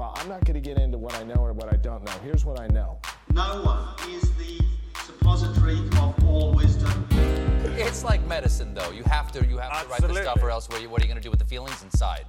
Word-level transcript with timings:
Well, 0.00 0.14
I'm 0.16 0.30
not 0.30 0.46
going 0.46 0.54
to 0.54 0.66
get 0.66 0.78
into 0.78 0.96
what 0.96 1.14
I 1.14 1.24
know 1.24 1.34
or 1.34 1.52
what 1.52 1.70
I 1.70 1.76
don't 1.76 2.02
know. 2.02 2.12
Here's 2.24 2.42
what 2.46 2.58
I 2.58 2.68
know. 2.68 2.98
No 3.34 3.62
one 3.62 3.86
is 4.08 4.34
the 4.38 4.58
suppository 5.04 5.78
of 5.78 6.24
all 6.26 6.54
wisdom. 6.54 7.06
It's 7.76 8.02
like 8.02 8.26
medicine, 8.26 8.72
though. 8.72 8.92
You 8.92 9.02
have 9.02 9.30
to, 9.32 9.44
you 9.44 9.58
have 9.58 9.82
to 9.82 9.88
write 9.90 10.00
the 10.00 10.22
stuff, 10.22 10.42
or 10.42 10.50
else 10.50 10.70
what 10.70 10.78
are 10.78 10.80
you, 10.80 10.88
what 10.88 11.02
are 11.02 11.04
you 11.04 11.08
going 11.12 11.20
to 11.20 11.22
do 11.22 11.28
with 11.28 11.38
the 11.38 11.44
feelings 11.44 11.82
inside? 11.82 12.24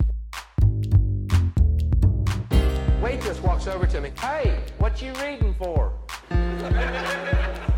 Waitress 3.02 3.39
walks 3.39 3.67
over 3.67 3.88
to 3.88 4.01
me. 4.01 4.12
Hey, 4.19 4.60
what 4.79 5.01
you 5.01 5.13
reading 5.13 5.56
for? 5.58 5.94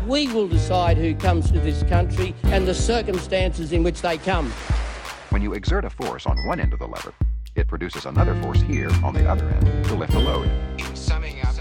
We 0.08 0.26
will 0.26 0.48
decide 0.48 0.96
who 0.96 1.14
comes 1.14 1.52
to 1.52 1.60
this 1.60 1.84
country 1.84 2.34
and 2.42 2.66
the 2.66 2.74
circumstances 2.74 3.72
in 3.72 3.84
which 3.84 4.02
they 4.02 4.18
come. 4.18 4.50
When 5.30 5.40
you 5.40 5.52
exert 5.52 5.84
a 5.84 5.90
force 5.90 6.26
on 6.26 6.36
one 6.48 6.58
end 6.58 6.72
of 6.72 6.80
the 6.80 6.88
lever, 6.88 7.14
it 7.56 7.68
produces 7.68 8.04
another 8.06 8.34
force 8.42 8.60
here 8.62 8.90
on 9.04 9.14
the 9.14 9.28
other 9.28 9.48
end 9.48 9.84
to 9.84 9.94
lift 9.94 10.12
the 10.12 10.18
load. 10.18 10.48
In 10.78 10.96
summing 10.96 11.40
up, 11.42 11.54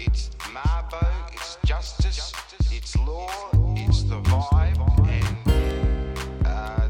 it's 0.00 0.30
Mabo, 0.52 1.32
it's 1.32 1.58
justice, 1.64 2.32
it's 2.72 2.96
law, 2.98 3.28
it's 3.76 4.02
the 4.02 4.20
vibe, 4.22 5.08
and 5.08 6.46
uh, 6.46 6.88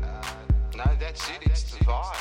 no, 0.75 0.85
that's 0.99 1.29
it. 1.29 1.39
It's 1.43 1.65
the 1.65 1.85
vibe. 1.85 2.17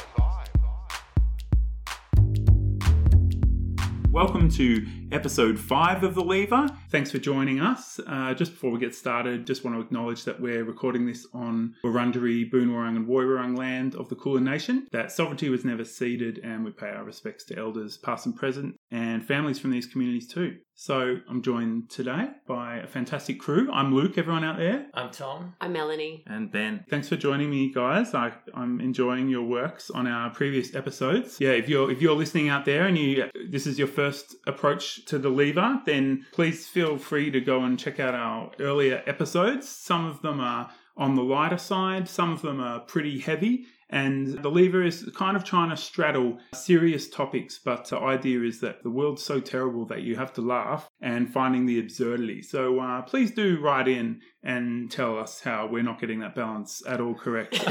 Welcome 4.12 4.50
to 4.50 4.86
episode 5.12 5.60
five 5.60 6.04
of 6.04 6.16
The 6.16 6.24
Lever. 6.24 6.70
Thanks 6.90 7.12
for 7.12 7.18
joining 7.18 7.60
us. 7.60 8.00
Uh, 8.08 8.34
just 8.34 8.52
before 8.54 8.72
we 8.72 8.80
get 8.80 8.96
started, 8.96 9.46
just 9.46 9.64
want 9.64 9.76
to 9.76 9.82
acknowledge 9.82 10.24
that 10.24 10.40
we're 10.40 10.64
recording 10.64 11.06
this 11.06 11.28
on 11.34 11.76
Wurundjeri, 11.84 12.52
Boonwurrung, 12.52 12.96
and 12.96 13.08
Woiwurrung 13.08 13.58
land 13.58 13.96
of 13.96 14.10
the 14.10 14.16
Kulin 14.16 14.44
Nation. 14.44 14.88
That 14.92 15.12
sovereignty 15.12 15.50
was 15.50 15.66
never 15.66 15.84
ceded, 15.84 16.40
and 16.44 16.64
we 16.64 16.72
pay 16.72 16.90
our 16.90 17.04
respects 17.04 17.44
to 17.46 17.58
elders 17.58 17.98
past 17.98 18.26
and 18.26 18.36
present, 18.36 18.76
and 18.90 19.26
families 19.26 19.60
from 19.60 19.72
these 19.72 19.88
communities 19.88 20.28
too. 20.28 20.58
So 20.82 21.18
I'm 21.30 21.44
joined 21.44 21.92
today 21.92 22.30
by 22.48 22.78
a 22.78 22.88
fantastic 22.88 23.40
crew. 23.40 23.72
I'm 23.72 23.94
Luke, 23.94 24.18
everyone 24.18 24.44
out 24.44 24.58
there. 24.58 24.88
I'm 24.96 25.12
Tom. 25.12 25.54
I'm 25.62 25.74
Melanie. 25.74 26.24
And 26.26 26.52
Ben. 26.52 26.86
Thanks 26.90 27.08
for 27.08 27.16
joining 27.16 27.52
me, 27.52 27.72
guys. 27.72 28.16
I, 28.16 28.34
I'm 28.56 28.82
enjoying 28.82 29.30
your 29.30 29.44
works 29.44 29.92
on 29.92 30.08
our 30.08 30.32
previous 30.32 30.74
episodes. 30.74 31.38
Yeah, 31.40 31.52
if 31.52 31.70
you're 31.70 31.92
if 31.92 32.02
you're 32.02 32.16
listening 32.16 32.50
out 32.50 32.66
there 32.66 32.88
and 32.88 32.98
you 32.98 33.30
this 33.48 33.68
is 33.68 33.78
your 33.78 33.90
first 33.90 34.36
approach 34.48 35.06
to 35.06 35.20
the 35.20 35.30
lever, 35.30 35.80
then 35.86 36.26
please 36.32 36.66
feel 36.68 36.98
free 36.98 37.30
to 37.30 37.40
go 37.40 37.64
and 37.64 37.78
check 37.78 38.00
out 38.00 38.16
our 38.16 38.52
earlier 38.60 39.04
episodes. 39.06 39.70
Some 39.70 40.06
of 40.06 40.24
them 40.24 40.40
are 40.40 40.72
on 40.98 41.14
the 41.14 41.22
lighter 41.22 41.60
side, 41.60 42.10
some 42.10 42.32
of 42.32 42.42
them 42.42 42.60
are 42.60 42.80
pretty 42.80 43.20
heavy. 43.20 43.68
And 43.92 44.42
the 44.42 44.50
lever 44.50 44.84
is 44.84 45.10
kind 45.16 45.36
of 45.36 45.44
trying 45.44 45.70
to 45.70 45.78
straddle 45.78 46.40
serious 46.54 47.10
topics, 47.10 47.60
but 47.64 47.86
the 47.90 48.00
idea 48.00 48.42
is 48.42 48.62
that 48.62 48.84
the 48.84 48.90
world's 48.90 49.24
so 49.24 49.42
terrible 49.42 49.86
that 49.88 50.02
you 50.02 50.16
have 50.16 50.32
to 50.34 50.42
laugh 50.42 50.90
and 51.02 51.32
finding 51.32 51.66
the 51.66 51.80
absurdity. 51.80 52.42
So 52.42 52.80
uh, 52.80 53.02
please 53.02 53.32
do 53.32 53.60
write 53.60 53.90
in 53.90 54.22
and 54.44 54.90
tell 54.90 55.20
us 55.20 55.42
how 55.42 55.68
we're 55.68 55.84
not 55.84 56.00
getting 56.00 56.20
that 56.20 56.36
balance 56.36 56.82
at 56.88 57.02
all 57.02 57.14
correct 57.14 57.62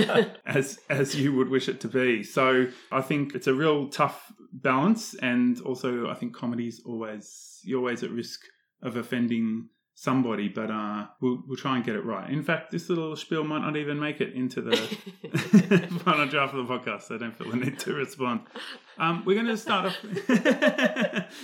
as 0.47 0.79
as 0.89 1.17
you 1.17 1.35
would 1.35 1.49
wish 1.49 1.69
it 1.69 1.81
to 1.81 1.89
be. 1.89 2.23
So 2.23 2.67
I 2.93 3.01
think 3.01 3.35
it's 3.35 3.47
a 3.47 3.55
real 3.55 3.89
tough 3.89 4.31
balance, 4.53 5.15
and 5.15 5.61
also 5.63 6.09
I 6.09 6.15
think 6.15 6.37
comedy's 6.37 6.81
always 6.85 7.61
you're 7.65 7.79
always 7.79 8.03
at 8.03 8.11
risk 8.11 8.41
of 8.83 8.97
offending 8.97 9.69
somebody, 10.01 10.49
but 10.49 10.71
uh, 10.71 11.07
we'll 11.21 11.43
we'll 11.47 11.59
try 11.59 11.77
and 11.77 11.85
get 11.85 11.95
it 11.95 12.05
right. 12.07 12.31
In 12.31 12.43
fact, 12.43 12.71
this 12.71 12.89
little 12.89 13.15
spiel 13.17 13.45
might 13.45 13.61
not 13.61 13.77
even 13.77 14.01
make 14.01 14.23
it 14.23 14.33
into 14.33 14.63
the 14.63 14.77
final 16.05 16.27
draft 16.27 16.55
of 16.55 16.67
the 16.67 16.73
podcast. 16.73 17.03
So 17.03 17.17
I 17.17 17.19
don't 17.19 17.37
feel 17.37 17.51
the 17.51 17.59
need 17.59 17.79
to 17.81 17.93
respond. 17.93 18.41
Um, 18.97 19.25
we're 19.27 19.35
going 19.35 19.47
to 19.47 19.59
start 19.59 19.87
off. 19.87 19.99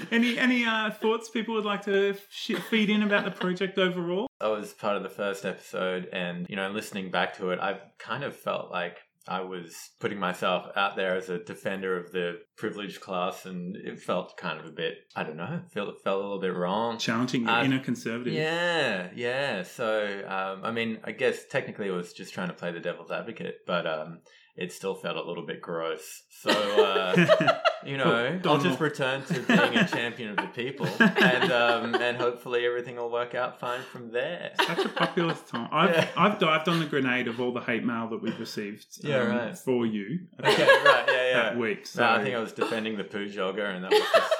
any 0.10 0.38
any 0.38 0.64
uh, 0.64 0.90
thoughts 0.90 1.28
people 1.28 1.54
would 1.54 1.66
like 1.66 1.84
to 1.84 2.16
sh- 2.30 2.56
feed 2.70 2.88
in 2.88 3.02
about 3.02 3.26
the 3.26 3.30
project 3.30 3.78
overall? 3.78 4.26
I 4.40 4.48
was 4.48 4.72
part 4.72 4.96
of 4.96 5.02
the 5.02 5.10
first 5.10 5.44
episode, 5.44 6.08
and, 6.12 6.46
you 6.48 6.56
know, 6.56 6.70
listening 6.70 7.10
back 7.10 7.36
to 7.38 7.50
it, 7.50 7.60
I've 7.60 7.80
kind 7.98 8.24
of 8.24 8.36
felt 8.36 8.70
like 8.70 8.98
I 9.28 9.40
was 9.40 9.74
putting 10.00 10.18
myself 10.18 10.66
out 10.76 10.96
there 10.96 11.16
as 11.16 11.28
a 11.28 11.38
defender 11.42 11.98
of 11.98 12.12
the 12.12 12.38
privileged 12.56 13.00
class, 13.00 13.44
and 13.44 13.76
it 13.76 14.00
felt 14.00 14.36
kind 14.36 14.60
of 14.60 14.66
a 14.66 14.70
bit, 14.70 14.94
I 15.16 15.24
don't 15.24 15.36
know, 15.36 15.62
felt, 15.72 15.88
it 15.88 15.96
felt 16.04 16.20
a 16.20 16.22
little 16.22 16.40
bit 16.40 16.54
wrong. 16.54 16.98
Challenging 16.98 17.42
your 17.42 17.50
Uh, 17.50 17.64
inner 17.64 17.80
conservative. 17.80 18.32
Yeah, 18.34 19.08
yeah. 19.14 19.62
So, 19.62 20.22
um, 20.26 20.64
I 20.64 20.70
mean, 20.70 20.98
I 21.04 21.12
guess 21.12 21.44
technically 21.50 21.88
it 21.88 21.92
was 21.92 22.12
just 22.12 22.32
trying 22.34 22.48
to 22.48 22.54
play 22.54 22.70
the 22.72 22.80
devil's 22.80 23.10
advocate, 23.10 23.56
but 23.66 23.86
um, 23.86 24.20
it 24.56 24.72
still 24.72 24.94
felt 24.94 25.16
a 25.16 25.22
little 25.22 25.44
bit 25.44 25.60
gross. 25.60 26.22
So, 26.30 26.50
uh, 26.50 27.58
you 27.84 27.96
know, 27.98 28.40
I'll 28.44 28.58
just 28.58 28.80
return 28.80 29.22
to 29.24 29.40
being 29.40 29.76
a 29.76 29.86
champion 29.86 30.30
of 30.30 30.36
the 30.36 30.48
people, 30.54 30.86
and 31.00 31.52
um, 31.52 31.94
and 31.94 32.16
hopefully 32.16 32.64
everything 32.64 32.96
will 32.96 33.10
work 33.26 33.34
out 33.34 33.58
fine 33.60 33.82
from 33.82 34.10
there. 34.10 34.52
Such 34.66 34.84
a 34.84 34.88
populist 34.88 35.48
time. 35.52 35.68
I've 35.72 35.90
Yeah. 35.90 36.08
I've 36.16 36.38
dived 36.38 36.68
on 36.68 36.78
the 36.80 36.86
grenade 36.86 37.28
of 37.28 37.40
all 37.40 37.52
the 37.52 37.60
hate 37.60 37.84
mail 37.84 38.08
that 38.10 38.22
we've 38.22 38.38
received. 38.38 38.86
um, 39.04 39.10
Yeah, 39.10 39.16
right. 39.18 39.58
For 39.58 39.86
you. 39.86 40.20
Okay, 40.40 40.64
right, 40.64 41.04
yeah, 41.08 41.28
yeah. 41.28 41.42
That 41.42 41.58
week. 41.58 41.86
So 41.86 42.02
No, 42.02 42.10
I 42.10 42.22
think 42.22 42.34
I 42.34 42.38
was 42.40 42.52
defending 42.52 42.96
the 42.96 43.04
poo 43.04 43.28
jogger, 43.28 43.74
and 43.74 43.84
that 43.84 43.90
was 43.90 44.00
just 44.00 44.32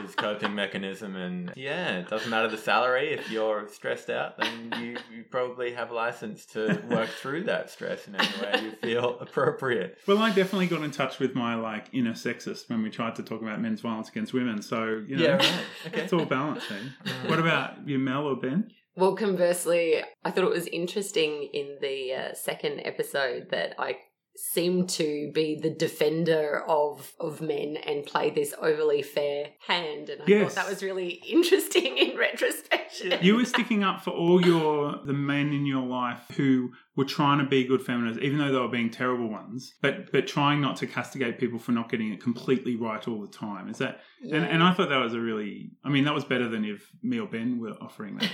his 0.00 0.14
coping 0.14 0.54
mechanism. 0.54 1.16
And 1.16 1.52
yeah, 1.56 1.98
it 1.98 2.08
doesn't 2.08 2.30
matter 2.30 2.48
the 2.48 2.56
salary. 2.58 3.12
If 3.12 3.30
you're 3.30 3.68
stressed 3.68 4.10
out, 4.10 4.38
then 4.38 4.72
you, 4.80 4.96
you 5.14 5.24
probably 5.30 5.72
have 5.74 5.90
license 5.90 6.46
to 6.46 6.82
work 6.90 7.08
through 7.10 7.44
that 7.44 7.70
stress 7.70 8.06
in 8.08 8.16
any 8.16 8.28
way 8.42 8.60
you 8.64 8.72
feel 8.82 9.18
appropriate. 9.20 9.98
Well, 10.06 10.18
I 10.18 10.28
definitely 10.32 10.66
got 10.68 10.82
in 10.82 10.90
touch 10.90 11.18
with 11.18 11.34
my 11.34 11.54
like 11.56 11.86
inner 11.92 12.12
sexist 12.14 12.68
when 12.70 12.82
we 12.82 12.90
tried 12.90 13.14
to 13.16 13.22
talk 13.22 13.42
about 13.42 13.60
men's 13.60 13.80
violence 13.80 14.08
against 14.08 14.32
women. 14.32 14.62
So 14.62 15.02
you 15.06 15.16
know, 15.16 15.24
Yeah, 15.24 15.36
right. 15.36 15.54
Okay. 15.88 16.00
it's 16.02 16.12
all 16.12 16.24
balancing. 16.24 16.92
what 17.26 17.38
about 17.38 17.86
you, 17.88 17.98
Mel 17.98 18.26
or 18.26 18.36
Ben? 18.36 18.70
Well, 18.94 19.14
conversely, 19.16 20.02
I 20.24 20.30
thought 20.30 20.44
it 20.44 20.50
was 20.50 20.66
interesting 20.66 21.48
in 21.54 21.78
the 21.80 22.12
uh, 22.12 22.34
second 22.34 22.80
episode 22.84 23.48
that 23.50 23.74
I 23.78 23.96
seemed 24.36 24.88
to 24.88 25.30
be 25.34 25.54
the 25.60 25.70
defender 25.70 26.62
of 26.66 27.12
of 27.20 27.40
men 27.40 27.76
and 27.76 28.04
play 28.04 28.30
this 28.30 28.54
overly 28.60 29.02
fair 29.02 29.48
hand 29.66 30.08
and 30.08 30.22
I 30.22 30.24
Yes. 30.26 30.54
thought 30.54 30.64
that 30.64 30.70
was 30.70 30.82
really 30.82 31.22
interesting 31.28 31.98
in 32.04 32.16
retrospect 32.16 33.02
You 33.22 33.36
were 33.36 33.44
sticking 33.44 33.82
up 33.84 34.02
for 34.02 34.10
all 34.10 34.44
your 34.44 34.98
the 35.04 35.12
men 35.12 35.52
in 35.52 35.66
your 35.66 35.84
life 35.86 36.20
who 36.36 36.70
were 36.94 37.04
trying 37.04 37.38
to 37.38 37.44
be 37.44 37.64
good 37.64 37.82
feminists, 37.82 38.22
even 38.22 38.38
though 38.38 38.52
they 38.52 38.58
were 38.58 38.68
being 38.68 38.90
terrible 38.90 39.28
ones, 39.28 39.74
but 39.80 40.12
but 40.12 40.26
trying 40.26 40.60
not 40.60 40.76
to 40.76 40.86
castigate 40.86 41.38
people 41.38 41.58
for 41.58 41.72
not 41.72 41.90
getting 41.90 42.12
it 42.12 42.22
completely 42.22 42.76
right 42.76 43.06
all 43.08 43.20
the 43.20 43.28
time. 43.32 43.68
Is 43.68 43.78
that? 43.78 44.00
And, 44.22 44.44
and 44.44 44.62
I 44.62 44.74
thought 44.74 44.90
that 44.90 44.98
was 44.98 45.14
a 45.14 45.20
really, 45.20 45.72
I 45.84 45.88
mean, 45.88 46.04
that 46.04 46.14
was 46.14 46.24
better 46.24 46.48
than 46.48 46.64
if 46.64 46.86
me 47.02 47.18
or 47.18 47.26
Ben 47.26 47.58
were 47.58 47.72
offering 47.80 48.18
that. 48.18 48.30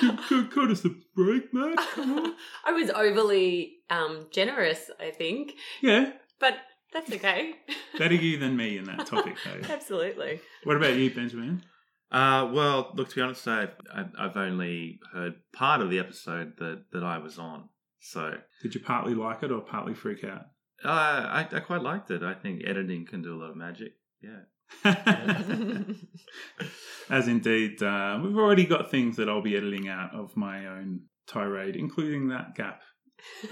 Cut- 0.00 0.18
cut- 0.28 0.50
cut 0.50 0.70
us 0.70 0.84
a 0.84 0.90
break, 1.14 1.52
mate. 1.52 1.78
Come 1.94 2.18
on. 2.18 2.34
I 2.64 2.72
was 2.72 2.90
overly 2.90 3.76
um, 3.90 4.26
generous, 4.30 4.90
I 4.98 5.10
think, 5.10 5.52
Yeah, 5.82 6.12
but 6.40 6.54
that's 6.92 7.12
okay. 7.12 7.54
better 7.98 8.14
you 8.14 8.38
than 8.38 8.56
me 8.56 8.78
in 8.78 8.84
that 8.84 9.06
topic, 9.06 9.36
though. 9.44 9.68
Absolutely. 9.72 10.40
What 10.64 10.76
about 10.76 10.94
you, 10.94 11.12
Benjamin? 11.12 11.64
Uh, 12.10 12.48
well, 12.52 12.92
look, 12.94 13.08
to 13.08 13.14
be 13.16 13.20
honest, 13.20 13.46
I, 13.48 13.68
I, 13.92 14.04
I've 14.18 14.36
only 14.36 15.00
heard 15.12 15.34
part 15.52 15.80
of 15.80 15.90
the 15.90 15.98
episode 15.98 16.54
that, 16.58 16.84
that 16.92 17.02
I 17.02 17.18
was 17.18 17.38
on. 17.38 17.68
So 18.06 18.34
Did 18.62 18.74
you 18.74 18.80
partly 18.82 19.14
like 19.14 19.42
it 19.42 19.50
or 19.50 19.60
partly 19.62 19.94
freak 19.94 20.24
out? 20.24 20.42
uh, 20.84 20.88
I, 20.88 21.48
I 21.50 21.60
quite 21.60 21.80
liked 21.82 22.10
it. 22.10 22.22
I 22.22 22.34
think 22.34 22.62
editing 22.66 23.06
can 23.06 23.22
do 23.22 23.34
a 23.34 23.38
lot 23.40 23.50
of 23.50 23.56
magic. 23.56 23.92
Yeah. 24.22 24.40
As 27.10 27.28
indeed, 27.28 27.82
uh, 27.82 28.18
we've 28.22 28.36
already 28.36 28.64
got 28.66 28.90
things 28.90 29.16
that 29.16 29.28
I'll 29.28 29.42
be 29.42 29.56
editing 29.56 29.88
out 29.88 30.14
of 30.14 30.36
my 30.36 30.66
own 30.66 31.00
tirade, 31.26 31.76
including 31.76 32.28
that 32.28 32.54
gap. 32.54 32.82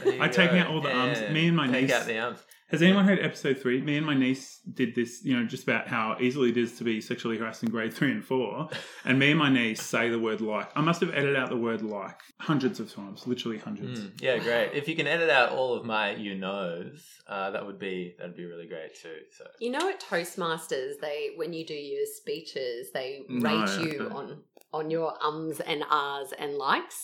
There 0.02 0.14
you 0.14 0.22
I 0.22 0.28
taking 0.28 0.58
out 0.58 0.68
all 0.68 0.80
the 0.82 0.88
Yeah, 0.90 0.96
arms. 1.00 1.20
Me 1.32 1.48
and 1.48 1.56
my 1.56 1.66
niece. 1.66 1.90
take 1.90 2.06
niece. 2.06 2.44
Out 2.72 2.78
the 2.80 2.86
arms. 2.86 2.98
Has 2.98 3.04
anyone 3.04 3.04
heard 3.04 3.18
episode 3.20 3.58
three? 3.58 3.80
Me 3.80 3.96
and 3.96 4.06
my 4.06 4.14
niece 4.14 4.60
did 4.74 4.94
this, 4.94 5.24
you 5.24 5.36
know, 5.36 5.46
just 5.46 5.62
about 5.64 5.88
how 5.88 6.16
easily 6.20 6.50
it 6.50 6.56
is 6.56 6.78
to 6.78 6.84
be 6.84 7.00
sexually 7.00 7.38
harassed 7.38 7.62
in 7.62 7.70
grade 7.70 7.92
three 7.92 8.10
and 8.10 8.24
four. 8.24 8.68
And 9.04 9.18
me 9.18 9.30
and 9.30 9.38
my 9.38 9.50
niece 9.50 9.82
say 9.82 10.08
the 10.08 10.18
word 10.18 10.40
like. 10.40 10.70
I 10.76 10.80
must 10.80 11.00
have 11.00 11.10
edited 11.10 11.36
out 11.36 11.48
the 11.48 11.56
word 11.56 11.82
like 11.82 12.20
hundreds 12.38 12.80
of 12.80 12.92
times, 12.92 13.26
literally 13.26 13.58
hundreds. 13.58 14.00
Mm, 14.00 14.20
yeah, 14.20 14.38
great. 14.38 14.72
If 14.74 14.88
you 14.88 14.96
can 14.96 15.06
edit 15.06 15.30
out 15.30 15.50
all 15.50 15.74
of 15.74 15.84
my 15.84 16.14
you 16.14 16.34
knows, 16.34 17.04
uh, 17.26 17.50
that 17.50 17.66
would 17.66 17.78
be 17.78 18.14
that'd 18.18 18.36
be 18.36 18.44
really 18.44 18.66
great 18.66 18.94
too. 18.94 19.16
So 19.36 19.44
You 19.60 19.70
know, 19.70 19.88
at 19.88 20.00
Toastmasters, 20.00 20.94
they 21.00 21.30
when 21.36 21.52
you 21.52 21.66
do 21.66 21.74
your 21.74 22.06
speeches, 22.06 22.90
they 22.92 23.22
No, 23.28 23.48
rate 23.48 23.68
I 23.68 23.82
you 23.82 24.10
on 24.14 24.42
on 24.72 24.90
your 24.90 25.14
ums 25.24 25.60
and 25.60 25.84
ahs 25.90 26.32
and 26.38 26.54
likes. 26.54 27.00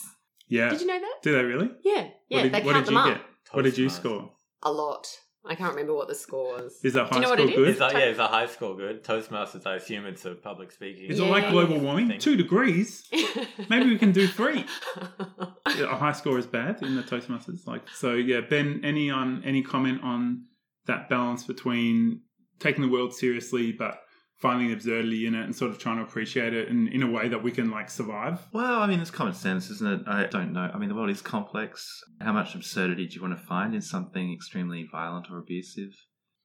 Yeah. 0.48 0.70
Did 0.70 0.80
you 0.80 0.86
know 0.86 0.98
that? 0.98 1.16
Do 1.22 1.32
they 1.32 1.42
really? 1.42 1.70
Yeah, 1.84 2.08
yeah. 2.28 2.38
what 2.38 2.42
did, 2.44 2.52
they 2.52 2.60
what 2.62 2.72
count 2.72 2.86
did 2.86 2.94
them 2.94 2.94
you 2.94 3.00
up 3.00 3.18
get? 3.18 3.26
What 3.52 3.64
did 3.64 3.78
you 3.78 3.88
score? 3.88 4.30
a 4.62 4.72
lot. 4.72 5.06
I 5.48 5.54
can't 5.54 5.70
remember 5.70 5.94
what 5.94 6.08
the 6.08 6.14
score 6.14 6.52
was. 6.62 6.78
Is 6.84 6.92
that 6.92 7.10
Do 7.10 7.16
you 7.16 7.22
know 7.22 7.28
high 7.28 7.30
what 7.30 7.40
it 7.40 7.48
score 7.48 7.56
good? 7.56 7.68
is? 7.68 7.74
is 7.74 7.78
that, 7.78 7.92
yeah, 7.92 8.04
is 8.04 8.16
that 8.18 8.30
high 8.30 8.46
school 8.46 8.74
good? 8.74 9.02
Toastmasters, 9.02 9.66
I 9.66 9.76
assume 9.76 10.04
it's 10.04 10.24
a 10.26 10.34
public 10.34 10.70
speaking. 10.70 11.06
Is 11.10 11.18
it 11.18 11.24
like 11.24 11.48
global 11.50 11.78
warming? 11.78 12.18
Two 12.18 12.36
degrees? 12.36 13.08
Maybe 13.70 13.88
we 13.88 13.98
can 13.98 14.12
do 14.12 14.26
three. 14.26 14.66
a 15.66 15.96
high 15.96 16.12
score 16.12 16.38
is 16.38 16.46
bad 16.46 16.82
in 16.82 16.96
the 16.96 17.02
Toastmasters. 17.02 17.66
Like 17.66 17.88
so, 17.94 18.14
yeah. 18.14 18.40
Ben, 18.40 18.82
any 18.84 19.10
on 19.10 19.42
any 19.44 19.62
comment 19.62 20.02
on 20.02 20.44
that 20.86 21.08
balance 21.08 21.44
between 21.44 22.20
taking 22.58 22.82
the 22.82 22.88
world 22.88 23.14
seriously 23.14 23.72
but 23.72 24.00
finding 24.38 24.68
the 24.68 24.74
absurdity 24.74 25.26
in 25.26 25.34
it 25.34 25.44
and 25.44 25.54
sort 25.54 25.70
of 25.70 25.78
trying 25.78 25.96
to 25.96 26.02
appreciate 26.02 26.54
it 26.54 26.68
in, 26.68 26.88
in 26.88 27.02
a 27.02 27.10
way 27.10 27.28
that 27.28 27.42
we 27.42 27.50
can 27.50 27.70
like 27.70 27.90
survive. 27.90 28.40
Well, 28.52 28.80
I 28.80 28.86
mean, 28.86 29.00
it's 29.00 29.10
common 29.10 29.34
sense, 29.34 29.68
isn't 29.68 30.00
it? 30.00 30.08
I 30.08 30.26
don't 30.26 30.52
know. 30.52 30.70
I 30.72 30.78
mean, 30.78 30.88
the 30.88 30.94
world 30.94 31.10
is 31.10 31.20
complex. 31.20 32.02
How 32.20 32.32
much 32.32 32.54
absurdity 32.54 33.06
do 33.06 33.16
you 33.16 33.22
want 33.22 33.36
to 33.38 33.44
find 33.44 33.74
in 33.74 33.82
something 33.82 34.32
extremely 34.32 34.88
violent 34.90 35.26
or 35.30 35.38
abusive? 35.38 35.90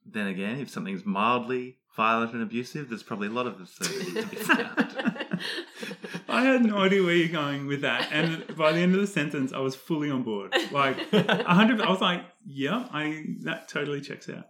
Then 0.05 0.27
again, 0.27 0.59
if 0.59 0.69
something's 0.69 1.05
mildly 1.05 1.77
violent 1.95 2.33
and 2.33 2.41
abusive, 2.41 2.89
there's 2.89 3.03
probably 3.03 3.27
a 3.27 3.31
lot 3.31 3.45
of 3.47 3.61
absurdity 3.61 4.21
to 4.21 4.27
be 4.27 4.35
found. 4.37 5.39
I 6.27 6.43
had 6.43 6.65
no 6.65 6.77
idea 6.77 7.03
where 7.03 7.13
you're 7.13 7.27
going 7.27 7.67
with 7.67 7.81
that, 7.81 8.09
and 8.11 8.43
by 8.57 8.71
the 8.71 8.79
end 8.79 8.95
of 8.95 9.01
the 9.01 9.07
sentence, 9.07 9.53
I 9.53 9.59
was 9.59 9.75
fully 9.75 10.09
on 10.09 10.23
board. 10.23 10.53
Like 10.71 10.97
a 11.13 11.53
hundred, 11.53 11.79
I 11.79 11.89
was 11.89 12.01
like, 12.01 12.21
"Yeah, 12.45 12.87
I 12.91 13.23
that 13.43 13.67
totally 13.69 14.01
checks 14.01 14.27
out." 14.29 14.45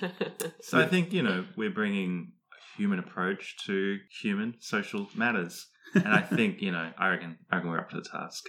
Like, 0.00 0.12
So 0.60 0.78
I 0.78 0.86
think, 0.86 1.12
you 1.12 1.22
know, 1.22 1.44
we're 1.56 1.70
bringing 1.70 2.32
a 2.35 2.35
human 2.76 2.98
approach 2.98 3.56
to 3.66 3.98
human 4.20 4.54
social 4.60 5.08
matters. 5.14 5.66
And 5.94 6.08
I 6.08 6.20
think, 6.20 6.60
you 6.60 6.72
know, 6.72 6.92
I 6.98 7.08
reckon, 7.08 7.38
I 7.50 7.56
reckon 7.56 7.70
we're 7.70 7.78
up 7.78 7.90
to 7.90 7.96
the 7.96 8.08
task. 8.08 8.44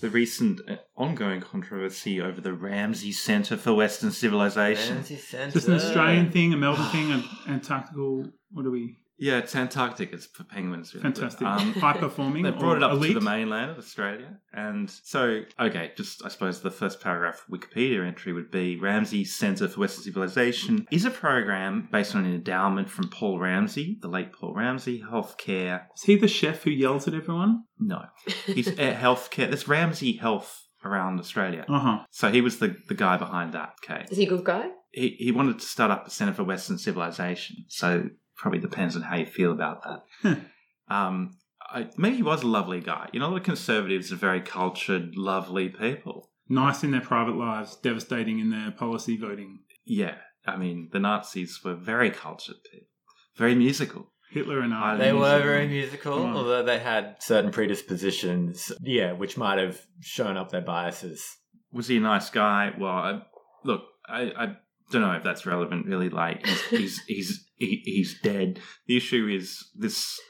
The 0.00 0.10
recent 0.10 0.60
uh, 0.68 0.76
ongoing 0.96 1.40
controversy 1.40 2.20
over 2.20 2.40
the 2.40 2.52
Ramsay 2.52 3.12
Centre 3.12 3.56
for 3.56 3.74
Western 3.74 4.12
Civilization. 4.12 4.96
Ramsay 4.96 5.16
Centre. 5.16 5.48
Is 5.48 5.54
this 5.54 5.68
an 5.68 5.74
Australian 5.74 6.30
thing, 6.30 6.52
a 6.52 6.56
Melbourne 6.56 6.86
thing, 6.90 7.12
an 7.12 7.24
Antarctical? 7.48 8.26
What 8.52 8.66
are 8.66 8.70
we? 8.70 8.98
Yeah, 9.18 9.38
it's 9.38 9.56
Antarctic. 9.56 10.12
It's 10.12 10.26
for 10.26 10.44
penguins. 10.44 10.94
really. 10.94 11.04
Fantastic. 11.04 11.46
Um, 11.46 11.72
High 11.74 11.94
performing 11.94 12.42
They 12.42 12.50
brought 12.50 12.74
or 12.74 12.76
it 12.76 12.82
up 12.82 12.92
elite? 12.92 13.14
to 13.14 13.20
the 13.20 13.24
mainland 13.24 13.70
of 13.70 13.78
Australia. 13.78 14.38
And 14.52 14.90
so, 14.90 15.42
okay, 15.58 15.92
just 15.96 16.24
I 16.24 16.28
suppose 16.28 16.60
the 16.60 16.70
first 16.70 17.00
paragraph 17.00 17.44
Wikipedia 17.50 18.06
entry 18.06 18.32
would 18.34 18.50
be 18.50 18.76
Ramsay 18.78 19.24
Centre 19.24 19.68
for 19.68 19.80
Western 19.80 20.04
Civilization 20.04 20.86
is 20.90 21.04
a 21.06 21.10
program 21.10 21.88
based 21.90 22.14
on 22.14 22.24
an 22.26 22.34
endowment 22.34 22.90
from 22.90 23.08
Paul 23.08 23.38
Ramsay, 23.38 23.98
the 24.02 24.08
late 24.08 24.32
Paul 24.32 24.54
Ramsay, 24.54 25.02
healthcare. 25.02 25.84
Is 25.96 26.02
he 26.02 26.16
the 26.16 26.28
chef 26.28 26.62
who 26.64 26.70
yells 26.70 27.08
at 27.08 27.14
everyone? 27.14 27.64
No, 27.78 28.02
he's 28.46 28.68
at 28.68 29.00
healthcare. 29.00 29.48
There's 29.48 29.66
Ramsay 29.68 30.16
Health 30.18 30.64
around 30.84 31.18
Australia. 31.20 31.64
Uh 31.68 31.78
huh. 31.78 31.98
So 32.10 32.30
he 32.30 32.40
was 32.42 32.58
the, 32.58 32.76
the 32.88 32.94
guy 32.94 33.16
behind 33.16 33.54
that. 33.54 33.74
Okay, 33.84 34.04
Is 34.10 34.18
he 34.18 34.26
a 34.26 34.28
good 34.28 34.44
guy? 34.44 34.68
he, 34.92 35.16
he 35.18 35.32
wanted 35.32 35.58
to 35.58 35.66
start 35.66 35.90
up 35.90 36.06
a 36.06 36.10
Centre 36.10 36.34
for 36.34 36.44
Western 36.44 36.78
Civilization. 36.78 37.64
So 37.68 38.10
probably 38.36 38.60
depends 38.60 38.96
on 38.96 39.02
how 39.02 39.16
you 39.16 39.26
feel 39.26 39.52
about 39.52 39.82
that. 39.82 40.40
um, 40.88 41.36
I, 41.60 41.88
maybe 41.96 42.16
he 42.16 42.22
was 42.22 42.42
a 42.42 42.46
lovely 42.46 42.80
guy. 42.80 43.08
You 43.12 43.20
know, 43.20 43.26
a 43.26 43.30
lot 43.30 43.38
of 43.38 43.42
conservatives 43.44 44.12
are 44.12 44.16
very 44.16 44.40
cultured, 44.40 45.16
lovely 45.16 45.68
people. 45.68 46.30
Nice 46.48 46.84
in 46.84 46.92
their 46.92 47.00
private 47.00 47.36
lives, 47.36 47.76
devastating 47.76 48.38
in 48.38 48.50
their 48.50 48.70
policy 48.70 49.16
voting. 49.16 49.60
Yeah, 49.84 50.16
I 50.46 50.56
mean, 50.56 50.90
the 50.92 51.00
Nazis 51.00 51.60
were 51.64 51.74
very 51.74 52.10
cultured 52.10 52.56
people, 52.70 52.86
very 53.36 53.54
musical. 53.54 54.12
Hitler 54.30 54.60
and 54.60 54.74
I. 54.74 54.96
They 54.96 55.12
were 55.12 55.38
very 55.40 55.68
musical, 55.68 56.16
Come 56.16 56.36
although 56.36 56.62
they 56.62 56.78
had 56.78 57.16
certain 57.20 57.52
predispositions, 57.52 58.72
yeah, 58.82 59.12
which 59.12 59.36
might 59.36 59.58
have 59.58 59.80
shown 60.00 60.36
up 60.36 60.50
their 60.50 60.60
biases. 60.60 61.24
Was 61.72 61.88
he 61.88 61.98
a 61.98 62.00
nice 62.00 62.28
guy? 62.30 62.72
Well, 62.78 62.90
I, 62.90 63.22
look, 63.64 63.82
I, 64.08 64.22
I 64.36 64.56
don't 64.90 65.02
know 65.02 65.12
if 65.12 65.24
that's 65.24 65.46
relevant. 65.46 65.86
Really, 65.86 66.08
like 66.08 66.46
he's 66.46 66.62
he's 66.68 67.02
he's, 67.06 67.44
he, 67.56 67.82
he's 67.84 68.20
dead. 68.20 68.60
The 68.86 68.96
issue 68.96 69.28
is 69.28 69.70
this 69.74 70.20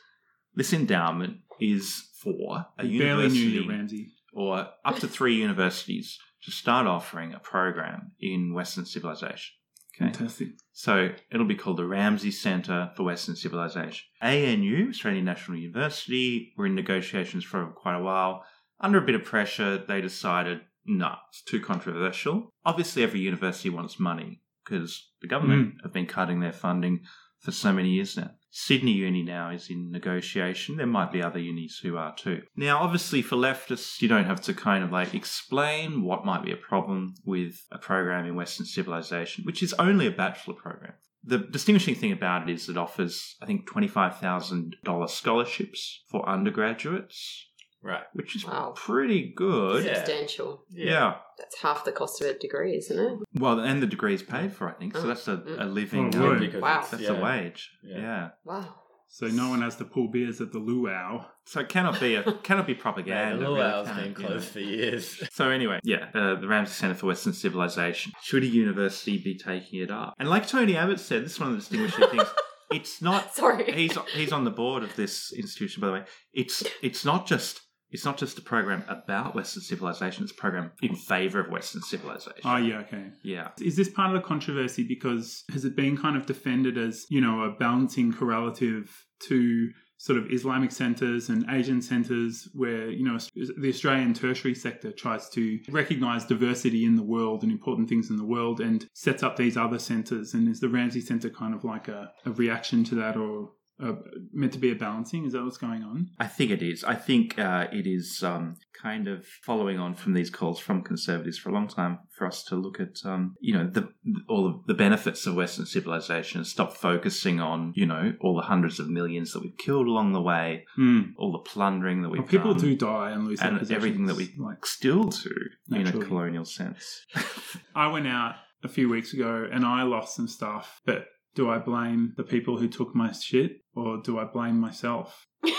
this 0.54 0.72
endowment 0.72 1.38
is 1.60 2.08
for 2.20 2.66
a 2.78 2.84
We 2.84 2.98
barely 2.98 3.28
knew 3.28 3.34
university 3.34 3.64
you, 3.64 3.70
Ramsay. 3.70 4.12
or 4.32 4.68
up 4.84 4.98
to 5.00 5.08
three 5.08 5.36
universities 5.36 6.18
to 6.44 6.50
start 6.50 6.86
offering 6.86 7.34
a 7.34 7.38
program 7.38 8.12
in 8.20 8.54
Western 8.54 8.86
civilization. 8.86 9.54
Okay. 9.94 10.12
Fantastic. 10.12 10.48
So 10.72 11.10
it'll 11.30 11.46
be 11.46 11.54
called 11.54 11.78
the 11.78 11.86
Ramsay 11.86 12.30
Centre 12.30 12.90
for 12.96 13.04
Western 13.04 13.34
Civilization. 13.34 14.04
ANU, 14.20 14.90
Australian 14.90 15.24
National 15.24 15.56
University, 15.56 16.52
were 16.56 16.66
in 16.66 16.74
negotiations 16.74 17.44
for 17.44 17.66
quite 17.68 17.96
a 17.96 18.02
while. 18.02 18.44
Under 18.78 18.98
a 18.98 19.06
bit 19.06 19.14
of 19.14 19.24
pressure, 19.24 19.78
they 19.78 20.02
decided, 20.02 20.60
no, 20.84 21.14
it's 21.30 21.42
too 21.42 21.60
controversial. 21.60 22.50
Obviously, 22.66 23.02
every 23.02 23.20
university 23.20 23.70
wants 23.70 23.98
money 23.98 24.42
because 24.66 25.10
the 25.20 25.28
government 25.28 25.74
mm. 25.74 25.82
have 25.82 25.92
been 25.92 26.06
cutting 26.06 26.40
their 26.40 26.52
funding 26.52 27.00
for 27.40 27.52
so 27.52 27.72
many 27.72 27.90
years 27.90 28.16
now. 28.16 28.30
Sydney 28.50 28.92
Uni 28.92 29.22
now 29.22 29.50
is 29.50 29.68
in 29.68 29.90
negotiation. 29.90 30.76
There 30.76 30.86
might 30.86 31.12
be 31.12 31.22
other 31.22 31.38
unis 31.38 31.78
who 31.78 31.98
are 31.98 32.14
too. 32.14 32.42
Now, 32.56 32.78
obviously, 32.78 33.20
for 33.20 33.36
leftists, 33.36 34.00
you 34.00 34.08
don't 34.08 34.24
have 34.24 34.40
to 34.42 34.54
kind 34.54 34.82
of 34.82 34.90
like 34.90 35.14
explain 35.14 36.02
what 36.02 36.24
might 36.24 36.42
be 36.42 36.52
a 36.52 36.56
problem 36.56 37.14
with 37.24 37.66
a 37.70 37.76
program 37.76 38.24
in 38.24 38.34
Western 38.34 38.64
civilization, 38.64 39.44
which 39.44 39.62
is 39.62 39.74
only 39.74 40.06
a 40.06 40.10
bachelor 40.10 40.54
program. 40.54 40.94
The 41.22 41.38
distinguishing 41.38 41.96
thing 41.96 42.12
about 42.12 42.48
it 42.48 42.52
is 42.54 42.68
it 42.68 42.78
offers, 42.78 43.36
I 43.42 43.46
think, 43.46 43.68
$25,000 43.68 45.10
scholarships 45.10 46.04
for 46.08 46.26
undergraduates, 46.26 47.48
Right. 47.82 48.02
which 48.14 48.34
is 48.34 48.44
Wow. 48.44 48.72
pretty 48.76 49.32
good. 49.36 49.84
Yeah. 49.84 49.94
Substantial. 49.94 50.64
yeah. 50.70 51.16
That's 51.38 51.60
half 51.60 51.84
the 51.84 51.92
cost 51.92 52.20
of 52.20 52.28
a 52.28 52.38
degree, 52.38 52.76
isn't 52.76 52.98
it? 52.98 53.18
Well, 53.34 53.60
and 53.60 53.80
the 53.82 53.86
degree 53.86 54.14
is 54.14 54.22
paid 54.22 54.52
for, 54.52 54.68
I 54.68 54.72
think. 54.72 54.96
So 54.96 55.04
Oh. 55.04 55.06
that's 55.06 55.28
a, 55.28 55.36
Mm. 55.36 55.60
a 55.60 55.64
living. 55.66 56.14
Oh, 56.16 56.26
um, 56.32 56.32
really? 56.40 56.58
Wow. 56.58 56.84
That's 56.90 57.02
yeah. 57.02 57.10
a 57.10 57.22
wage. 57.22 57.70
Yeah. 57.84 57.98
Yeah. 57.98 58.28
Wow. 58.44 58.74
So 59.08 59.28
no 59.28 59.50
one 59.50 59.62
has 59.62 59.76
to 59.76 59.84
pull 59.84 60.08
beers 60.08 60.40
at 60.40 60.50
the 60.52 60.58
luau. 60.58 61.26
So 61.44 61.60
it 61.60 61.68
cannot 61.68 62.00
be 62.00 62.16
a 62.16 62.22
cannot 62.42 62.66
be 62.66 62.72
Yeah, 62.72 62.78
propaganda. 62.80 63.36
the 63.38 63.44
really, 63.44 63.60
luau's 63.60 63.86
can 63.86 63.96
been 63.96 64.04
it? 64.04 64.08
You 64.18 64.22
know? 64.24 64.28
closed 64.30 64.48
for 64.48 64.60
years. 64.60 65.22
So 65.32 65.50
anyway, 65.50 65.78
yeah, 65.84 66.08
uh, 66.12 66.34
the 66.40 66.48
Ramsay 66.48 66.72
Centre 66.72 66.96
for 66.96 67.06
Western 67.06 67.32
Civilization. 67.34 68.12
Should 68.22 68.42
a 68.42 68.46
university 68.46 69.18
be 69.18 69.36
taking 69.38 69.80
it 69.80 69.90
up? 69.92 70.14
And 70.18 70.28
like 70.28 70.48
Tony 70.48 70.76
Abbott 70.76 70.98
said, 70.98 71.24
this 71.24 71.34
is 71.34 71.40
one 71.40 71.50
of 71.50 71.54
the 71.54 71.60
distinguishing 71.60 72.08
things. 72.08 72.28
It's 72.72 73.00
not. 73.00 73.32
Sorry. 73.32 73.70
He's 73.72 73.96
he's 74.12 74.32
on 74.32 74.42
the 74.42 74.50
board 74.50 74.82
of 74.82 74.96
this 74.96 75.32
institution, 75.32 75.80
by 75.80 75.86
the 75.86 75.92
way. 75.92 76.04
It's 76.34 76.64
it's 76.82 77.04
not 77.04 77.24
just 77.28 77.60
it's 77.96 78.04
not 78.04 78.18
just 78.18 78.36
a 78.36 78.42
program 78.42 78.84
about 78.88 79.34
Western 79.34 79.62
civilization. 79.62 80.22
It's 80.22 80.32
a 80.32 80.34
program 80.34 80.70
in 80.82 80.94
favour 80.94 81.40
of 81.40 81.50
Western 81.50 81.80
civilization. 81.80 82.42
Oh, 82.44 82.58
yeah, 82.58 82.80
okay. 82.80 83.06
yeah. 83.22 83.48
Is 83.58 83.74
this 83.74 83.88
part 83.88 84.14
of 84.14 84.20
the 84.20 84.28
controversy 84.28 84.82
because 84.82 85.44
has 85.50 85.64
it 85.64 85.74
been 85.74 85.96
kind 85.96 86.14
of 86.14 86.26
defended 86.26 86.76
as, 86.76 87.06
you 87.08 87.22
know, 87.22 87.40
a 87.44 87.52
balancing 87.52 88.12
correlative 88.12 89.06
to 89.28 89.70
sort 89.96 90.18
of 90.18 90.30
Islamic 90.30 90.72
centres 90.72 91.30
and 91.30 91.46
Asian 91.48 91.80
centres 91.80 92.50
where, 92.52 92.90
you 92.90 93.02
know, 93.02 93.18
the 93.34 93.70
Australian 93.70 94.12
tertiary 94.12 94.54
sector 94.54 94.92
tries 94.92 95.30
to 95.30 95.58
recognise 95.70 96.26
diversity 96.26 96.84
in 96.84 96.96
the 96.96 97.02
world 97.02 97.44
and 97.44 97.50
important 97.50 97.88
things 97.88 98.10
in 98.10 98.18
the 98.18 98.26
world 98.26 98.60
and 98.60 98.86
sets 98.92 99.22
up 99.22 99.38
these 99.38 99.56
other 99.56 99.78
centres? 99.78 100.34
And 100.34 100.50
is 100.50 100.60
the 100.60 100.68
Ramsay 100.68 101.00
Centre 101.00 101.30
kind 101.30 101.54
of 101.54 101.64
like 101.64 101.88
a, 101.88 102.12
a 102.26 102.30
reaction 102.32 102.84
to 102.84 102.94
that 102.96 103.16
or 103.16 103.52
uh, 103.82 103.92
meant 104.32 104.52
to 104.54 104.58
be 104.58 104.70
a 104.70 104.74
balancing? 104.74 105.26
Is 105.26 105.32
that 105.34 105.44
what's 105.44 105.58
going 105.58 105.82
on? 105.82 106.08
I 106.18 106.26
think 106.26 106.50
it 106.50 106.62
is. 106.62 106.82
I 106.84 106.94
think 106.94 107.38
uh, 107.38 107.66
it 107.72 107.86
is 107.86 108.22
um, 108.22 108.56
kind 108.80 109.06
of 109.08 109.26
following 109.42 109.78
on 109.78 109.94
from 109.94 110.14
these 110.14 110.30
calls 110.30 110.58
from 110.58 110.82
conservatives 110.82 111.36
for 111.38 111.50
a 111.50 111.52
long 111.52 111.68
time 111.68 111.98
for 112.16 112.26
us 112.26 112.42
to 112.44 112.54
look 112.56 112.80
at, 112.80 112.96
um, 113.04 113.34
you 113.40 113.52
know, 113.54 113.66
the 113.66 113.88
all 114.28 114.46
of 114.46 114.66
the 114.66 114.74
benefits 114.74 115.26
of 115.26 115.34
Western 115.34 115.66
civilization 115.66 116.44
stop 116.44 116.72
focusing 116.74 117.38
on, 117.40 117.72
you 117.76 117.84
know, 117.86 118.14
all 118.20 118.34
the 118.34 118.42
hundreds 118.42 118.80
of 118.80 118.88
millions 118.88 119.32
that 119.32 119.42
we've 119.42 119.58
killed 119.58 119.86
along 119.86 120.12
the 120.12 120.22
way, 120.22 120.64
Hmm. 120.76 121.02
all 121.18 121.32
the 121.32 121.38
plundering 121.50 122.02
that 122.02 122.08
we've 122.08 122.20
Well, 122.20 122.28
people 122.28 122.54
done, 122.54 122.62
do 122.62 122.76
die 122.76 123.10
and 123.10 123.26
lose 123.26 123.40
their 123.40 123.48
and 123.50 123.70
everything 123.70 124.06
that 124.06 124.16
we 124.16 124.32
like 124.38 124.64
still 124.64 125.04
do 125.04 125.30
in 125.70 125.86
a 125.86 125.92
colonial 125.92 126.44
sense. 126.46 127.04
I 127.74 127.88
went 127.88 128.06
out 128.06 128.36
a 128.62 128.68
few 128.68 128.88
weeks 128.88 129.12
ago 129.12 129.46
and 129.52 129.64
I 129.66 129.82
lost 129.82 130.16
some 130.16 130.28
stuff, 130.28 130.80
but 130.86 131.06
do 131.36 131.48
I 131.50 131.58
blame 131.58 132.14
the 132.16 132.24
people 132.24 132.58
who 132.58 132.66
took 132.66 132.94
my 132.94 133.12
shit 133.12 133.58
or 133.76 133.98
do 134.02 134.18
I 134.18 134.24
blame 134.24 134.58
myself? 134.58 135.28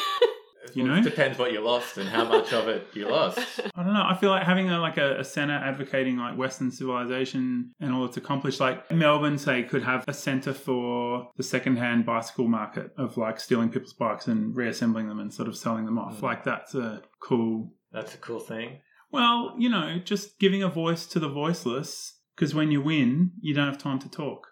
You 0.73 0.83
know? 0.83 1.01
depends 1.01 1.39
what 1.39 1.53
you 1.53 1.61
lost 1.61 1.97
and 1.97 2.09
how 2.09 2.25
much 2.25 2.51
of 2.51 2.67
it 2.67 2.87
you 2.93 3.07
lost. 3.07 3.39
I 3.75 3.83
don't 3.83 3.93
know. 3.93 4.03
I 4.05 4.17
feel 4.19 4.29
like 4.29 4.43
having 4.43 4.69
a, 4.69 4.79
like 4.79 4.97
a, 4.97 5.19
a 5.19 5.23
center 5.23 5.53
advocating 5.53 6.17
like 6.17 6.37
Western 6.37 6.71
civilization 6.71 7.71
and 7.79 7.93
all 7.93 8.03
it's 8.03 8.17
accomplished, 8.17 8.59
like 8.59 8.91
Melbourne, 8.91 9.37
say, 9.37 9.63
could 9.63 9.83
have 9.83 10.03
a 10.09 10.13
center 10.13 10.53
for 10.53 11.29
the 11.37 11.43
secondhand 11.43 12.05
bicycle 12.05 12.49
market 12.49 12.91
of 12.97 13.15
like 13.15 13.39
stealing 13.39 13.69
people's 13.69 13.93
bikes 13.93 14.27
and 14.27 14.57
reassembling 14.57 15.07
them 15.07 15.19
and 15.19 15.33
sort 15.33 15.47
of 15.47 15.55
selling 15.55 15.85
them 15.85 15.97
off. 15.97 16.17
Mm. 16.17 16.23
Like 16.23 16.43
that's 16.43 16.75
a 16.75 17.01
cool. 17.21 17.71
That's 17.93 18.13
a 18.13 18.17
cool 18.17 18.41
thing. 18.41 18.79
Well, 19.09 19.55
you 19.57 19.69
know, 19.69 19.99
just 20.03 20.37
giving 20.37 20.63
a 20.63 20.69
voice 20.69 21.05
to 21.07 21.19
the 21.19 21.29
voiceless. 21.29 22.13
Because 22.35 22.53
when 22.53 22.71
you 22.71 22.81
win, 22.81 23.31
you 23.39 23.55
don't 23.55 23.67
have 23.67 23.79
time 23.79 23.99
to 23.99 24.09
talk. 24.09 24.49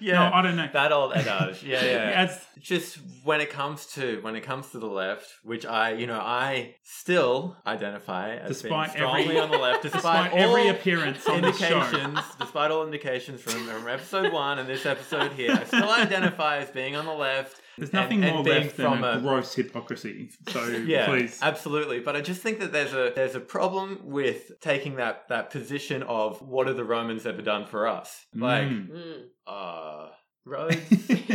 Yeah, 0.00 0.28
No, 0.30 0.34
I 0.36 0.42
don't 0.42 0.56
know. 0.56 0.68
that 0.72 0.92
old 0.92 1.12
adage. 1.12 1.62
Yeah, 1.62 1.84
yeah. 1.84 2.36
Just 2.60 2.98
when 3.24 3.40
it 3.40 3.48
comes 3.50 3.86
to 3.94 4.18
when 4.20 4.36
it 4.36 4.42
comes 4.42 4.68
to 4.72 4.78
the 4.78 4.86
left, 4.86 5.26
which 5.44 5.64
I, 5.64 5.92
you 5.92 6.06
know, 6.06 6.18
I 6.20 6.74
still 6.82 7.56
identify 7.66 8.36
as 8.36 8.60
Despite 8.60 8.88
being 8.94 8.96
strongly 8.98 9.22
every- 9.24 9.38
on 9.40 9.50
the 9.50 9.56
left, 9.58 9.82
despite, 9.82 10.02
despite 10.02 10.32
all 10.32 10.38
every 10.56 10.68
appearance 10.68 11.26
on 11.26 11.36
indications, 11.44 12.18
despite 12.38 12.70
all 12.70 12.84
indications 12.84 13.40
from, 13.40 13.64
from 13.66 13.88
episode 13.88 14.32
one 14.32 14.58
and 14.58 14.68
this 14.68 14.84
episode 14.84 15.32
here, 15.32 15.52
I 15.52 15.64
still 15.64 15.88
identify 15.90 16.58
as 16.58 16.70
being 16.70 16.96
on 16.96 17.06
the 17.06 17.14
left. 17.14 17.59
There's 17.78 17.92
nothing 17.92 18.18
And- 18.18 18.24
and 18.26 18.34
more 18.36 18.44
being 18.44 18.62
left 18.64 18.76
than 18.76 19.04
a, 19.04 19.12
a- 19.18 19.20
gross 19.20 19.54
hypocrisy. 19.54 20.30
So 20.48 20.66
yeah, 20.86 21.06
please. 21.06 21.38
absolutely. 21.42 22.00
But 22.00 22.16
I 22.16 22.20
just 22.20 22.40
think 22.42 22.58
that 22.60 22.72
there's 22.72 22.92
a 22.92 23.12
there's 23.14 23.34
a 23.34 23.40
problem 23.40 24.00
with 24.04 24.60
taking 24.60 24.96
that 24.96 25.28
that 25.28 25.50
position 25.50 26.02
of 26.02 26.42
what 26.42 26.66
have 26.66 26.76
the 26.76 26.84
Romans 26.84 27.26
ever 27.26 27.42
done 27.42 27.66
for 27.66 27.86
us? 27.86 28.26
Like, 28.34 28.68
Mm. 28.68 29.22
uh, 29.46 30.08
roads, 30.44 30.76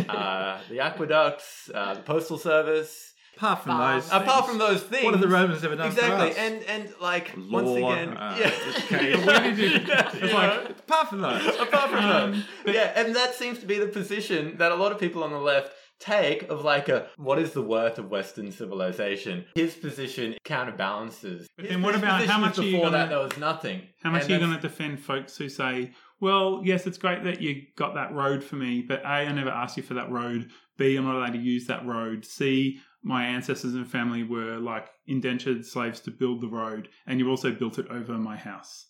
uh, 0.10 0.60
the 0.70 0.80
aqueducts, 0.82 1.70
uh, 1.74 1.94
the 1.96 2.02
postal 2.02 2.38
service. 2.38 3.12
Apart 3.38 3.64
from 3.64 3.72
farms. 3.74 4.04
those 4.10 4.22
apart 4.22 4.46
things, 4.46 4.48
from 4.48 4.58
those 4.60 4.84
things, 4.84 5.04
what 5.04 5.14
have 5.14 5.20
the 5.22 5.28
Romans 5.28 5.62
ever 5.66 5.76
done 5.76 5.92
for 5.92 6.00
exactly? 6.00 6.32
us? 6.32 6.38
And 6.38 6.64
and 6.64 6.94
like 7.02 7.34
Law, 7.36 7.64
once 7.64 7.70
again, 7.72 8.16
uh, 8.16 8.38
yeah. 8.40 8.52
education. 8.70 9.26
Where 9.26 9.44
it's 9.44 10.16
It's 10.24 10.34
like, 10.34 10.70
apart 10.70 11.10
from 11.10 11.20
those. 11.20 11.46
apart 11.60 11.90
from 11.90 12.00
Um, 12.06 12.44
that, 12.66 12.74
yeah, 12.74 12.94
and 12.96 13.14
that 13.14 13.36
seems 13.36 13.60
to 13.60 13.66
be 13.66 13.78
the 13.78 13.88
position 13.88 14.56
that 14.60 14.72
a 14.72 14.76
lot 14.76 14.94
of 14.94 15.00
people 15.00 15.22
on 15.22 15.32
the 15.32 15.38
left 15.40 15.74
take 16.00 16.44
of 16.50 16.64
like 16.64 16.90
a 16.90 17.08
what 17.18 17.40
is 17.40 17.52
the 17.54 17.62
worth 17.62 17.98
of 18.00 18.10
Western 18.10 18.52
civilization? 18.52 19.46
His 19.56 19.76
position 19.76 20.36
counterbalances. 20.44 21.48
But 21.56 21.66
His- 21.66 21.74
then 21.74 21.82
what 21.82 21.96
about 21.96 22.26
how 22.26 22.40
much 22.40 22.54
is 22.54 22.60
are 22.60 22.64
you 22.64 22.72
before 22.74 22.86
gonna- 22.92 22.98
that 22.98 23.10
there 23.10 23.20
was 23.20 23.38
nothing? 23.38 23.82
How 24.04 24.12
much 24.12 24.24
And 24.24 24.32
are 24.32 24.34
you 24.36 24.40
going 24.40 24.56
to 24.56 24.62
defend 24.62 25.00
folks 25.00 25.38
who 25.38 25.50
say, 25.50 25.92
well, 26.20 26.62
yes, 26.64 26.86
it's 26.88 26.98
great 26.98 27.24
that 27.24 27.42
you 27.42 27.64
got 27.78 27.94
that 27.96 28.14
road 28.14 28.44
for 28.44 28.56
me, 28.56 28.82
but 28.88 29.02
A, 29.04 29.08
I 29.08 29.32
never 29.32 29.50
asked 29.50 29.78
you 29.78 29.84
for 29.84 29.96
that 29.96 30.10
road. 30.12 30.50
B, 30.78 30.96
I'm 30.96 31.06
not 31.06 31.16
allowed 31.16 31.34
to 31.34 31.40
use 31.40 31.68
that 31.68 31.86
road. 31.86 32.26
C, 32.26 32.80
my 33.04 33.26
ancestors 33.26 33.76
and 33.76 33.88
family 33.88 34.24
were 34.24 34.58
like 34.58 34.90
indentured 35.08 35.66
slaves 35.66 36.00
to 36.02 36.12
build 36.12 36.42
the 36.42 36.48
road, 36.48 36.90
and 37.06 37.20
you 37.20 37.30
also 37.30 37.52
built 37.52 37.78
it 37.80 37.88
over 37.90 38.14
my 38.14 38.36
house. 38.38 38.88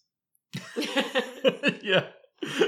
yeah. 1.81 2.05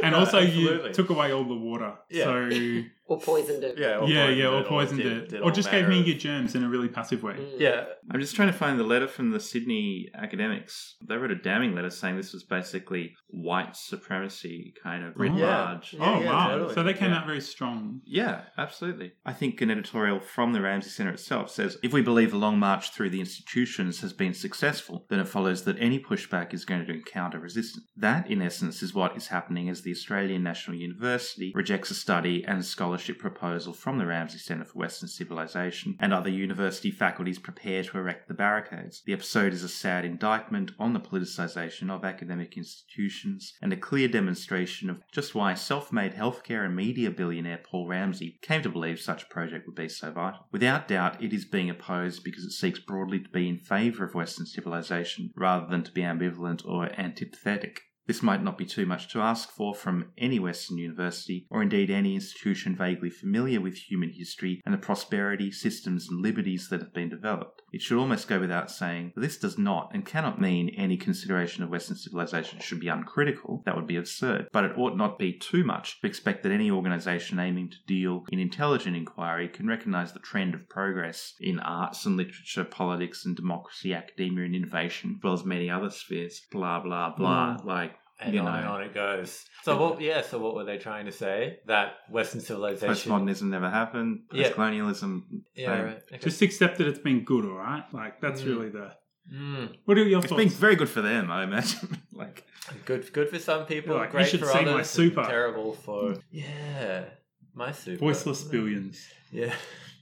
And 0.02 0.12
No, 0.14 0.20
also, 0.20 0.40
absolutely. 0.40 0.88
you 0.90 0.94
took 0.94 1.10
away 1.10 1.32
all 1.32 1.44
the 1.46 1.56
water. 1.56 1.94
Yeah. 2.10 2.24
So, 2.26 2.50
or 3.08 3.20
poisoned 3.20 3.64
it. 3.64 3.78
Yeah, 3.78 3.98
or 4.00 4.08
yeah, 4.08 4.26
poisoned 4.26 4.38
yeah, 4.40 4.48
or 4.48 4.60
it, 4.62 4.68
poisoned 4.68 5.02
did- 5.02 5.12
it. 5.24 5.30
did 5.30 5.42
Or 5.42 5.52
just 5.52 5.72
gave 5.72 5.88
me 5.88 6.00
of- 6.02 6.08
your 6.08 6.18
germs 6.18 6.56
in 6.56 6.64
a 6.64 6.70
really 6.70 6.88
passive 6.90 7.24
way. 7.24 7.34
Mm. 7.36 7.60
Yeah. 7.60 7.86
I'm 8.12 8.20
just 8.20 8.36
trying 8.36 8.50
to 8.50 8.54
find 8.58 8.80
the 8.80 8.84
letter 8.84 9.08
from 9.08 9.32
the 9.32 9.40
Sydney 9.40 10.10
academics. 10.16 10.96
They 11.08 11.16
wrote 11.18 11.32
a 11.32 11.36
damning 11.36 11.74
letter 11.76 11.90
saying 11.90 12.16
this 12.18 12.34
was 12.34 12.44
basically 12.44 13.14
white 13.30 13.76
supremacy 13.76 14.74
kind 14.82 15.04
of 15.06 15.14
writ 15.16 15.32
Oh. 15.34 15.38
Yeah. 15.38 15.46
large. 15.66 15.94
Yeah, 15.94 16.00
oh, 16.02 16.20
yeah, 16.22 16.26
wow. 16.32 16.48
totally. 16.50 16.74
So 16.74 16.84
they 16.84 16.94
came 16.94 17.12
Yeah. 17.12 17.18
out 17.18 17.26
very 17.26 17.42
strong. 17.42 18.02
Yeah, 18.06 18.42
absolutely. 18.58 19.14
I 19.26 19.34
think 19.34 19.60
an 19.62 19.72
editorial 19.72 20.20
from 20.20 20.54
the 20.54 20.62
Ramsay 20.62 20.90
Centre 20.90 21.14
itself 21.14 21.50
says 21.50 21.78
if 21.84 21.94
we 21.94 22.02
believe 22.02 22.32
the 22.32 22.38
long 22.38 22.60
march 22.60 22.92
through 22.92 23.10
the 23.10 23.20
institutions 23.20 24.02
has 24.02 24.14
been 24.14 24.34
successful, 24.34 25.06
then 25.10 25.20
it 25.20 25.28
follows 25.28 25.64
that 25.64 25.78
any 25.80 26.00
pushback 26.00 26.54
is 26.54 26.66
going 26.66 26.86
to 26.86 26.94
encounter 26.94 27.40
resistance. 27.40 27.86
That, 27.96 28.30
in 28.30 28.42
essence, 28.42 28.82
is 28.84 28.94
what 28.94 29.16
is 29.18 29.28
happening 29.28 29.70
as 29.70 29.82
the 29.82 29.92
Australian 29.92 30.44
National 30.44 30.78
University 30.78 31.52
rejects 31.56 31.92
a 31.92 31.96
study 31.96 32.44
and 32.48 32.64
scholarship 32.98 33.20
proposal 33.20 33.74
from 33.74 34.00
the 34.00 34.08
Ramsay 34.08 34.40
Centre 34.40 34.66
for 34.66 34.80
Western 34.80 35.08
Civilization, 35.08 35.96
and 36.00 36.12
other 36.12 36.32
university 36.32 36.90
faculties 36.90 37.38
prepare 37.38 37.84
to 37.84 37.98
erect 38.00 38.28
the 38.28 38.34
barricades. 38.34 39.04
The 39.06 39.14
episode 39.14 39.54
is 39.54 39.62
a 39.62 39.70
sad 39.70 40.04
indictment 40.04 40.72
on 40.80 40.94
the 40.94 41.00
politicisation 41.00 41.92
of 41.92 42.04
academic 42.04 42.58
institutions 42.58 43.54
and 43.62 43.72
a 43.72 43.78
clear 43.78 44.08
demonstration 44.08 44.90
of 44.90 45.04
just 45.12 45.36
why 45.36 45.54
self 45.54 45.94
made 45.94 46.16
healthcare 46.16 46.66
and 46.66 46.76
media 46.76 47.12
billionaire 47.12 47.60
Paul 47.64 47.88
Ramsay 47.88 48.40
came 48.42 48.64
to 48.64 48.70
believe 48.70 49.00
such 49.00 49.22
a 49.22 49.28
project 49.28 49.68
would 49.68 49.76
be 49.76 49.90
so 49.90 50.10
vital. 50.10 50.48
Without 50.52 50.88
doubt, 50.88 51.22
it 51.22 51.34
is 51.34 51.46
being 51.46 51.70
opposed 51.70 52.24
because 52.24 52.46
it 52.46 52.52
seeks 52.52 52.80
broadly 52.80 53.20
to 53.20 53.30
be 53.30 53.48
in 53.48 53.60
favour 53.60 54.06
of 54.06 54.16
Western 54.16 54.48
civilization 54.48 55.30
rather 55.36 55.68
than 55.68 55.84
to 55.84 55.92
be 55.92 56.02
ambivalent 56.02 56.66
or 56.66 56.88
antipathetic. 56.88 57.78
This 58.08 58.24
might 58.24 58.42
not 58.42 58.58
be 58.58 58.66
too 58.66 58.86
much 58.86 59.10
to 59.10 59.22
ask 59.22 59.52
for 59.52 59.76
from 59.76 60.12
any 60.18 60.40
Western 60.40 60.78
university, 60.78 61.46
or 61.50 61.62
indeed 61.62 61.90
any 61.90 62.16
institution 62.16 62.76
vaguely 62.76 63.10
familiar 63.10 63.60
with 63.60 63.76
human 63.76 64.10
history 64.10 64.62
and 64.66 64.74
the 64.74 64.78
prosperity, 64.78 65.52
systems, 65.52 66.10
and 66.10 66.22
liberties 66.22 66.70
that 66.70 66.80
have 66.80 66.94
been 66.94 67.10
developed. 67.10 67.62
It 67.74 67.82
should 67.82 68.00
almost 68.00 68.30
go 68.30 68.40
without 68.40 68.72
saying 68.72 69.12
that 69.14 69.22
this 69.22 69.38
does 69.38 69.58
not 69.58 69.92
and 69.94 70.06
cannot 70.06 70.40
mean 70.40 70.70
any 70.70 70.96
consideration 70.96 71.64
of 71.64 71.70
Western 71.70 71.98
civilization 71.98 72.60
should 72.60 72.80
be 72.80 72.88
uncritical. 72.88 73.62
That 73.66 73.76
would 73.76 73.88
be 73.88 73.98
absurd. 73.98 74.48
But 74.54 74.64
it 74.64 74.78
ought 74.78 74.96
not 74.96 75.20
be 75.20 75.34
too 75.34 75.66
much 75.66 76.00
to 76.00 76.08
expect 76.08 76.44
that 76.44 76.52
any 76.54 76.72
organisation 76.72 77.40
aiming 77.40 77.72
to 77.72 77.78
deal 77.86 78.24
in 78.32 78.40
intelligent 78.40 78.96
inquiry 78.96 79.50
can 79.50 79.68
recognise 79.68 80.14
the 80.14 80.20
trend 80.20 80.56
of 80.56 80.70
progress 80.70 81.34
in 81.42 81.60
arts 81.60 82.06
and 82.06 82.16
literature, 82.16 82.64
politics 82.64 83.26
and 83.26 83.36
democracy, 83.36 83.94
academia 83.94 84.46
and 84.46 84.56
innovation, 84.56 85.16
as 85.18 85.24
well 85.24 85.34
as 85.34 85.44
many 85.44 85.70
other 85.70 85.90
spheres. 85.90 86.42
Blah, 86.52 86.80
blah, 86.80 87.14
blah. 87.16 87.58
Mm. 87.58 87.66
Like, 87.66 87.97
And 88.20 88.34
you 88.34 88.40
on 88.40 88.46
know. 88.46 88.52
and 88.54 88.68
on 88.68 88.82
it 88.84 88.94
goes. 88.94 89.46
So 89.64 89.78
what? 89.78 90.02
Yeah. 90.02 90.22
So 90.22 90.40
what 90.40 90.56
were 90.56 90.64
they 90.64 90.78
trying 90.78 91.06
to 91.06 91.12
say? 91.12 91.60
That 91.68 91.94
Western 92.10 92.42
civilization. 92.42 93.12
Postmodernism 93.12 93.44
never 93.44 93.70
happened. 93.70 94.22
Yeah. 94.34 94.50
Postcolonialism. 94.50 95.22
Yeah. 95.56 95.66
same. 95.76 95.86
Right. 95.86 96.02
Okay. 96.14 96.18
Just 96.24 96.42
accept 96.42 96.78
that 96.80 96.88
it's 96.88 97.00
been 97.00 97.24
good, 97.24 97.46
all 97.46 97.52
right? 97.58 97.84
Like, 97.94 98.20
that's 98.22 98.42
Mm. 98.42 98.46
really 98.48 98.70
the. 98.70 98.92
Mm. 99.32 99.76
What 99.86 99.98
are 99.98 100.04
your 100.04 100.20
It's 100.20 100.30
thoughts? 100.30 100.40
been 100.42 100.50
very 100.50 100.76
good 100.76 100.90
for 100.90 101.02
them, 101.02 101.30
I 101.30 101.44
imagine. 101.44 101.98
like, 102.14 102.44
Good. 102.86 103.12
Good 103.14 103.30
for 103.30 103.40
some 103.40 103.66
people. 103.66 103.96
Like, 103.96 104.08
you 104.10 104.12
great 104.14 104.28
should 104.30 104.40
for 104.42 104.48
see 104.48 104.60
others. 104.60 104.74
my 104.74 104.82
super. 104.84 105.24
Terrible 105.24 105.74
for. 105.74 106.16
Yeah. 106.32 107.06
My 107.54 107.72
super. 107.72 108.00
Voiceless 108.00 108.44
billions. 108.44 109.06
Yeah. 109.32 109.54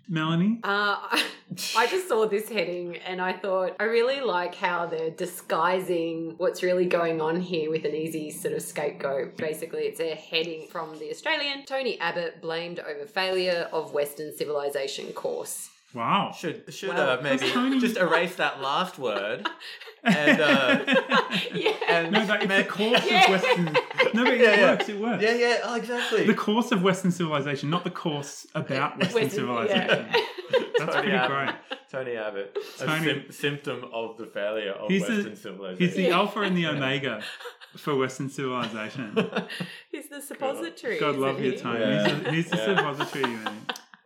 Melanie? 0.08 0.60
Uh, 0.64 0.98
I 1.78 1.88
just 1.88 2.08
saw 2.08 2.28
this 2.28 2.50
heading 2.50 2.98
and 2.98 3.22
I 3.22 3.34
thought, 3.34 3.76
I 3.80 3.84
really 3.86 4.22
like 4.22 4.56
how 4.56 4.86
they're 4.88 5.10
disguising 5.12 6.36
what's 6.38 6.62
really 6.64 6.86
going 6.86 7.22
on 7.22 7.40
here 7.40 7.70
with 7.70 7.86
an 7.86 7.96
easy 7.96 8.32
sort 8.32 8.54
of 8.54 8.62
scapegoat. 8.62 9.38
Basically, 9.38 9.84
it's 9.84 10.00
a 10.00 10.16
heading 10.16 10.68
from 10.70 10.98
The 11.00 11.10
Australian. 11.12 11.66
Tony 11.66 12.00
Abbott 12.00 12.42
blamed 12.42 12.80
over 12.80 13.06
failure 13.06 13.70
of 13.72 13.94
Western 13.94 14.36
civilization 14.36 15.12
course. 15.14 15.70
Wow. 15.94 16.34
Should 16.38 16.74
should 16.74 16.90
Well, 16.90 17.20
uh, 17.20 17.22
maybe 17.22 17.80
just 17.80 17.96
erase 17.98 18.36
that 18.36 18.62
last 18.62 19.00
word 19.00 19.48
and 20.04 20.42
uh, 20.42 20.84
yeah. 21.54 21.72
and 21.88 22.12
No, 22.12 22.28
but 22.28 22.42
it's 22.42 22.50
make- 22.50 22.66
the 22.68 22.72
course 22.72 23.06
Yeah. 23.10 23.24
of 23.24 23.30
Western. 23.30 23.78
No, 24.14 24.24
but 24.24 24.34
it 24.36 24.40
Yeah, 24.42 24.56
yeah. 24.56 24.72
works. 24.72 24.90
It 24.90 25.00
works. 25.00 25.24
yeah 25.24 25.34
yeah 25.36 25.58
oh, 25.64 25.76
exactly 25.76 26.26
The 26.26 26.34
course 26.34 26.72
of 26.72 26.82
Western 26.84 27.12
civilization, 27.12 27.70
not 27.70 27.84
the 27.84 27.90
course 27.92 28.46
about 28.56 28.98
Western, 29.00 29.22
Western- 29.24 29.30
civilization. 29.30 29.88
yeah. 30.12 30.22
That's 30.78 30.94
Tony 30.94 31.02
pretty 31.10 31.12
Abbott. 31.18 31.56
great. 31.70 31.80
Tony 31.92 32.16
Abbott 32.18 32.58
a 32.82 32.86
Tony- 32.86 33.06
sym- 33.06 33.32
symptom 33.32 33.86
of 33.94 34.18
the 34.18 34.26
failure 34.26 34.72
of 34.74 34.90
He's 34.92 35.06
the- 35.08 35.14
Western 35.16 35.36
civilization 35.36 35.86
He's 35.88 35.96
the 35.96 36.10
alpha 36.12 36.42
and 36.42 36.56
the 36.58 36.68
omega 36.68 37.22
for 37.78 37.96
Western 37.96 38.30
civilization. 38.30 39.16
He's 39.92 40.08
the 40.10 40.22
suppository. 40.22 41.00
God 41.00 41.16
love 41.18 41.40
isn't 41.42 41.54
you. 41.58 41.58
Tony. 41.60 41.80
Yeah. 41.80 42.08
He's, 42.08 42.24
the, 42.24 42.32
he's 42.32 42.50
the 42.52 42.58
Yeah. 42.58 42.76
suppository, 42.78 43.34
man. 43.34 43.58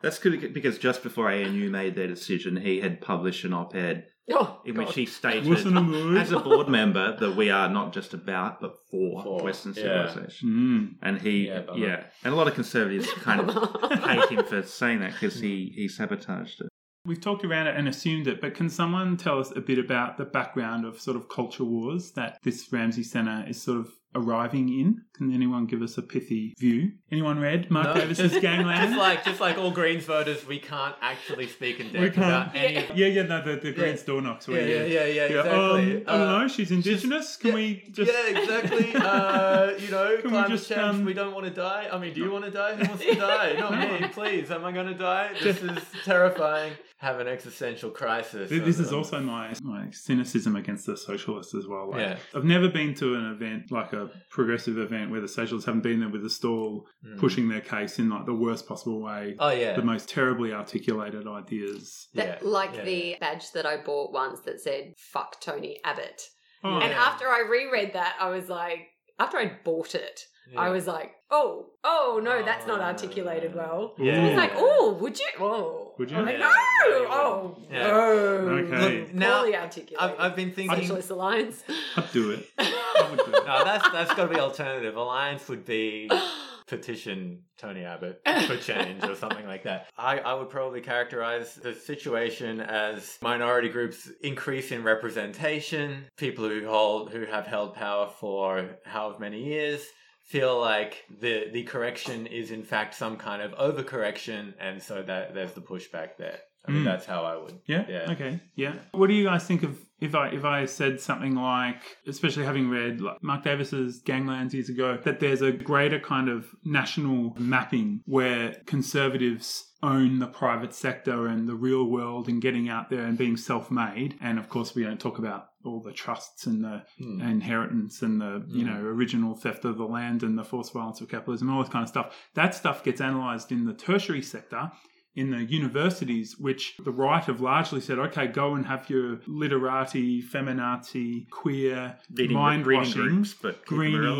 That's 0.01 0.19
good 0.19 0.53
because 0.53 0.77
just 0.77 1.03
before 1.03 1.29
ANU 1.29 1.69
made 1.69 1.95
their 1.95 2.07
decision, 2.07 2.57
he 2.57 2.79
had 2.79 3.01
published 3.01 3.43
an 3.43 3.53
op 3.53 3.75
ed 3.75 4.05
Oh, 4.31 4.61
in 4.63 4.75
God. 4.75 4.85
which 4.85 4.95
he 4.95 5.05
stated, 5.05 5.47
Wasn't 5.47 5.75
a 5.75 6.19
as 6.19 6.31
a 6.31 6.39
board 6.39 6.69
member, 6.69 7.17
that 7.17 7.35
we 7.35 7.49
are 7.49 7.67
not 7.67 7.93
just 7.93 8.13
about, 8.13 8.61
but 8.61 8.75
for, 8.91 9.23
For, 9.23 9.43
Western 9.43 9.73
yeah. 9.73 10.07
civilization. 10.07 10.49
Mm. 10.49 11.07
And 11.07 11.21
he, 11.21 11.47
Yeah, 11.47 11.63
yeah, 11.75 12.03
and 12.23 12.33
a 12.33 12.37
lot 12.37 12.47
of 12.47 12.53
conservatives 12.53 13.11
kind 13.21 13.41
of 13.49 13.81
hate 14.03 14.29
him 14.29 14.45
for 14.45 14.61
saying 14.61 14.99
that 14.99 15.13
because 15.13 15.39
he, 15.39 15.71
he 15.75 15.87
sabotaged 15.87 16.61
it. 16.61 16.67
We've 17.05 17.19
talked 17.19 17.43
around 17.43 17.67
it 17.67 17.75
and 17.75 17.87
assumed 17.87 18.27
it, 18.27 18.39
but 18.39 18.53
can 18.53 18.69
someone 18.69 19.17
tell 19.17 19.39
us 19.39 19.51
a 19.55 19.61
bit 19.61 19.79
about 19.79 20.17
the 20.17 20.25
background 20.25 20.85
of 20.85 20.99
sort 20.99 21.17
of 21.17 21.27
culture 21.27 21.63
wars 21.63 22.11
that 22.11 22.37
this 22.43 22.71
Ramsay 22.71 23.03
Centre 23.03 23.45
is 23.47 23.59
sort 23.61 23.79
of 23.79 23.89
arriving 24.15 24.69
in? 24.69 25.01
Can 25.13 25.33
anyone 25.33 25.65
give 25.65 25.81
us 25.81 25.97
a 25.97 26.01
pithy 26.01 26.53
view? 26.57 26.91
Anyone 27.11 27.39
read 27.39 27.69
Mark 27.69 27.87
No, 27.87 27.93
Davis's 28.01 28.31
just- 28.31 28.41
Gangland? 28.47 28.79
Just 28.87 28.97
like 28.97 29.23
just 29.25 29.39
like 29.41 29.57
all 29.57 29.71
Greens 29.71 30.05
voters, 30.05 30.45
we 30.47 30.59
can't 30.59 30.95
actually 31.01 31.47
speak 31.47 31.79
in 31.79 31.87
we 31.91 31.99
depth 32.07 32.17
about 32.17 32.53
can't. 32.53 32.89
any. 32.89 32.99
Yeah, 32.99 33.07
yeah, 33.07 33.23
no, 33.23 33.43
the, 33.43 33.57
the 33.57 33.71
Greens 33.73 34.01
door 34.03 34.21
knocks. 34.21 34.47
Yeah, 34.47 34.53
where 34.55 34.67
yeah, 34.67 34.83
yeah, 34.85 34.85
yeah, 34.85 35.05
Yeah, 35.05 35.25
exactly. 35.25 35.51
um, 35.51 36.03
I 36.07 36.17
don't 36.17 36.27
Uh, 36.27 36.39
know. 36.39 36.47
She's 36.47 36.71
indigenous. 36.71 37.35
Can 37.37 37.49
yeah, 37.49 37.55
we 37.55 37.83
just? 37.91 38.11
yeah, 38.11 38.39
exactly. 38.39 38.93
Uh, 38.95 39.71
you 39.79 39.89
know, 39.91 40.15
Can 40.17 40.23
we 40.25 40.29
climate 40.29 40.49
just, 40.51 40.69
change. 40.69 40.79
um, 40.81 41.05
we 41.05 41.13
don't 41.13 41.33
want 41.33 41.45
to 41.45 41.51
die. 41.51 41.89
I 41.91 41.97
mean, 41.97 42.13
do 42.13 42.21
you 42.21 42.31
want 42.31 42.45
to 42.45 42.51
die? 42.51 42.75
Who 42.75 42.87
wants 42.87 43.03
to 43.03 43.15
die? 43.15 43.53
Not 43.59 43.77
me, 44.01 44.07
please. 44.11 44.49
Am 44.51 44.63
I 44.65 44.71
going 44.71 44.87
to 44.87 44.93
die? 44.93 45.31
This 45.41 45.61
is 45.61 45.77
terrifying. 46.05 46.73
Have 46.97 47.19
an 47.21 47.27
existential 47.27 47.91
crisis. 47.91 48.49
Th- 48.49 48.61
This 48.63 48.77
is 48.79 48.91
also 48.91 49.19
my 49.21 49.53
my 49.61 49.89
cynicism 49.91 50.55
against 50.57 50.85
the 50.85 50.97
socialists 50.97 51.55
as 51.55 51.65
well. 51.65 51.91
Like, 51.91 52.01
Yeah. 52.01 52.17
I've 52.35 52.43
never 52.43 52.67
been 52.67 52.93
to 52.95 53.15
an 53.15 53.25
event 53.31 53.71
like 53.71 53.93
a 53.93 53.98
progressive 54.29 54.77
event 54.77 55.11
where 55.11 55.21
the 55.21 55.27
socialists 55.27 55.65
haven't 55.65 55.81
been 55.81 55.99
there 55.99 56.09
with 56.09 56.25
a 56.25 56.29
stall 56.29 56.87
Mm. 57.05 57.17
pushing 57.19 57.47
their 57.49 57.61
case 57.61 57.97
in 57.99 58.09
like 58.09 58.25
the 58.25 58.33
worst 58.33 58.67
possible 58.67 58.99
way. 59.01 59.35
Oh 59.39 59.49
yeah. 59.51 59.75
The 59.75 59.81
most 59.81 60.09
terribly 60.09 60.51
articulated 60.53 61.27
ideas. 61.27 62.07
That, 62.13 62.39
yeah, 62.41 62.49
like 62.49 62.75
yeah, 62.75 62.83
the 62.83 63.15
badge 63.19 63.51
that 63.53 63.65
I 63.65 63.77
bought 63.77 64.11
once 64.11 64.39
that 64.41 64.59
said 64.61 64.93
"fuck 64.97 65.39
Tony 65.41 65.79
Abbott," 65.83 66.21
Oh, 66.63 66.77
and 66.79 66.91
Yeah. 66.91 67.03
after 67.03 67.27
I 67.27 67.41
reread 67.49 67.93
that, 67.93 68.15
I 68.19 68.29
was 68.29 68.49
like, 68.49 68.87
after 69.17 69.37
I 69.37 69.51
bought 69.63 69.95
it, 69.95 70.25
I 70.57 70.69
was 70.69 70.87
like, 70.87 71.11
oh, 71.29 71.67
oh 71.83 72.19
no, 72.23 72.41
that's 72.43 72.65
not 72.65 72.79
Oh. 72.79 72.83
articulated 72.83 73.53
well. 73.55 73.93
Yeah. 73.99 74.19
I 74.21 74.27
was 74.29 74.35
like, 74.35 74.51
oh, 74.55 74.97
would 74.99 75.19
you? 75.19 75.27
Oh, 75.39 75.93
Would 75.99 76.09
you? 76.11 76.17
I'm 76.17 76.25
like, 76.25 76.39
Yeah. 76.39 76.51
no, 76.89 77.01
Yeah. 77.01 77.07
oh, 77.11 77.57
Yeah. 77.71 77.87
no. 77.87 78.63
Okay. 78.65 78.99
Look, 79.01 79.13
now, 79.13 79.39
Poorly 79.41 79.55
articulated. 79.55 79.99
I've, 79.99 80.19
I've 80.31 80.35
been 80.35 80.51
thinking. 80.51 80.77
Socialist 80.79 81.09
Alliance. 81.11 81.63
I'd 81.97 82.11
do 82.11 82.31
it. 82.31 82.47
I 82.57 83.07
would 83.11 83.19
do 83.19 83.31
it. 83.31 83.38
No, 83.49 83.63
that's 83.63 83.89
that's 83.91 84.13
got 84.13 84.27
to 84.27 84.33
be 84.33 84.39
alternative. 84.39 84.95
Alliance 84.95 85.47
would 85.49 85.65
be 85.65 86.09
petition 86.67 87.43
Tony 87.57 87.83
Abbott 87.83 88.21
for 88.47 88.57
change 88.57 89.03
or 89.03 89.15
something 89.15 89.45
like 89.47 89.63
that. 89.63 89.87
I, 89.97 90.19
I 90.19 90.33
would 90.35 90.49
probably 90.49 90.81
characterize 90.81 91.55
the 91.55 91.73
situation 91.73 92.61
as 92.61 93.17
minority 93.21 93.69
groups 93.69 94.09
increase 94.21 94.71
in 94.71 94.83
representation, 94.83 96.05
people 96.17 96.47
who 96.47 96.67
hold 96.67 97.11
who 97.11 97.25
have 97.25 97.47
held 97.47 97.73
power 97.73 98.09
for 98.19 98.77
however 98.85 99.19
many 99.19 99.43
years 99.43 99.83
feel 100.25 100.59
like 100.59 101.03
the 101.21 101.45
the 101.51 101.63
correction 101.63 102.27
is 102.27 102.51
in 102.51 102.63
fact 102.63 102.93
some 102.93 103.17
kind 103.17 103.41
of 103.41 103.51
overcorrection 103.53 104.53
and 104.59 104.81
so 104.81 105.01
that 105.01 105.33
there's 105.33 105.53
the 105.53 105.61
pushback 105.61 106.17
there. 106.17 106.39
I 106.67 106.71
mean 106.71 106.81
Mm. 106.83 106.85
that's 106.85 107.05
how 107.05 107.23
I 107.23 107.35
would 107.37 107.59
Yeah. 107.65 107.85
yeah. 107.89 108.11
Okay. 108.11 108.39
Yeah. 108.55 108.75
What 108.91 109.07
do 109.07 109.13
you 109.13 109.23
guys 109.23 109.45
think 109.45 109.63
of 109.63 109.75
if 110.01 110.15
I 110.15 110.29
if 110.29 110.45
I 110.45 110.65
said 110.65 110.99
something 111.01 111.35
like, 111.35 111.81
especially 112.07 112.45
having 112.45 112.69
read 112.69 113.01
like 113.01 113.21
Mark 113.21 113.43
Davis's 113.43 114.01
Ganglands 114.01 114.53
years 114.53 114.69
ago, 114.69 114.97
that 115.03 115.19
there's 115.19 115.41
a 115.41 115.51
greater 115.51 115.99
kind 115.99 116.29
of 116.29 116.47
national 116.63 117.35
mapping 117.39 118.01
where 118.05 118.55
conservatives 118.65 119.65
own 119.81 120.19
the 120.19 120.27
private 120.27 120.73
sector 120.73 121.27
and 121.27 121.47
the 121.47 121.55
real 121.55 121.85
world 121.85 122.27
and 122.27 122.41
getting 122.41 122.67
out 122.67 122.89
there 122.89 123.05
and 123.05 123.17
being 123.17 123.37
self-made. 123.37 124.17
And 124.21 124.37
of 124.37 124.49
course 124.49 124.75
we 124.75 124.83
don't 124.83 124.99
talk 124.99 125.19
about 125.19 125.47
all 125.63 125.81
the 125.81 125.93
trusts 125.93 126.45
and 126.45 126.63
the 126.63 126.83
Hmm. 126.97 127.21
inheritance 127.21 128.01
and 128.01 128.19
the 128.21 128.43
you 128.47 128.65
know 128.65 128.79
original 128.81 129.35
theft 129.35 129.65
of 129.65 129.77
the 129.77 129.85
land 129.85 130.23
and 130.23 130.37
the 130.37 130.43
forced 130.43 130.73
violence 130.73 130.99
of 131.01 131.09
capitalism 131.09 131.47
and 131.47 131.57
all 131.57 131.63
this 131.63 131.71
kind 131.71 131.83
of 131.83 131.89
stuff. 131.89 132.15
That 132.35 132.53
stuff 132.55 132.83
gets 132.83 132.99
analyzed 133.01 133.51
in 133.51 133.65
the 133.65 133.73
tertiary 133.73 134.21
sector 134.21 134.71
in 135.19 135.31
the 135.31 135.43
universities, 135.43 136.37
which 136.39 136.75
the 136.83 136.91
right 136.91 137.23
have 137.25 137.41
largely 137.41 137.81
said, 137.81 137.99
okay, 137.99 138.27
go 138.27 138.55
and 138.55 138.65
have 138.65 138.89
your 138.89 139.19
literati, 139.27 140.21
feminazi, 140.21 141.29
queer, 141.29 141.97
Reading- 142.13 142.37
mind 142.37 142.65
washing, 142.65 143.25
but 143.41 143.65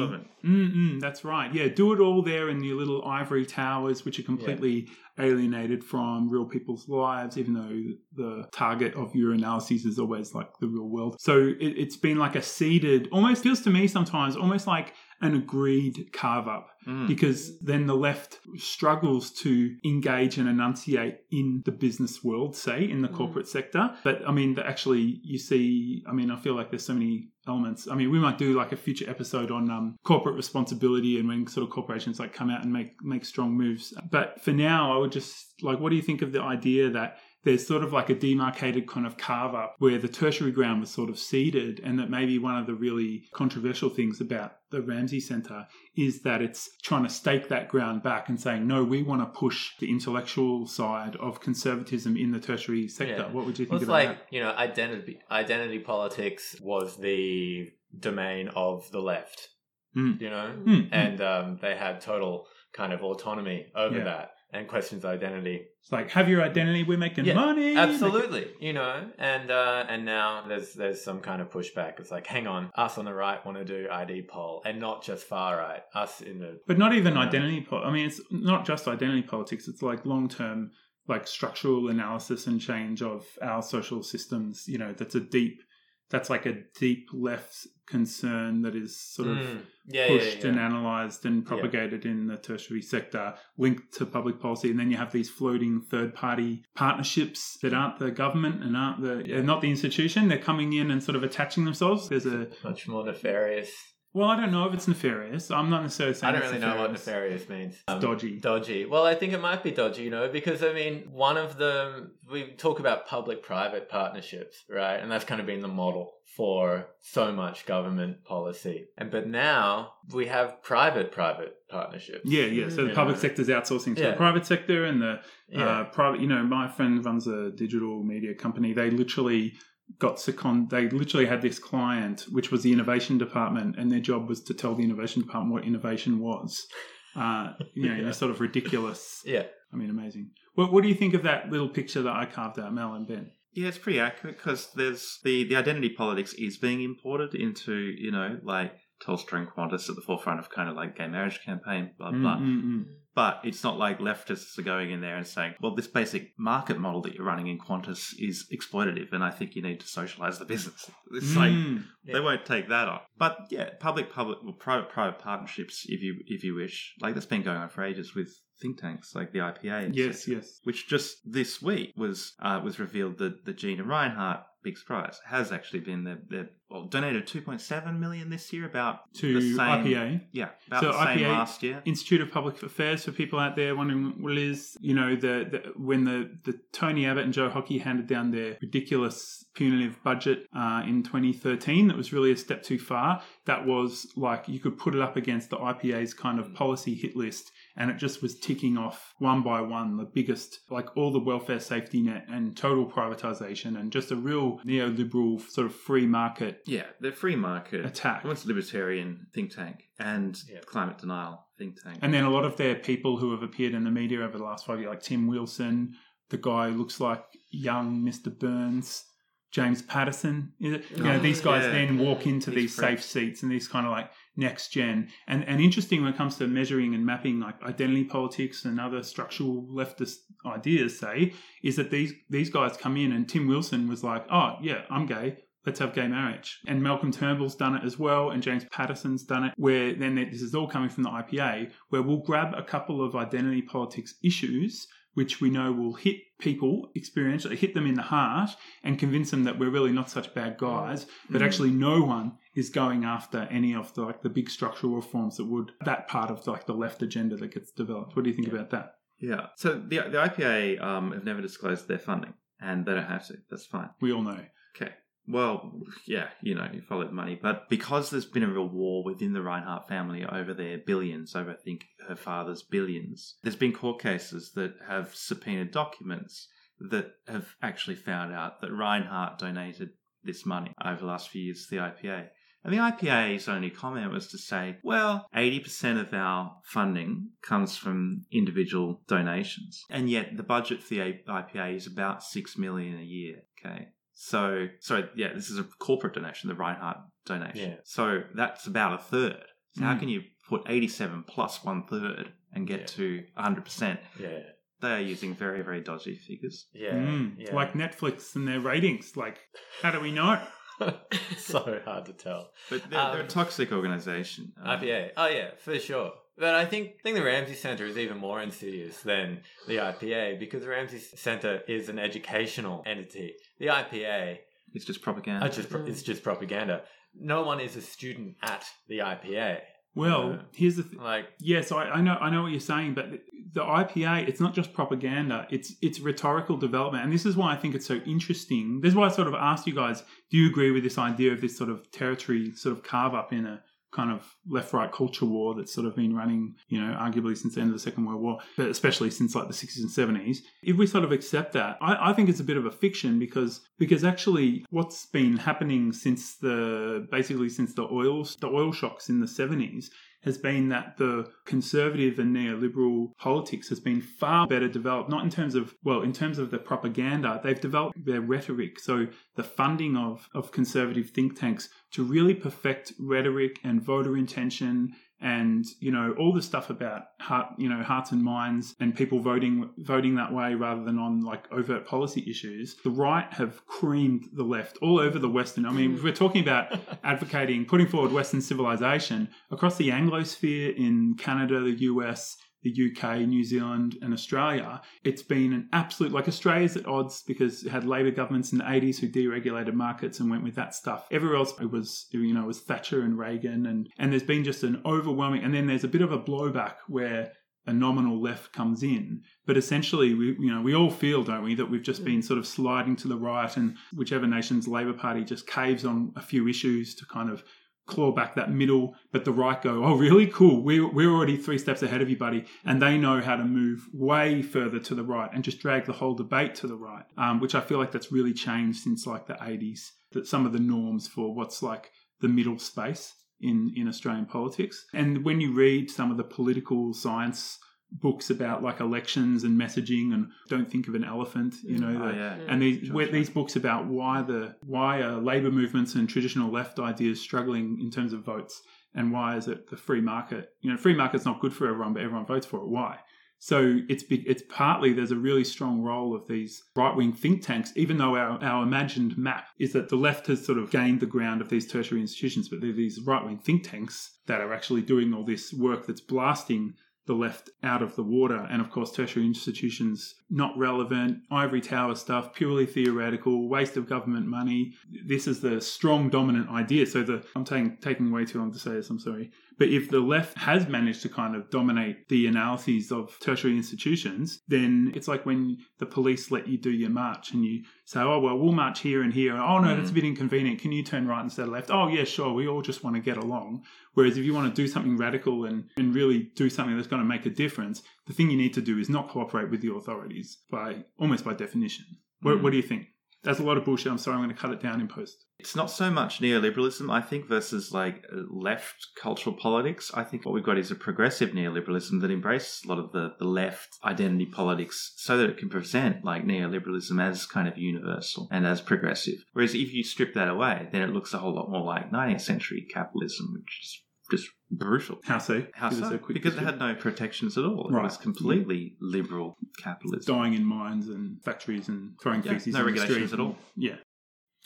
them 0.10 0.26
Mm-mm, 0.44 1.00
that's 1.02 1.24
right. 1.26 1.54
Yeah, 1.54 1.68
do 1.68 1.92
it 1.94 2.00
all 2.00 2.22
there 2.22 2.50
in 2.50 2.64
your 2.64 2.78
little 2.78 3.04
ivory 3.06 3.46
towers, 3.46 4.06
which 4.06 4.20
are 4.20 4.24
completely 4.24 4.88
alienated 5.18 5.84
from 5.84 6.30
real 6.30 6.46
people's 6.46 6.88
lives, 6.88 7.38
even 7.38 7.54
though 7.54 7.84
the 8.16 8.48
target 8.54 8.94
of 8.96 9.14
your 9.14 9.34
analyses 9.34 9.86
is 9.86 10.00
always 10.00 10.34
like 10.34 10.48
the 10.60 10.68
real 10.68 10.88
world. 10.88 11.18
So 11.20 11.48
it, 11.48 11.58
it's 11.78 11.98
been 11.98 12.18
like 12.18 12.36
a 12.36 12.42
ceded, 12.42 13.10
almost 13.12 13.44
feels 13.44 13.62
to 13.62 13.70
me 13.70 13.88
sometimes 13.88 14.38
almost 14.38 14.66
like 14.66 14.94
an 15.22 15.36
agreed 15.36 16.12
carve 16.14 16.48
up 16.48 16.68
Mm. 16.88 17.08
because 17.08 17.60
then 17.60 17.88
the 17.88 17.96
left 17.96 18.40
struggles 18.56 19.32
to 19.32 19.76
engage 19.84 20.38
and 20.38 20.48
enunciate 20.48 21.18
in 21.30 21.62
the 21.66 21.74
business 21.74 22.24
world, 22.24 22.56
say 22.56 22.90
in 22.90 23.02
the 23.02 23.10
corporate 23.10 23.50
sector. 23.50 23.94
But 24.04 24.22
I 24.26 24.32
mean, 24.32 24.58
actually, 24.58 25.20
you 25.24 25.38
see, 25.40 26.04
I 26.10 26.14
mean, 26.14 26.32
I 26.32 26.38
feel 26.38 26.56
like 26.56 26.70
there's 26.72 26.86
so 26.86 26.94
many 26.94 27.32
elements. 27.48 27.88
I 27.92 27.96
mean, 27.96 28.12
we 28.12 28.18
might 28.20 28.38
do 28.38 28.54
like 28.56 28.72
a 28.72 28.78
future 28.78 29.10
episode 29.10 29.52
on 29.52 29.70
um, 29.70 29.98
corporate 30.04 30.36
responsibility 30.36 31.20
and 31.20 31.28
when 31.28 31.48
sort 31.48 31.66
of 31.66 31.70
corporations 31.70 32.18
like 32.20 32.34
come 32.34 32.50
out 32.50 32.64
and 32.64 32.72
make 32.72 32.94
make 33.04 33.26
strong 33.26 33.52
moves. 33.58 33.94
But 34.10 34.42
for 34.42 34.52
now, 34.54 34.94
I 34.96 34.98
would 35.00 35.12
just 35.12 35.62
like, 35.62 35.80
what 35.82 35.90
do 35.90 35.98
you 35.98 36.02
think 36.02 36.22
of 36.22 36.32
the 36.32 36.42
idea 36.42 36.90
that 36.92 37.18
there's 37.44 37.66
sort 37.66 37.84
of 37.84 37.94
like 37.94 38.10
a 38.10 38.16
demarcated 38.16 38.88
kind 38.88 39.06
of 39.08 39.18
carve 39.18 39.56
up 39.56 39.76
where 39.80 39.98
the 39.98 40.08
tertiary 40.10 40.52
ground 40.52 40.82
was 40.82 40.90
sort 40.90 41.10
of 41.10 41.18
ceded, 41.18 41.80
and 41.84 41.98
that 42.00 42.10
maybe 42.10 42.38
one 42.38 42.58
of 42.58 42.68
the 42.68 42.74
really 42.74 43.24
controversial 43.34 43.90
things 43.90 44.20
about 44.20 44.54
the 44.72 44.82
Ramsay 44.82 45.20
Centre 45.22 45.66
is 45.96 46.22
that 46.24 46.42
it's 46.42 46.70
trying 46.84 47.04
to 47.04 47.10
stake 47.10 47.48
that 47.48 47.68
ground 47.70 48.04
back 48.04 48.30
and 48.30 48.40
saying, 48.40 48.68
no, 48.68 48.84
we 48.84 49.02
want 49.02 49.22
to 49.22 49.40
push 49.40 49.72
the 49.80 49.90
intellectual 49.90 50.68
side 50.68 51.16
of 51.16 51.40
conservatism 51.42 52.16
in 52.18 52.32
the 52.32 52.40
tertiary 52.40 52.88
sector. 52.88 53.14
Yeah. 53.28 53.32
What 53.32 53.46
would 53.46 53.58
you 53.58 53.66
think 53.66 53.72
Well, 53.72 53.78
it's 53.82 53.86
about 53.86 53.94
like 53.94 54.08
that? 54.20 54.26
you 54.30 54.42
know, 54.42 54.52
identity 54.52 55.20
identity 55.32 55.80
politics 55.80 56.56
was 56.62 56.98
the 56.98 57.70
domain 57.98 58.50
of 58.56 58.92
the 58.92 59.00
left. 59.00 59.50
Mm. 59.96 60.22
You 60.22 60.30
know, 60.30 60.54
Mm, 60.68 60.90
and 60.92 61.22
um, 61.22 61.58
they 61.62 61.76
had 61.76 62.00
total 62.02 62.46
kind 62.74 62.94
of 62.94 63.02
autonomy 63.02 63.66
over 63.76 63.98
Yeah. 63.98 64.04
that 64.04 64.32
and 64.52 64.68
questions 64.68 65.06
identity. 65.06 65.62
It's 65.82 65.92
like, 65.92 66.10
have 66.12 66.28
your 66.28 66.42
identity, 66.42 66.84
we're 66.84 66.98
making 66.98 67.26
Yeah, 67.26 67.36
money. 67.36 67.76
Absolutely, 67.76 68.48
you 68.60 68.74
know, 68.74 69.10
and 69.18 69.52
uh, 69.52 69.86
and 69.88 70.06
now 70.06 70.44
there's 70.48 70.74
there's 70.74 71.04
some 71.04 71.20
kind 71.20 71.42
of 71.42 71.50
pushback. 71.50 72.00
It's 72.00 72.12
like, 72.12 72.26
hang 72.28 72.48
on, 72.48 72.72
us 72.76 72.98
on 72.98 73.06
the 73.06 73.14
right 73.14 73.44
want 73.46 73.58
to 73.58 73.66
do 73.66 73.88
ID 73.90 74.24
poll, 74.24 74.62
and 74.66 74.80
not 74.80 75.04
just 75.04 75.26
far 75.26 75.58
right. 75.58 75.82
Us 75.94 76.22
in 76.22 76.40
the 76.40 76.60
But 76.68 76.78
not 76.78 76.94
even 76.94 77.18
identity. 77.18 77.62
Po- 77.62 77.84
I 77.84 77.92
mean, 77.92 78.08
it's 78.08 78.22
not 78.32 78.66
just 78.66 78.88
identity 78.88 79.22
politics. 79.22 79.68
It's 79.68 79.82
like 79.82 80.06
long 80.06 80.28
term, 80.28 80.72
like 81.08 81.28
structural 81.28 81.90
analysis 81.90 82.48
and 82.48 82.60
change 82.60 83.02
of 83.02 83.26
our 83.42 83.62
social 83.62 84.04
systems. 84.04 84.66
You 84.68 84.80
know, 84.80 84.94
that's 84.94 85.16
a 85.16 85.20
deep. 85.22 85.62
That's 86.10 86.30
like 86.30 86.46
a 86.46 86.64
deep 86.78 87.08
left 87.14 87.68
concern 87.86 88.62
that 88.62 88.76
is 88.76 89.00
sort 89.00 89.30
of 89.30 89.38
Mm. 89.38 89.62
Yeah, 89.92 90.06
yeah, 90.06 90.08
pushed 90.08 90.44
yeah. 90.44 90.50
and 90.50 90.60
analysed 90.60 91.26
and 91.26 91.44
propagated 91.44 92.06
in 92.06 92.28
the 92.28 92.38
tertiary 92.38 92.82
sector, 92.82 93.34
linked 93.58 93.92
to 93.96 94.06
public 94.06 94.40
policy, 94.40 94.70
and 94.70 94.80
then 94.80 94.92
you 94.92 94.98
have 94.98 95.12
these 95.12 95.30
floating 95.32 95.82
third 95.82 96.14
party 96.14 96.64
partnerships 96.76 97.58
that 97.64 97.74
aren't 97.74 97.98
the 97.98 98.12
government 98.12 98.64
and 98.64 98.78
aren't 98.78 99.02
the 99.02 99.42
not 99.42 99.62
the 99.62 99.70
institution. 99.70 100.28
They're 100.28 100.38
coming 100.38 100.74
in 100.74 100.92
and 100.92 101.04
sort 101.04 101.16
of 101.16 101.24
attaching 101.24 101.66
themselves. 101.66 102.08
There's 102.10 102.28
a 102.28 102.50
much 102.64 102.88
more 102.88 103.04
nefarious. 103.04 103.72
Well, 104.14 104.28
I 104.30 104.36
don't 104.36 104.52
know 104.52 104.66
if 104.68 104.74
it's 104.74 104.88
nefarious. 104.88 105.52
I'm 105.52 105.70
not 105.70 105.84
necessarily 105.84 106.16
saying 106.16 106.30
I 106.30 106.32
don't 106.32 106.42
it's 106.44 106.52
really 106.54 106.66
know 106.66 106.82
what 106.82 106.92
nefarious 106.92 107.48
means. 107.48 107.76
Um, 107.88 108.00
dodgy. 108.00 108.40
Dodgy. 108.40 108.86
Well, 108.86 109.06
I 109.06 109.14
think 109.14 109.34
it 109.34 109.42
might 109.42 109.64
be 109.64 109.72
dodgy, 109.72 110.04
you 110.04 110.10
know, 110.10 110.28
because 110.30 110.64
I 110.64 110.74
mean, 110.74 111.10
one 111.12 111.38
of 111.38 111.58
the 111.58 112.10
we 112.32 112.52
talk 112.52 112.80
about 112.80 113.08
public-private 113.08 113.90
partnerships, 113.90 114.64
right? 114.70 114.98
And 114.98 115.12
that's 115.12 115.26
kind 115.26 115.40
of 115.40 115.48
been 115.48 115.62
the 115.62 115.68
model 115.68 116.14
for 116.36 116.88
so 117.02 117.32
much 117.32 117.66
government 117.66 118.24
policy. 118.24 118.88
And 118.98 119.12
but 119.12 119.28
now 119.28 119.94
we 120.14 120.26
have 120.28 120.62
private-private 120.64 121.54
partnerships. 121.70 122.22
Yeah, 122.26 122.46
yeah. 122.46 122.70
So 122.70 122.86
the 122.86 122.94
public 122.94 123.18
know? 123.18 123.22
sector's 123.22 123.48
outsourcing 123.48 123.96
to 123.96 124.02
Yeah. 124.02 124.12
the 124.12 124.18
private 124.18 124.46
sector, 124.46 124.86
and 124.86 125.02
the 125.02 125.20
Yeah. 125.50 125.66
uh, 125.66 125.84
private. 125.86 126.20
You 126.20 126.28
know, 126.28 126.44
my 126.44 126.68
friend 126.68 127.04
runs 127.06 127.28
a 127.28 127.52
digital 127.52 128.04
media 128.04 128.34
company. 128.34 128.74
They 128.74 128.90
literally 128.90 129.54
got 129.98 130.20
second. 130.20 130.70
They 130.70 130.90
literally 130.90 131.26
had 131.26 131.42
this 131.42 131.60
client, 131.60 132.26
which 132.32 132.52
was 132.52 132.64
the 132.64 132.72
innovation 132.72 133.18
department, 133.18 133.78
and 133.78 133.92
their 133.92 134.00
job 134.00 134.30
was 134.30 134.42
to 134.44 134.54
tell 134.54 134.76
the 134.76 134.84
innovation 134.84 135.22
department 135.22 135.54
what 135.54 135.64
innovation 135.64 136.20
was. 136.20 136.68
Uh, 137.16 137.54
you 137.74 137.90
know, 137.90 137.96
in 138.00 138.08
a 138.08 138.14
sort 138.14 138.32
of 138.32 138.40
ridiculous. 138.40 139.22
Yeah. 139.26 139.44
I 139.74 139.76
mean, 139.76 139.90
amazing. 139.90 140.32
What 140.56 140.72
What 140.72 140.84
do 140.84 140.90
you 140.90 140.96
think 140.96 141.14
of 141.14 141.24
that 141.24 141.50
little 141.50 141.70
picture 141.70 142.02
that 142.02 142.16
I 142.16 142.26
carved 142.26 142.60
out, 142.60 142.74
Mel 142.74 142.94
and 142.94 143.08
Ben? 143.08 143.32
Yeah, 143.54 143.68
it's 143.68 143.78
pretty 143.78 144.00
accurate 144.00 144.38
because 144.38 144.72
there's 144.74 145.20
the 145.24 145.44
the 145.44 145.56
identity 145.56 145.90
politics 145.90 146.34
is 146.34 146.58
being 146.58 146.82
imported 146.84 147.34
into 147.34 147.74
you 147.74 148.12
know 148.12 148.40
like 148.44 148.74
Telstra 149.04 149.40
and 149.40 149.48
Qantas 149.48 149.90
at 149.90 149.96
the 149.96 150.02
forefront 150.02 150.40
of 150.40 150.50
kind 150.50 150.70
of 150.70 150.76
like 150.76 150.98
gay 150.98 151.08
marriage 151.08 151.40
campaign, 151.44 151.92
blah 151.98 152.12
blah. 152.12 152.38
Mm, 152.38 152.42
mm, 152.42 152.64
mm. 152.64 152.86
But 153.16 153.42
it's 153.44 153.64
not 153.64 153.78
like 153.78 154.00
leftists 154.00 154.58
are 154.58 154.64
going 154.64 154.92
in 154.92 155.02
there 155.02 155.18
and 155.18 155.26
saying, 155.28 155.56
well, 155.62 155.76
this 155.76 155.88
basic 155.88 156.32
market 156.38 156.78
model 156.80 157.02
that 157.02 157.16
you're 157.16 157.26
running 157.26 157.48
in 157.48 157.58
Qantas 157.60 158.14
is 158.20 158.48
exploitative, 158.54 159.12
and 159.12 159.24
I 159.24 159.32
think 159.32 159.56
you 159.56 159.62
need 159.62 159.80
to 159.82 159.88
socialize 159.88 160.40
the 160.40 160.46
business. 160.46 160.90
It's 161.12 161.36
like 161.36 161.52
Mm. 161.52 161.84
they 162.06 162.20
won't 162.20 162.46
take 162.46 162.70
that 162.70 162.88
on. 162.88 163.00
But 163.18 163.48
yeah, 163.50 163.72
public 163.80 164.12
public 164.12 164.38
well, 164.44 164.54
private 164.54 164.90
private 164.90 165.20
partnerships, 165.20 165.86
if 165.88 166.02
you 166.02 166.16
if 166.28 166.44
you 166.44 166.56
wish, 166.56 166.94
like 167.02 167.14
that's 167.16 167.26
been 167.26 167.42
going 167.44 167.58
on 167.58 167.70
for 167.70 167.84
ages 167.84 168.14
with 168.16 168.30
think 168.62 168.80
tanks 168.80 169.16
like 169.16 169.32
the 169.32 169.40
IPA. 169.40 169.92
Yes, 169.94 170.28
yes. 170.28 170.60
Which 170.64 170.88
just 170.88 171.18
this 171.26 171.62
week 171.62 171.94
was 171.98 172.34
uh, 172.42 172.62
was 172.64 172.80
revealed 172.80 173.18
that 173.18 173.46
the 173.46 173.54
Gina 173.54 173.84
Rinehart 173.84 174.44
big 174.64 174.78
surprise 174.78 175.20
has 175.26 175.52
actually 175.52 175.80
been 175.80 176.04
the, 176.04 176.18
the 176.30 176.50
well 176.70 176.84
donated 176.86 177.26
2.7 177.28 177.98
million 178.00 178.30
this 178.30 178.54
year 178.54 178.66
about 178.66 179.12
To 179.16 179.34
the 179.34 179.56
same, 179.56 179.58
IPA. 179.86 180.22
yeah 180.32 180.50
about 180.68 180.82
so 180.84 180.92
the 180.92 181.06
same 181.06 181.20
IPA, 181.20 181.30
last 181.30 181.64
year 181.64 181.82
Institute 181.86 182.22
of 182.22 182.32
Public 182.32 182.62
Affairs 182.62 183.04
for 183.06 183.12
people 183.12 183.40
out 183.40 183.56
there 183.56 183.76
wondering 183.76 184.22
what 184.22 184.34
it 184.34 184.38
is. 184.38 184.78
You 184.82 184.94
know, 184.94 185.16
the, 185.16 185.48
the 185.50 185.74
when 185.76 186.04
the, 186.04 186.30
the 186.44 186.60
Tony 186.72 187.06
Abbott 187.06 187.24
and 187.26 187.34
Joe 187.34 187.50
Hockey 187.50 187.80
handed 187.80 188.08
down 188.08 188.32
their 188.32 188.58
ridiculous 188.62 189.46
punitive 189.56 190.02
budget 190.04 190.46
uh, 190.56 190.84
in 190.86 191.04
2013, 191.04 191.88
that 191.88 191.98
was 191.98 192.14
really 192.14 192.32
a 192.32 192.38
step 192.38 192.62
too 192.64 192.78
far. 192.80 193.22
That 193.46 193.66
was 193.66 194.08
like 194.16 194.48
you 194.48 194.60
could 194.60 194.78
put 194.78 194.94
it 194.96 195.02
up 195.02 195.16
against 195.16 195.50
the 195.50 195.58
IPA's 195.58 196.14
kind 196.14 196.40
of 196.40 196.54
policy 196.54 196.94
hit 196.94 197.16
list, 197.16 197.52
and 197.78 197.90
it 197.92 197.98
just 197.98 198.22
was 198.22 198.40
ticking 198.40 198.78
off 198.78 199.14
one 199.20 199.42
by 199.44 199.62
one 199.62 199.98
the 199.98 200.04
biggest, 200.04 200.60
like 200.70 200.96
all 200.98 201.12
the 201.12 201.20
welfare 201.20 201.60
safety 201.60 202.02
net 202.02 202.26
and 202.30 202.56
total 202.58 202.86
privatization, 202.90 203.80
and 203.80 203.92
just 203.92 204.12
a 204.12 204.16
real 204.16 204.60
neoliberal 204.66 205.42
sort 205.50 205.68
of 205.68 205.74
free 205.76 206.06
market 206.06 206.62
yeah 206.66 206.86
the 207.00 207.12
free 207.12 207.36
market 207.36 207.86
attack. 207.86 208.24
once 208.24 208.46
libertarian 208.46 209.26
think 209.34 209.54
tank 209.56 209.84
and 210.00 210.42
climate 210.66 210.98
denial 210.98 211.46
think 211.58 211.82
tank 211.82 212.00
And 212.02 212.14
then 212.14 212.24
a 212.24 212.30
lot 212.30 212.46
of 212.46 212.56
their 212.58 212.76
people 212.76 213.18
who 213.18 213.32
have 213.32 213.44
appeared 213.44 213.74
in 213.74 213.84
the 213.84 213.92
media 213.92 214.22
over 214.22 214.38
the 214.38 214.44
last 214.44 214.66
five 214.66 214.80
years, 214.80 214.90
like 214.90 215.02
Tim 215.02 215.28
Wilson, 215.28 215.94
the 216.30 216.38
guy 216.38 216.70
who 216.70 216.78
looks 216.78 217.00
like 217.00 217.24
young 217.52 218.02
Mr. 218.02 218.30
Burns, 218.38 219.04
James 219.52 219.82
Paterson. 219.82 220.54
You 220.60 220.78
know, 220.98 221.14
Oh, 221.16 221.20
these 221.20 221.42
guys 221.42 221.64
yeah. 221.66 221.72
then 221.72 221.98
walk 221.98 222.26
into 222.28 222.52
He's 222.52 222.60
these 222.62 222.76
fresh. 222.76 222.90
safe 222.92 223.04
seats 223.04 223.44
and 223.44 223.52
these 223.52 223.68
kind 223.68 223.86
of 223.86 223.92
like 223.92 224.10
next 224.40 224.70
gen. 224.70 225.10
And 225.28 225.44
and 225.50 225.62
interesting 225.62 226.02
when 226.02 226.14
it 226.14 226.18
comes 226.18 226.38
to 226.38 226.48
measuring 226.48 226.96
and 226.96 227.06
mapping 227.06 227.40
like 227.40 227.62
identity 227.64 228.06
politics 228.06 228.66
and 228.66 228.80
other 228.80 229.04
structural 229.04 229.68
leftist 229.80 230.16
ideas, 230.46 230.98
say, 231.00 231.34
is 231.64 231.76
that 231.76 231.92
these 231.92 232.14
these 232.30 232.50
guys 232.50 232.78
come 232.78 232.96
in 232.98 233.12
and 233.12 233.28
Tim 233.30 233.48
Wilson 233.48 233.88
was 233.88 234.04
like, 234.04 234.26
Oh 234.32 234.56
yeah, 234.62 234.82
I'm 234.90 235.06
gay. 235.06 235.38
let's 235.66 235.80
have 235.80 235.94
gay 235.94 236.08
marriage. 236.08 236.50
And 236.68 236.82
Malcolm 236.82 237.12
Turnbull's 237.12 237.56
done 237.64 237.76
it 237.76 237.84
as 237.84 238.00
well, 238.00 238.32
and 238.32 238.42
James 238.42 238.66
Paterson's 238.72 239.24
done 239.24 239.44
it, 239.44 239.54
where 239.58 239.94
then 239.94 240.16
this 240.16 240.42
is 240.42 240.56
all 240.56 240.68
coming 240.76 240.90
from 240.90 241.04
the 241.04 241.10
IPA, 241.10 241.72
where 241.90 242.02
we'll 242.02 242.24
grab 242.30 242.54
a 242.56 242.64
couple 242.64 243.04
of 243.06 243.16
identity 243.16 243.62
politics 243.62 244.16
issues 244.24 244.88
which 245.16 245.42
we 245.42 245.50
know 245.50 245.72
will 245.72 245.96
hit 245.96 246.18
people 246.40 246.88
experientially, 246.98 247.58
hit 247.58 247.74
them 247.74 247.88
in 247.88 247.96
the 247.96 248.02
heart, 248.02 248.52
and 248.84 248.98
convince 249.00 249.32
them 249.32 249.44
that 249.44 249.58
we're 249.60 249.70
really 249.78 249.92
not 249.92 250.10
such 250.10 250.34
bad 250.36 250.56
guys. 250.58 251.08
But 251.30 251.42
Mm. 251.42 251.46
actually, 251.46 251.72
no 251.72 252.02
one 252.04 252.38
is 252.60 252.70
going 252.70 253.06
after 253.06 253.48
any 253.50 253.74
of 253.74 253.94
the 253.94 254.02
like 254.02 254.22
the 254.22 254.30
big 254.30 254.50
structural 254.50 254.96
reforms 254.96 255.38
that 255.38 255.46
would 255.46 255.72
that 255.86 256.08
part 256.08 256.30
of 256.30 256.46
like 256.46 256.66
the 256.66 256.74
left 256.74 257.02
agenda 257.02 257.36
that 257.38 257.54
gets 257.54 257.72
developed. 257.72 258.16
What 258.16 258.24
do 258.24 258.30
you 258.30 258.36
think 258.36 258.50
about 258.50 258.70
that? 258.72 258.96
Yeah. 259.20 259.48
So 259.56 259.74
the 259.74 259.98
the 260.00 260.18
IPA 260.18 260.82
um, 260.82 261.12
have 261.12 261.24
never 261.24 261.42
disclosed 261.42 261.88
their 261.88 262.00
funding, 262.00 262.34
and 262.62 262.86
they 262.86 262.94
don't 262.94 263.06
have 263.06 263.26
to. 263.28 263.36
That's 263.50 263.66
fine. 263.66 263.90
We 264.02 264.12
all 264.12 264.22
know. 264.22 264.44
Okay. 264.76 264.94
Well, 265.28 265.80
yeah, 266.08 266.30
you 266.42 266.56
know, 266.56 266.68
you 266.74 266.82
follow 266.82 267.06
the 267.06 267.12
money, 267.12 267.40
but 267.40 267.70
because 267.70 268.10
there's 268.10 268.26
been 268.26 268.42
a 268.42 268.50
real 268.50 268.68
war 268.68 269.04
within 269.04 269.34
the 269.34 269.42
Rinehart 269.42 269.88
family 269.88 270.26
over 270.26 270.56
their 270.56 270.80
billions, 270.80 271.36
over 271.36 271.52
I 271.52 271.56
think 271.56 271.86
her 272.08 272.16
father's 272.16 272.64
billions, 272.64 273.36
there's 273.44 273.56
been 273.56 273.74
court 273.74 274.02
cases 274.02 274.54
that 274.56 274.74
have 274.88 275.14
subpoenaed 275.14 275.70
documents 275.70 276.48
that 276.80 277.12
have 277.28 277.54
actually 277.62 277.98
found 277.98 278.34
out 278.34 278.62
that 278.62 278.72
Rinehart 278.72 279.38
donated 279.38 279.90
this 280.24 280.48
money 280.48 280.74
over 280.84 281.02
the 281.02 281.06
last 281.06 281.30
few 281.30 281.44
years 281.44 281.68
to 281.68 281.76
the 281.76 281.82
IPA. 281.82 282.30
And 282.64 282.74
the 282.74 282.78
IPA's 282.78 283.48
only 283.48 283.70
comment 283.70 284.12
was 284.12 284.28
to 284.28 284.38
say, 284.38 284.78
well, 284.84 285.26
80% 285.36 286.00
of 286.06 286.14
our 286.14 286.58
funding 286.66 287.30
comes 287.42 287.78
from 287.78 288.24
individual 288.32 289.02
donations. 289.08 289.84
And 289.90 290.10
yet 290.10 290.36
the 290.36 290.44
budget 290.44 290.84
for 290.84 290.96
the 290.96 291.14
IPA 291.28 291.76
is 291.78 291.88
about 291.88 292.22
6 292.24 292.58
million 292.58 292.98
a 293.00 293.04
year. 293.04 293.38
Okay. 293.66 293.88
So, 294.14 294.68
so 294.82 295.04
yeah, 295.16 295.32
this 295.34 295.50
is 295.50 295.58
a 295.58 295.64
corporate 295.64 296.16
donation, 296.16 296.50
the 296.50 296.56
Rinehart 296.56 296.98
donation. 297.26 297.70
Yeah. 297.72 297.76
So 297.86 298.24
that's 298.36 298.68
about 298.68 298.94
a 299.00 299.04
third. 299.04 299.44
So 299.78 299.84
how 299.84 299.94
Mm. 299.96 300.00
can 300.00 300.10
you 300.10 300.24
put 300.50 300.64
87 300.68 301.24
plus 301.28 301.64
one 301.64 301.84
third 301.88 302.34
and 302.52 302.68
get 302.68 302.80
Yeah. 302.82 302.86
to 302.88 303.24
100%? 303.38 304.00
Yeah. 304.20 304.40
They 304.82 304.94
are 304.96 305.02
using 305.02 305.36
very, 305.36 305.62
very 305.62 305.82
dodgy 305.82 306.16
figures. 306.16 306.68
Yeah. 306.74 306.94
Mm, 306.94 307.36
yeah. 307.38 307.54
Like 307.56 307.74
Netflix 307.74 308.36
and 308.36 308.48
their 308.48 308.60
ratings. 308.62 309.16
Like, 309.18 309.38
how 309.82 309.92
do 309.92 310.00
we 310.00 310.12
know? 310.12 310.42
so 311.38 311.80
hard 311.86 312.06
to 312.06 312.14
tell. 312.14 312.50
But 312.70 312.82
they're, 312.90 313.12
they're 313.12 313.20
a 313.20 313.24
Um, 313.24 313.28
toxic 313.28 313.72
organization. 313.72 314.54
Um, 314.62 314.80
IPA. 314.80 315.12
Oh 315.18 315.28
yeah, 315.28 315.50
for 315.60 315.78
sure. 315.80 316.14
But 316.38 316.56
I 316.56 316.66
think 316.66 316.92
I 317.00 317.02
think 317.04 317.18
the 317.18 317.24
Ramsay 317.24 317.56
Center 317.56 317.86
is 317.86 317.98
even 317.98 318.18
more 318.18 318.42
insidious 318.42 319.02
than 319.02 319.42
the 319.68 319.78
IPA 319.78 320.40
because 320.40 320.64
the 320.64 320.70
Ramsay 320.70 321.00
Center 321.00 321.62
is 321.68 321.90
an 321.90 322.00
educational 322.00 322.82
entity. 322.86 323.34
The 323.60 323.68
IPA, 323.68 324.38
It's 324.74 324.86
just 324.86 325.02
propaganda. 325.02 325.46
it's 325.46 325.58
just 325.58 325.72
it's 325.72 326.02
just 326.02 326.24
propaganda. 326.24 326.84
No 327.20 327.44
one 327.44 327.60
is 327.60 327.76
a 327.76 327.82
student 327.82 328.36
at 328.42 328.64
the 328.88 329.00
IPA. 329.00 329.60
Well, 329.96 330.34
Uh, 330.34 330.38
here's 330.54 330.76
the 330.76 330.84
thing. 330.84 331.00
Like 331.00 331.28
Yes, 331.40 331.72
I, 331.72 331.84
I 331.90 332.02
know. 332.02 332.16
I 332.22 332.30
know 332.30 332.44
what 332.44 332.52
you're 332.52 332.60
saying, 332.60 332.94
but 332.94 333.24
the 333.54 333.62
IPA, 333.62 334.28
it's 334.28 334.40
not 334.40 334.54
just 334.54 334.74
propaganda; 334.74 335.48
it's 335.50 335.74
it's 335.82 336.00
rhetorical 336.00 336.58
development, 336.58 337.04
and 337.04 337.12
this 337.12 337.26
is 337.26 337.36
why 337.36 337.54
I 337.54 337.56
think 337.56 337.76
it's 337.76 337.86
so 337.88 337.96
interesting. 338.06 338.82
This 338.82 338.90
is 338.90 338.96
why 338.96 339.08
I 339.08 339.10
sort 339.10 339.28
of 339.28 339.34
asked 339.34 339.66
you 339.68 339.74
guys: 339.74 340.04
Do 340.30 340.38
you 340.38 340.48
agree 340.50 340.72
with 340.72 340.84
this 340.84 340.98
idea 340.98 341.32
of 341.34 341.42
this 341.42 341.58
sort 341.58 341.70
of 341.70 341.92
territory 341.92 342.52
sort 342.54 342.76
of 342.78 342.84
carve 342.84 343.14
up 343.14 343.34
in 343.34 343.46
a 343.46 343.62
kind 343.92 344.12
of 344.12 344.36
left-right 344.48 344.92
culture 344.92 345.26
war 345.26 345.56
that's 345.56 345.74
sort 345.74 345.88
of 345.88 345.96
been 345.96 346.16
running, 346.16 346.56
you 346.68 346.80
know, 346.80 346.94
arguably 346.94 347.36
since 347.36 347.56
the 347.56 347.62
end 347.62 347.70
of 347.70 347.74
the 347.74 347.80
Second 347.80 348.06
World 348.06 348.22
War, 348.22 348.40
but 348.56 348.68
especially 348.68 349.10
since 349.10 349.36
like 349.36 349.48
the 349.48 349.54
60s 349.54 349.80
and 349.80 349.90
70s. 349.90 350.40
If 350.62 350.78
we 350.78 350.88
sort 350.88 351.04
of 351.04 351.12
accept 351.12 351.54
that, 351.54 351.78
I, 351.82 352.12
I 352.12 352.14
think 352.14 352.30
it's 352.30 352.40
a 352.40 352.44
bit 352.44 352.58
of 352.58 352.66
a 352.66 352.72
fiction 352.72 353.20
because 353.20 353.62
because 353.78 354.04
actually 354.04 354.66
what's 354.70 355.06
been 355.08 355.38
happening 355.38 355.94
since 355.94 356.36
the 356.38 357.08
basically 357.12 357.50
since 357.50 357.74
the 357.74 357.84
oil 357.84 358.24
the 358.40 358.48
oil 358.48 358.72
shocks 358.72 359.10
in 359.10 359.20
the 359.20 359.26
70s 359.26 359.88
has 360.24 360.38
been 360.38 360.70
that 360.70 360.98
the 360.98 361.30
conservative 361.46 362.20
and 362.20 362.36
neoliberal 362.36 363.16
politics 363.18 363.70
has 363.70 363.80
been 363.80 364.02
far 364.02 364.48
better 364.48 364.68
developed, 364.68 365.10
not 365.10 365.24
in 365.24 365.30
terms 365.30 365.56
of, 365.56 365.74
well, 365.84 366.02
in 366.02 366.12
terms 366.12 366.38
of 366.38 366.52
the 366.52 366.58
propaganda, 366.58 367.40
they've 367.44 367.60
developed 367.60 368.06
their 368.06 368.22
rhetoric. 368.22 368.80
So 368.80 369.08
the 369.36 369.44
funding 369.44 369.96
of, 369.96 370.28
of 370.34 370.52
conservative 370.52 371.12
think 371.12 371.40
tanks 371.40 371.70
to 371.92 372.04
really 372.04 372.34
perfect 372.34 372.94
rhetoric 373.00 373.60
and 373.64 373.82
voter 373.82 374.18
intention 374.18 374.96
and 375.22 375.66
you 375.80 375.92
know 375.92 376.16
all 376.18 376.34
the 376.34 376.42
stuff 376.42 376.70
about 376.70 377.04
heart 377.20 377.48
you 377.58 377.68
know 377.68 377.84
hearts 377.84 378.12
and 378.12 378.24
minds 378.24 378.76
and 378.80 378.96
people 378.96 379.20
voting 379.20 379.70
voting 379.78 380.16
that 380.16 380.34
way 380.34 380.54
rather 380.54 380.84
than 380.84 380.98
on 380.98 381.22
like 381.22 381.52
overt 381.52 381.86
policy 381.86 382.26
issues 382.30 382.78
the 382.84 382.90
right 382.90 383.32
have 383.34 383.66
creamed 383.66 384.30
the 384.34 384.44
left 384.44 384.78
all 384.82 385.00
over 385.00 385.20
the 385.20 385.30
western 385.30 385.66
i 385.66 385.72
mean 385.72 385.98
mm. 385.98 386.04
we're 386.04 386.14
talking 386.14 386.42
about 386.42 386.80
advocating 387.04 387.66
putting 387.66 387.88
forward 387.88 388.12
western 388.12 388.42
civilization 388.42 389.28
across 389.52 389.76
the 389.78 389.90
anglosphere 389.90 390.76
in 390.76 391.16
canada 391.16 391.62
the 391.62 391.72
us 391.72 392.38
the 392.64 392.72
UK, 392.72 393.20
New 393.20 393.44
Zealand, 393.44 393.98
and 394.02 394.14
Australia, 394.14 394.82
it's 395.04 395.24
been 395.24 395.54
an 395.54 395.70
absolute 395.72 396.12
like 396.12 396.28
Australia's 396.28 396.76
at 396.76 396.88
odds 396.88 397.24
because 397.26 397.64
it 397.64 397.70
had 397.70 397.86
Labor 397.86 398.12
governments 398.12 398.52
in 398.52 398.58
the 398.58 398.64
80s 398.64 399.00
who 399.00 399.08
deregulated 399.08 399.74
markets 399.74 400.20
and 400.20 400.30
went 400.30 400.44
with 400.44 400.56
that 400.56 400.76
stuff. 400.76 401.08
Everywhere 401.12 401.38
else 401.38 401.54
it 401.60 401.72
was 401.72 402.08
you 402.12 402.34
know 402.34 402.44
it 402.44 402.48
was 402.48 402.62
Thatcher 402.62 403.02
and 403.02 403.18
Reagan 403.18 403.66
and 403.66 403.88
and 403.98 404.12
there's 404.12 404.24
been 404.24 404.44
just 404.44 404.64
an 404.64 404.82
overwhelming 404.86 405.44
and 405.44 405.54
then 405.54 405.68
there's 405.68 405.84
a 405.84 405.90
bit 405.90 406.02
of 406.02 406.12
a 406.12 406.20
blowback 406.20 406.76
where 406.88 407.32
a 407.70 407.74
nominal 407.74 408.22
left 408.22 408.52
comes 408.52 408.84
in. 408.84 409.22
But 409.46 409.58
essentially, 409.58 410.14
we 410.14 410.36
you 410.40 410.54
know 410.54 410.62
we 410.62 410.76
all 410.76 410.90
feel, 410.90 411.24
don't 411.24 411.44
we, 411.44 411.56
that 411.56 411.70
we've 411.70 411.84
just 411.84 412.04
been 412.04 412.22
sort 412.22 412.40
of 412.40 412.48
sliding 412.48 412.96
to 412.98 413.08
the 413.08 413.18
right, 413.18 413.56
and 413.56 413.78
whichever 413.94 414.28
nation's 414.28 414.68
Labor 414.68 414.94
Party 414.94 415.24
just 415.24 415.48
caves 415.48 415.86
on 415.86 416.12
a 416.16 416.22
few 416.22 416.48
issues 416.48 416.96
to 416.96 417.06
kind 417.06 417.30
of 417.30 417.44
claw 417.90 418.12
back 418.12 418.36
that 418.36 418.52
middle, 418.52 418.96
but 419.12 419.26
the 419.26 419.32
right 419.32 419.62
go, 419.62 419.84
oh, 419.84 419.96
really? 419.96 420.28
Cool. 420.28 420.62
We're, 420.62 420.88
we're 420.88 421.12
already 421.12 421.36
three 421.36 421.58
steps 421.58 421.82
ahead 421.82 422.02
of 422.02 422.10
you, 422.10 422.18
buddy. 422.18 422.46
And 422.64 422.82
they 422.82 422.98
know 422.98 423.20
how 423.22 423.36
to 423.36 423.44
move 423.44 423.88
way 423.94 424.42
further 424.42 424.80
to 424.80 424.96
the 424.96 425.04
right 425.04 425.30
and 425.34 425.44
just 425.44 425.60
drag 425.60 425.86
the 425.86 425.94
whole 425.94 426.14
debate 426.14 426.56
to 426.56 426.68
the 426.68 426.76
right, 426.76 427.06
um, 427.18 427.40
which 427.40 427.56
I 427.56 427.62
feel 427.62 427.80
like 427.80 427.92
that's 427.92 428.12
really 428.12 428.34
changed 428.34 428.84
since 428.84 429.06
like 429.06 429.28
the 429.28 429.34
80s, 429.34 429.90
that 430.12 430.28
some 430.28 430.46
of 430.46 430.54
the 430.54 430.60
norms 430.60 431.08
for 431.08 431.34
what's 431.34 431.62
like 431.62 431.92
the 432.22 432.28
middle 432.28 432.60
space 432.60 433.14
in, 433.42 433.74
in 433.76 433.88
Australian 433.88 434.26
politics. 434.26 434.86
And 434.94 435.24
when 435.26 435.42
you 435.42 435.54
read 435.54 435.90
some 435.90 436.12
of 436.12 436.18
the 436.18 436.24
political 436.24 436.94
science 436.94 437.58
books 437.92 438.30
about 438.30 438.62
like 438.62 438.80
elections 438.80 439.44
and 439.44 439.60
messaging 439.60 440.14
and 440.14 440.30
don't 440.48 440.70
think 440.70 440.88
of 440.88 440.96
an 440.96 441.04
elephant 441.04 441.56
you 441.64 441.78
mm. 441.78 441.82
know 441.82 442.04
Oh, 442.04 442.08
the- 442.08 442.16
yeah. 442.16 442.38
and 442.48 442.62
these 442.62 442.86
Sure, 442.86 442.96
where 442.96 443.06
sure. 443.06 443.14
these 443.14 443.30
books 443.30 443.56
about 443.56 443.88
why 443.88 444.22
the 444.22 444.56
why 444.66 445.02
are 445.02 445.20
labor 445.20 445.52
movements 445.52 445.96
and 445.96 446.08
traditional 446.08 446.52
left 446.52 446.80
ideas 446.80 447.20
struggling 447.20 447.80
in 447.82 447.90
terms 447.90 448.14
of 448.14 448.24
votes 448.24 448.62
and 448.94 449.12
why 449.12 449.38
is 449.38 449.48
it 449.48 449.70
the 449.70 449.78
free 449.78 450.02
market 450.02 450.50
you 450.62 450.70
know 450.70 450.78
free 450.78 450.94
market's 450.96 451.26
not 451.26 451.40
good 451.40 451.54
for 451.54 451.68
everyone 451.68 451.94
but 451.94 452.04
everyone 452.04 452.26
votes 452.26 452.46
for 452.46 452.58
it 452.58 452.68
why 452.68 453.00
so 453.42 453.80
it's 453.88 454.04
big, 454.04 454.26
it's 454.28 454.44
partly 454.50 454.92
there's 454.92 455.12
a 455.12 455.16
really 455.16 455.46
strong 455.46 455.82
role 455.82 456.14
of 456.14 456.28
these 456.28 456.62
right 456.76 456.94
wing 456.94 457.14
think 457.14 457.42
tanks, 457.42 457.72
even 457.78 457.98
though 457.98 458.18
our, 458.18 458.38
our 458.44 458.64
imagined 458.64 459.18
map 459.18 459.48
is 459.58 459.72
that 459.72 459.88
the 459.88 459.96
left 459.96 460.28
has 460.28 460.46
sort 460.46 460.58
of 460.58 460.72
gained 460.72 461.00
the 461.00 461.06
ground 461.06 461.40
of 461.40 461.48
these 461.48 461.66
tertiary 461.66 462.02
institutions, 462.02 462.50
but 462.50 462.60
they're 462.60 462.74
these 462.74 463.00
right 463.00 463.24
wing 463.24 463.38
think 463.38 463.64
tanks 463.64 464.18
that 464.28 464.42
are 464.42 464.54
actually 464.54 464.82
doing 464.82 465.14
all 465.14 465.24
this 465.24 465.54
work 465.54 465.88
that's 465.88 466.02
blasting 466.02 466.74
the 467.10 467.16
left 467.16 467.50
out 467.64 467.82
of 467.82 467.96
the 467.96 468.04
water. 468.04 468.48
And 468.52 468.62
of 468.62 468.70
course, 468.70 468.92
tertiary 468.92 469.26
institutions 469.26 470.14
not 470.30 470.58
relevant, 470.58 471.20
ivory 471.32 471.62
tower 471.62 471.96
stuff, 471.96 472.34
purely 472.34 472.66
theoretical, 472.66 473.50
waste 473.50 473.78
of 473.78 473.88
government 473.88 474.28
money. 474.28 474.74
This 475.06 475.28
is 475.28 475.42
the 475.42 475.60
strong 475.60 476.10
dominant 476.10 476.50
idea. 476.50 476.86
So 476.86 477.04
the 477.04 477.24
I'm 477.36 477.46
taking 477.46 477.78
taking 477.78 478.12
way 478.12 478.26
too 478.26 478.40
long 478.40 478.52
to 478.52 478.60
say 478.60 478.72
this. 478.72 478.90
I'm 478.90 479.00
sorry. 479.00 479.32
But 479.60 479.68
if 479.68 479.90
the 479.90 480.00
left 480.00 480.38
has 480.38 480.70
managed 480.70 481.02
to 481.02 481.10
kind 481.10 481.36
of 481.36 481.50
dominate 481.50 482.08
the 482.08 482.28
analyses 482.28 482.94
of 482.94 483.20
tertiary 483.20 483.58
institutions, 483.58 484.40
then 484.48 484.94
it's 484.96 485.10
like 485.10 485.26
when 485.26 485.58
the 485.80 485.86
police 485.86 486.32
let 486.32 486.48
you 486.48 486.58
do 486.58 486.72
your 486.72 486.90
march 486.90 487.34
and 487.34 487.44
you 487.44 487.64
say, 487.84 488.00
oh, 488.00 488.20
well, 488.20 488.38
we'll 488.38 488.54
march 488.54 488.80
here 488.80 489.04
and 489.04 489.14
here. 489.14 489.36
Oh, 489.36 489.60
no, 489.60 489.76
that's 489.76 489.90
a 489.90 489.92
mm. 489.92 489.96
bit 489.96 490.06
inconvenient. 490.06 490.62
Can 490.62 490.72
you 490.72 490.82
turn 490.82 491.08
right 491.08 491.22
instead 491.22 491.48
of 491.48 491.52
left? 491.52 491.72
Oh, 491.72 491.90
yeah, 491.90 492.06
sure. 492.06 492.32
We 492.34 492.48
all 492.48 492.62
just 492.62 492.86
want 492.86 492.96
to 492.96 493.02
get 493.02 493.18
along. 493.18 493.66
Whereas 493.96 494.18
if 494.18 494.24
you 494.24 494.34
want 494.34 494.54
to 494.54 494.62
do 494.62 494.66
something 494.66 494.96
radical 494.96 495.44
and, 495.44 495.66
and 495.76 495.94
really 495.94 496.32
do 496.36 496.50
something 496.50 496.78
that's 496.78 496.88
going 496.88 497.02
to 497.02 497.08
make 497.08 497.26
a 497.26 497.30
difference, 497.30 497.84
the 498.10 498.16
thing 498.16 498.32
you 498.32 498.38
need 498.38 498.56
to 498.56 498.62
do 498.62 498.80
is 498.80 498.90
not 498.90 499.08
cooperate 499.08 499.52
with 499.52 499.62
the 499.62 499.72
authorities 499.72 500.40
by 500.50 500.84
almost 500.98 501.24
by 501.24 501.36
definition. 501.36 501.86
What, 502.22 502.38
hmm. 502.38 502.44
what 502.44 502.50
do 502.50 502.58
you 502.58 502.64
think? 502.64 502.88
That's 503.22 503.40
a 503.40 503.44
lot 503.44 503.58
of 503.58 503.66
bullshit. 503.66 503.92
I'm 503.92 503.98
sorry, 503.98 504.16
I'm 504.16 504.24
going 504.24 504.36
to 504.36 504.42
cut 504.42 504.52
it 504.52 504.62
down 504.62 504.80
in 504.80 504.88
post. 504.88 505.26
It's 505.38 505.56
not 505.56 505.70
so 505.70 505.92
much 505.92 506.22
neoliberalism, 506.22 506.92
I 506.92 507.02
think, 507.02 507.28
versus 507.28 507.72
like 507.74 508.06
left 508.32 508.88
cultural 509.00 509.36
politics. 509.36 509.92
I 509.94 510.04
think 510.04 510.26
what 510.26 510.34
we've 510.34 510.44
got 510.44 510.58
is 510.58 510.72
a 510.72 510.76
progressive 510.76 511.32
neoliberalism 511.32 512.02
that 512.02 512.12
embraces 512.12 512.64
a 512.64 512.70
lot 512.70 512.80
of 512.80 512.94
the, 512.94 513.14
the 513.20 513.26
left 513.26 513.78
identity 513.84 514.26
politics 514.26 514.94
so 514.96 515.18
that 515.18 515.30
it 515.30 515.38
can 515.38 515.50
present 515.50 516.04
like 516.04 516.26
neoliberalism 516.26 517.00
as 517.06 517.26
kind 517.26 517.48
of 517.48 517.58
universal 517.58 518.28
and 518.32 518.48
as 518.48 518.62
progressive. 518.62 519.24
Whereas 519.34 519.54
if 519.54 519.74
you 519.74 519.84
strip 519.84 520.14
that 520.16 520.30
away, 520.30 520.70
then 520.72 520.82
it 520.82 520.92
looks 520.92 521.14
a 521.14 521.20
whole 521.20 521.36
lot 521.36 521.52
more 521.52 521.66
like 521.66 521.92
19th 521.92 522.22
century 522.22 522.66
capitalism, 522.74 523.34
which 523.34 523.60
is 523.64 523.82
just 524.12 524.28
brutal. 524.52 525.00
How 525.06 525.20
so? 525.20 525.46
How 525.54 525.70
Give 525.70 525.80
so? 525.80 525.98
quick 525.98 526.16
Because 526.16 526.36
it 526.36 526.40
had 526.44 526.60
no 526.60 526.76
protections 526.76 527.38
at 527.38 527.46
all. 527.46 527.68
It 527.68 527.74
was 527.74 527.98
completely 527.98 528.76
liberal 528.82 529.38
capitalism. 529.62 530.16
dying 530.16 530.34
in 530.34 530.46
mines 530.46 530.88
and 530.90 531.22
factories 531.24 531.68
and 531.70 531.94
throwing 532.02 532.24
Yeah, 532.24 532.34
feces 532.34 532.54
no 532.54 532.60
on 532.62 532.66
the 532.66 532.72
regulations 532.72 533.10
street. 533.12 533.20
at 533.20 533.26
all. 533.26 533.38
Yeah. 533.56 533.76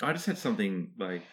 I 0.01 0.11
just 0.13 0.25
had 0.25 0.37
something 0.37 0.91
like 0.97 1.23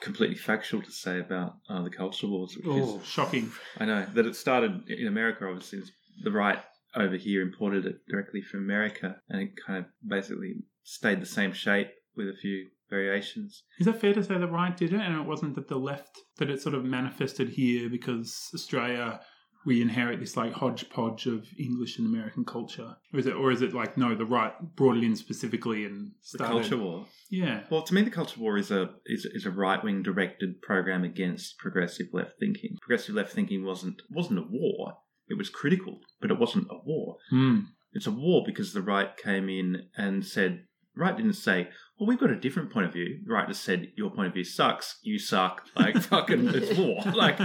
completely 0.00 0.36
factual 0.36 0.82
to 0.82 0.90
say 0.90 1.18
about 1.20 1.54
uh, 1.68 1.82
the 1.82 1.90
culture 1.90 2.26
wars. 2.26 2.56
Which 2.56 2.66
Oh, 2.66 2.98
is, 3.00 3.06
shocking. 3.06 3.50
I 3.78 3.84
know 3.86 4.06
that 4.14 4.26
it 4.26 4.36
started 4.36 4.88
in 4.88 5.06
America. 5.06 5.46
Obviously, 5.46 5.80
the 6.22 6.30
right 6.32 6.58
over 6.94 7.16
here 7.16 7.42
imported 7.42 7.86
it 7.86 7.96
directly 8.08 8.42
from 8.42 8.60
America, 8.60 9.16
and 9.28 9.42
it 9.42 9.50
kind 9.66 9.78
of 9.80 9.84
basically 10.06 10.56
stayed 10.82 11.20
the 11.20 11.26
same 11.26 11.52
shape 11.52 11.88
with 12.16 12.28
a 12.28 12.34
few 12.40 12.68
variations. 12.90 13.62
Is 13.78 13.86
that 13.86 14.00
fair 14.00 14.14
to 14.14 14.22
say 14.22 14.38
the 14.38 14.46
right 14.46 14.76
did 14.76 14.92
it, 14.92 15.00
and 15.00 15.20
it 15.20 15.26
wasn't 15.26 15.54
that 15.56 15.68
the 15.68 15.76
left 15.76 16.20
that 16.38 16.50
it 16.50 16.62
sort 16.62 16.74
of 16.74 16.84
manifested 16.84 17.50
here 17.50 17.88
because 17.88 18.50
Australia 18.54 19.20
we 19.68 19.82
inherit 19.82 20.20
this 20.20 20.36
like 20.36 20.52
hodgepodge 20.52 21.26
of 21.26 21.46
English 21.58 21.98
and 21.98 22.06
American 22.06 22.44
culture, 22.44 22.96
or 23.12 23.18
is 23.18 23.26
it, 23.26 23.34
or 23.34 23.50
is 23.50 23.60
it 23.60 23.74
like 23.74 23.96
no, 23.96 24.14
the 24.14 24.24
right 24.24 24.54
brought 24.76 24.96
it 24.96 25.04
in 25.04 25.16
specifically 25.16 25.84
and 25.84 26.12
started. 26.22 26.54
The 26.54 26.60
culture 26.60 26.76
war. 26.78 27.06
Yeah. 27.28 27.64
Well, 27.70 27.82
to 27.82 27.94
me, 27.94 28.02
the 28.02 28.10
culture 28.10 28.40
war 28.40 28.56
is 28.56 28.70
a 28.70 28.90
is, 29.04 29.26
is 29.26 29.44
a 29.44 29.50
right 29.50 29.82
wing 29.82 30.02
directed 30.02 30.62
program 30.62 31.04
against 31.04 31.58
progressive 31.58 32.06
left 32.12 32.38
thinking. 32.40 32.78
Progressive 32.80 33.14
left 33.14 33.32
thinking 33.32 33.64
wasn't 33.64 34.00
wasn't 34.10 34.38
a 34.38 34.46
war. 34.48 34.96
It 35.28 35.36
was 35.36 35.50
critical, 35.50 36.00
but 36.20 36.30
it 36.30 36.38
wasn't 36.38 36.68
a 36.70 36.78
war. 36.84 37.16
Hmm. 37.30 37.60
It's 37.92 38.06
a 38.06 38.10
war 38.10 38.42
because 38.46 38.72
the 38.72 38.82
right 38.82 39.16
came 39.16 39.48
in 39.48 39.88
and 39.96 40.24
said, 40.24 40.64
right 40.96 41.16
didn't 41.16 41.34
say, 41.34 41.68
well, 41.98 42.06
we've 42.06 42.18
got 42.18 42.30
a 42.30 42.36
different 42.36 42.70
point 42.70 42.86
of 42.86 42.92
view. 42.92 43.20
The 43.24 43.32
right 43.32 43.48
just 43.48 43.62
said, 43.62 43.92
your 43.96 44.10
point 44.10 44.28
of 44.28 44.34
view 44.34 44.44
sucks. 44.44 44.98
You 45.02 45.18
suck. 45.18 45.66
Like 45.76 45.96
fucking, 46.02 46.48
it's 46.48 46.78
war. 46.78 47.00
Like, 47.14 47.40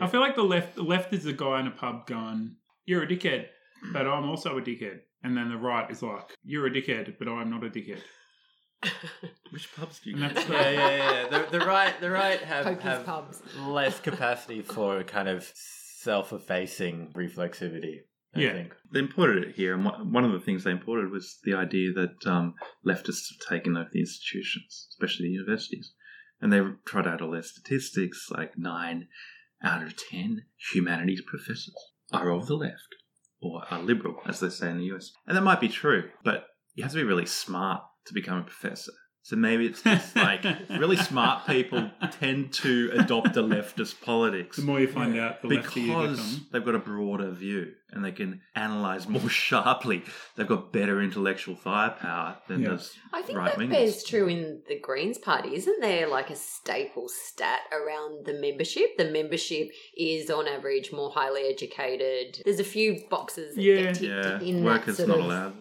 I 0.00 0.06
feel 0.08 0.20
like 0.20 0.34
the 0.34 0.42
left 0.42 0.76
the 0.76 0.82
left 0.82 1.12
is 1.12 1.24
the 1.24 1.32
guy 1.32 1.60
in 1.60 1.66
a 1.66 1.70
pub 1.70 2.06
going, 2.06 2.56
"You're 2.86 3.02
a 3.02 3.06
dickhead, 3.06 3.46
but 3.92 4.06
I'm 4.06 4.28
also 4.28 4.58
a 4.58 4.62
dickhead," 4.62 5.00
and 5.22 5.36
then 5.36 5.48
the 5.48 5.56
right 5.56 5.90
is 5.90 6.02
like, 6.02 6.30
"You're 6.44 6.66
a 6.66 6.70
dickhead, 6.70 7.16
but 7.18 7.28
I'm 7.28 7.50
not 7.50 7.64
a 7.64 7.70
dickhead." 7.70 8.00
which 9.50 9.74
pubs 9.74 10.00
do 10.00 10.10
you? 10.10 10.16
And 10.16 10.36
that's 10.36 10.48
yeah, 10.48 10.70
yeah, 10.70 10.88
yeah. 10.90 11.28
The, 11.28 11.58
the 11.58 11.66
right, 11.66 12.00
the 12.00 12.10
right 12.10 12.40
have, 12.40 12.66
Pokies 12.66 12.80
have 12.82 13.04
pubs. 13.06 13.42
less 13.58 13.98
capacity 13.98 14.62
for 14.62 15.02
kind 15.02 15.28
of 15.28 15.50
self-effacing 15.54 17.12
reflexivity. 17.16 18.02
I 18.34 18.40
Yeah. 18.40 18.52
think. 18.52 18.74
They 18.92 19.00
imported 19.00 19.44
it 19.44 19.54
here, 19.54 19.74
and 19.74 19.84
one 19.84 20.12
one 20.12 20.24
of 20.24 20.32
the 20.32 20.40
things 20.40 20.64
they 20.64 20.70
imported 20.70 21.10
was 21.10 21.38
the 21.44 21.54
idea 21.54 21.92
that 21.92 22.26
um, 22.26 22.54
leftists 22.84 23.28
have 23.30 23.48
taken 23.48 23.76
over 23.76 23.88
the 23.92 24.00
institutions, 24.00 24.88
especially 24.90 25.26
the 25.26 25.32
universities. 25.34 25.92
And 26.40 26.52
they 26.52 26.60
tried 26.86 27.06
out 27.06 27.20
all 27.20 27.32
their 27.32 27.42
statistics, 27.42 28.28
like 28.30 28.56
nine 28.56 29.08
out 29.62 29.82
of 29.82 29.96
ten 29.96 30.44
humanities 30.72 31.22
professors 31.26 31.74
are 32.12 32.30
of 32.30 32.46
the 32.46 32.54
left 32.56 32.94
or 33.40 33.64
are 33.70 33.82
liberal, 33.82 34.20
as 34.26 34.40
they 34.40 34.48
say 34.48 34.70
in 34.70 34.78
the 34.78 34.84
US. 34.94 35.12
And 35.26 35.36
that 35.36 35.42
might 35.42 35.60
be 35.60 35.68
true, 35.68 36.10
but 36.24 36.46
you 36.74 36.82
have 36.84 36.92
to 36.92 36.98
be 36.98 37.04
really 37.04 37.26
smart 37.26 37.82
to 38.06 38.14
become 38.14 38.38
a 38.38 38.44
professor. 38.44 38.92
So 39.28 39.36
maybe 39.36 39.66
it's 39.66 39.82
just 39.82 40.16
like 40.16 40.42
really 40.70 40.96
smart 40.96 41.46
people 41.46 41.90
tend 42.12 42.50
to 42.54 42.90
adopt 42.94 43.36
a 43.36 43.42
leftist 43.42 44.00
politics 44.00 44.56
The 44.56 44.62
more 44.62 44.80
you 44.80 44.88
find 44.88 45.18
out, 45.18 45.42
the 45.42 45.48
leftier 45.48 45.76
you 45.76 45.86
because 46.08 46.40
they've 46.50 46.64
got 46.64 46.74
a 46.74 46.78
broader 46.78 47.30
view 47.30 47.72
and 47.90 48.02
they 48.02 48.12
can 48.12 48.40
analyze 48.54 49.06
more 49.06 49.28
sharply. 49.28 50.02
They've 50.36 50.46
got 50.48 50.72
better 50.72 51.02
intellectual 51.02 51.56
firepower 51.56 52.38
than 52.48 52.62
Yeah. 52.62 52.68
does 52.70 52.96
I 53.12 53.20
think 53.20 53.36
right 53.36 53.54
that 53.58 53.68
bears 53.68 54.02
true 54.02 54.28
in 54.28 54.62
the 54.66 54.80
Greens 54.80 55.18
Party. 55.18 55.54
Isn't 55.54 55.82
there 55.82 56.08
like 56.08 56.30
a 56.30 56.36
staple 56.36 57.10
stat 57.10 57.60
around 57.70 58.24
the 58.24 58.32
membership? 58.32 58.96
The 58.96 59.10
membership 59.10 59.68
is 59.94 60.30
on 60.30 60.48
average 60.48 60.90
more 60.90 61.10
highly 61.10 61.42
educated. 61.42 62.40
There's 62.46 62.60
a 62.60 62.64
few 62.64 63.02
boxes 63.10 63.56
that 63.56 63.62
Yeah. 63.62 63.76
get 63.82 63.94
ticked 63.96 64.02
Yeah, 64.04 64.40
in 64.40 64.64
workers 64.64 64.96
that 64.96 65.06
sort 65.06 65.08
not 65.10 65.18
of- 65.18 65.24
allowed. 65.26 65.54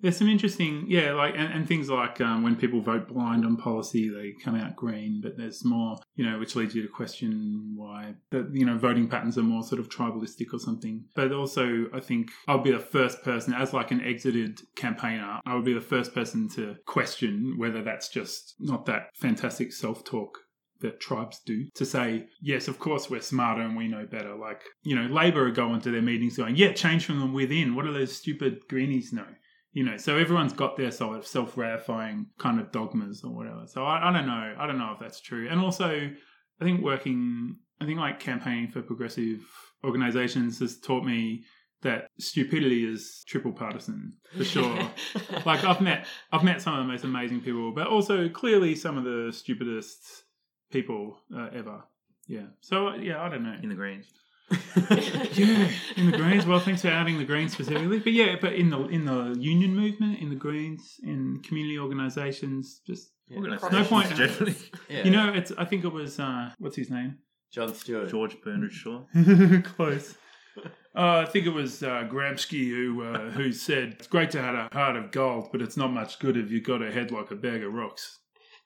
There's 0.00 0.16
some 0.16 0.28
interesting, 0.28 0.84
yeah, 0.88 1.12
like 1.12 1.34
and, 1.36 1.52
and 1.52 1.68
things 1.68 1.88
like 1.88 2.20
um, 2.20 2.42
when 2.42 2.56
people 2.56 2.80
vote 2.80 3.08
blind 3.08 3.44
on 3.44 3.56
policy, 3.56 4.08
they 4.08 4.32
come 4.42 4.54
out 4.54 4.76
green. 4.76 5.20
But 5.22 5.36
there's 5.36 5.64
more, 5.64 5.96
you 6.14 6.28
know, 6.28 6.38
which 6.38 6.56
leads 6.56 6.74
you 6.74 6.82
to 6.82 6.88
question 6.88 7.72
why 7.74 8.14
that 8.30 8.50
you 8.52 8.64
know 8.64 8.78
voting 8.78 9.08
patterns 9.08 9.38
are 9.38 9.42
more 9.42 9.62
sort 9.62 9.80
of 9.80 9.88
tribalistic 9.88 10.52
or 10.52 10.58
something. 10.58 11.04
But 11.14 11.32
also, 11.32 11.86
I 11.92 12.00
think 12.00 12.30
I'll 12.46 12.62
be 12.62 12.72
the 12.72 12.78
first 12.78 13.22
person, 13.22 13.54
as 13.54 13.72
like 13.72 13.90
an 13.90 14.00
exited 14.02 14.60
campaigner, 14.76 15.40
I 15.46 15.54
would 15.54 15.64
be 15.64 15.74
the 15.74 15.80
first 15.80 16.14
person 16.14 16.48
to 16.50 16.76
question 16.86 17.54
whether 17.56 17.82
that's 17.82 18.08
just 18.08 18.54
not 18.58 18.86
that 18.86 19.10
fantastic 19.14 19.72
self 19.72 20.04
talk 20.04 20.38
that 20.80 21.00
tribes 21.00 21.40
do 21.44 21.66
to 21.74 21.84
say, 21.84 22.26
yes, 22.40 22.68
of 22.68 22.78
course 22.78 23.10
we're 23.10 23.20
smarter 23.20 23.62
and 23.62 23.76
we 23.76 23.88
know 23.88 24.06
better. 24.06 24.34
Like, 24.34 24.62
you 24.82 24.94
know, 24.94 25.12
Labor 25.12 25.46
are 25.46 25.52
going 25.52 25.80
to 25.80 25.90
their 25.90 26.02
meetings 26.02 26.36
going, 26.36 26.56
yeah, 26.56 26.72
change 26.72 27.04
from 27.04 27.20
them 27.20 27.32
within. 27.32 27.74
What 27.74 27.84
do 27.84 27.92
those 27.92 28.16
stupid 28.16 28.60
greenies 28.68 29.12
know? 29.12 29.26
You 29.72 29.84
know, 29.84 29.96
so 29.96 30.16
everyone's 30.16 30.52
got 30.52 30.76
their 30.76 30.90
sort 30.90 31.18
of 31.18 31.26
self 31.26 31.56
ratifying 31.56 32.26
kind 32.38 32.58
of 32.58 32.72
dogmas 32.72 33.22
or 33.22 33.30
whatever. 33.34 33.64
So 33.66 33.84
I, 33.84 34.08
I 34.08 34.12
don't 34.12 34.26
know. 34.26 34.54
I 34.58 34.66
don't 34.66 34.78
know 34.78 34.92
if 34.92 34.98
that's 34.98 35.20
true. 35.20 35.48
And 35.48 35.60
also, 35.60 36.10
I 36.60 36.64
think 36.64 36.82
working, 36.82 37.56
I 37.80 37.84
think 37.84 37.98
like 37.98 38.18
campaigning 38.18 38.70
for 38.70 38.82
progressive 38.82 39.40
organizations 39.84 40.58
has 40.60 40.78
taught 40.78 41.04
me 41.04 41.44
that 41.82 42.08
stupidity 42.18 42.84
is 42.84 43.22
triple 43.28 43.52
partisan 43.52 44.14
for 44.36 44.44
sure. 44.44 44.90
like 45.46 45.62
I've 45.64 45.80
met, 45.80 46.06
I've 46.32 46.42
met 46.42 46.60
some 46.60 46.74
of 46.74 46.84
the 46.84 46.90
most 46.90 47.04
amazing 47.04 47.40
people, 47.40 47.72
but 47.72 47.86
also 47.86 48.28
clearly 48.28 48.74
some 48.74 48.98
of 48.98 49.04
the 49.04 49.30
stupidest 49.32 50.24
people 50.72 51.18
uh, 51.36 51.48
ever. 51.54 51.84
Yeah. 52.26 52.46
So 52.60 52.94
yeah, 52.94 53.22
I 53.22 53.28
don't 53.28 53.44
know. 53.44 53.56
in 53.62 53.68
the 53.68 53.74
Greens. 53.74 54.12
Yeah, 54.90 55.70
in 55.96 56.10
the 56.10 56.16
Greens. 56.16 56.46
Well, 56.46 56.60
thanks 56.60 56.82
for 56.82 56.88
outing 56.88 57.18
the 57.18 57.24
Greens 57.24 57.52
specifically. 57.52 57.98
But 57.98 58.12
yeah, 58.12 58.36
but 58.40 58.54
in 58.54 58.70
the 58.70 58.86
in 58.86 59.04
the 59.04 59.36
union 59.38 59.74
movement, 59.74 60.20
in 60.20 60.30
the 60.30 60.36
Greens, 60.36 60.96
in 61.02 61.40
community 61.42 61.78
organisations, 61.78 62.80
just 62.86 63.10
no 63.30 63.84
point. 63.84 64.14
generally. 64.14 64.56
Yeah. 64.88 65.04
You 65.04 65.10
know, 65.10 65.32
it's. 65.32 65.52
I 65.58 65.64
think 65.64 65.84
it 65.84 65.92
was. 65.92 66.18
Uh, 66.18 66.50
what's 66.58 66.76
his 66.76 66.90
name? 66.90 67.18
John 67.52 67.74
Stewart. 67.74 68.08
George 68.08 68.40
Bernard 68.42 68.72
Shaw. 68.72 69.02
Close. 69.76 70.16
Uh, 70.94 71.18
I 71.18 71.24
think 71.26 71.46
it 71.46 71.50
was 71.50 71.82
uh, 71.82 72.08
Gramsci 72.10 72.68
who 72.68 73.02
uh, 73.04 73.30
who 73.30 73.52
said 73.52 73.96
it's 73.98 74.06
great 74.06 74.30
to 74.32 74.42
have 74.42 74.54
a 74.54 74.74
heart 74.74 74.96
of 74.96 75.12
gold, 75.12 75.48
but 75.52 75.62
it's 75.62 75.76
not 75.76 75.92
much 75.92 76.18
good 76.18 76.36
if 76.36 76.50
you've 76.50 76.64
got 76.64 76.82
a 76.82 76.90
head 76.90 77.10
like 77.10 77.30
a 77.30 77.36
bag 77.36 77.62
of 77.62 77.72
rocks. 77.72 78.18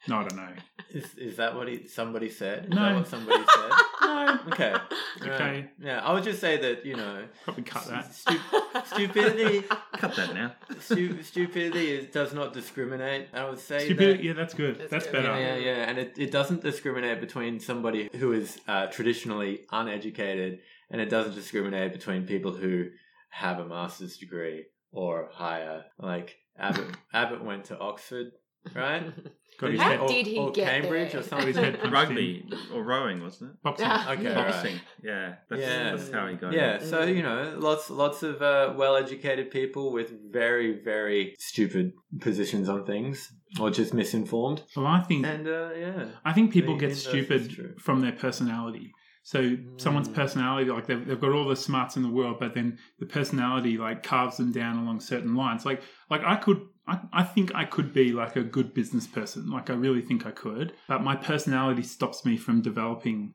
No, 0.08 0.18
I 0.18 0.22
don't 0.28 0.36
know. 0.36 0.52
Is, 0.90 1.14
is 1.16 1.36
that 1.36 1.54
what 1.54 1.68
he, 1.68 1.86
somebody 1.86 2.28
said? 2.28 2.64
Is 2.64 2.70
No. 2.70 2.82
that 2.82 2.94
what 2.96 3.06
somebody 3.08 3.42
said? 3.54 3.70
No. 4.02 4.38
Okay. 4.48 4.74
Okay. 5.22 5.30
Right. 5.38 5.70
Yeah, 5.80 6.00
I 6.00 6.12
would 6.12 6.24
just 6.24 6.40
say 6.40 6.56
that, 6.56 6.84
you 6.86 6.96
know, 6.96 7.24
Probably 7.44 7.62
cut 7.62 7.84
that. 7.86 8.12
stu- 8.14 8.38
stupidity 8.86 9.60
Cut 9.92 10.16
that 10.16 10.34
now. 10.34 10.52
stu- 10.80 11.22
stupidity 11.22 11.92
is, 11.92 12.06
does 12.12 12.32
not 12.34 12.52
discriminate. 12.52 13.28
I 13.32 13.48
would 13.48 13.58
say 13.58 13.84
Stupid. 13.84 14.18
that. 14.18 14.24
Yeah, 14.24 14.32
that's 14.32 14.54
good. 14.54 14.78
That's 14.78 14.90
That's, 14.90 15.04
good. 15.06 15.12
better. 15.12 15.38
Yeah, 15.38 15.54
yeah, 15.56 15.76
yeah. 15.76 15.88
And 15.88 15.98
it, 15.98 16.14
it 16.18 16.30
doesn't 16.32 16.62
discriminate 16.62 17.20
between 17.20 17.60
somebody 17.60 18.08
who 18.16 18.32
is 18.32 18.58
uh, 18.66 18.86
traditionally 18.86 19.60
uneducated 19.70 20.60
and 20.90 21.00
it 21.00 21.08
doesn't 21.10 21.34
discriminate 21.34 21.92
between 21.92 22.26
people 22.26 22.52
who 22.52 22.86
have 23.30 23.58
a 23.58 23.64
master's 23.66 24.16
degree 24.16 24.64
or 24.92 25.28
higher. 25.32 25.84
Like 25.98 26.36
Abbott, 26.58 26.86
Abbott 27.12 27.44
went 27.44 27.66
to 27.66 27.78
Oxford, 27.78 28.32
right? 28.74 29.12
Got 29.58 29.70
his 29.72 29.80
How 29.80 29.90
head. 29.90 30.00
or, 30.00 30.08
did 30.08 30.26
he 30.26 30.38
or 30.38 30.50
get 30.50 30.66
Cambridge 30.68 31.12
there? 31.12 31.20
or 31.20 31.24
Got 31.24 31.44
his 31.44 31.54
something. 31.56 31.64
head 31.64 31.80
punched 31.80 31.92
Rugby 31.92 32.50
or 32.74 32.82
rowing, 32.82 33.22
wasn't 33.22 33.50
it? 33.52 33.62
Boxing. 33.62 33.86
Okay, 33.86 34.34
right. 34.34 34.80
Yeah, 35.04 35.34
that's, 35.48 35.60
Yeah. 35.62 35.90
that's 35.94 36.10
how 36.10 36.26
he 36.26 36.34
got 36.36 36.52
Yeah, 36.52 36.74
it. 36.76 36.82
so 36.82 37.02
you 37.04 37.22
know, 37.22 37.54
lots 37.58 37.90
lots 37.90 38.22
of 38.22 38.40
uh, 38.42 38.72
well-educated 38.76 39.50
people 39.50 39.92
with 39.92 40.10
very 40.32 40.82
very 40.82 41.36
stupid 41.38 41.92
positions 42.20 42.68
on 42.68 42.84
things, 42.86 43.30
or 43.60 43.70
just 43.70 43.92
misinformed. 43.94 44.62
Well, 44.74 44.86
I 44.86 45.02
think 45.02 45.26
And 45.26 45.46
uh, 45.46 45.70
yeah, 45.76 46.06
I 46.24 46.32
think 46.32 46.52
people 46.52 46.74
get 46.76 46.90
inverse 46.90 47.06
is 47.06 47.12
true. 47.12 47.22
stupid 47.24 47.80
from 47.80 48.00
their 48.00 48.12
personality. 48.12 48.90
So 49.24 49.56
someone's 49.76 50.08
Mm. 50.08 50.14
personality, 50.14 50.68
like 50.70 50.86
they've, 50.86 51.06
they've 51.06 51.20
got 51.20 51.30
all 51.30 51.46
the 51.48 51.54
smarts 51.54 51.96
in 51.96 52.02
the 52.02 52.08
world, 52.08 52.38
but 52.40 52.54
then 52.54 52.78
the 52.98 53.06
personality 53.06 53.78
like 53.78 54.02
carves 54.02 54.38
them 54.38 54.50
down 54.50 54.78
along 54.78 54.98
certain 54.98 55.36
lines. 55.36 55.64
Like, 55.64 55.82
like 56.10 56.22
I 56.24 56.34
could, 56.34 56.60
I, 56.86 57.00
I 57.12 57.22
think 57.22 57.54
I 57.54 57.64
could 57.64 57.92
be 57.92 58.12
like 58.12 58.36
a 58.36 58.42
good 58.42 58.74
business 58.74 59.06
person. 59.06 59.50
Like 59.50 59.70
I 59.70 59.74
really 59.74 60.02
think 60.02 60.26
I 60.26 60.30
could, 60.30 60.72
but 60.88 61.02
my 61.02 61.16
personality 61.16 61.82
stops 61.82 62.24
me 62.24 62.36
from 62.36 62.60
developing 62.60 63.34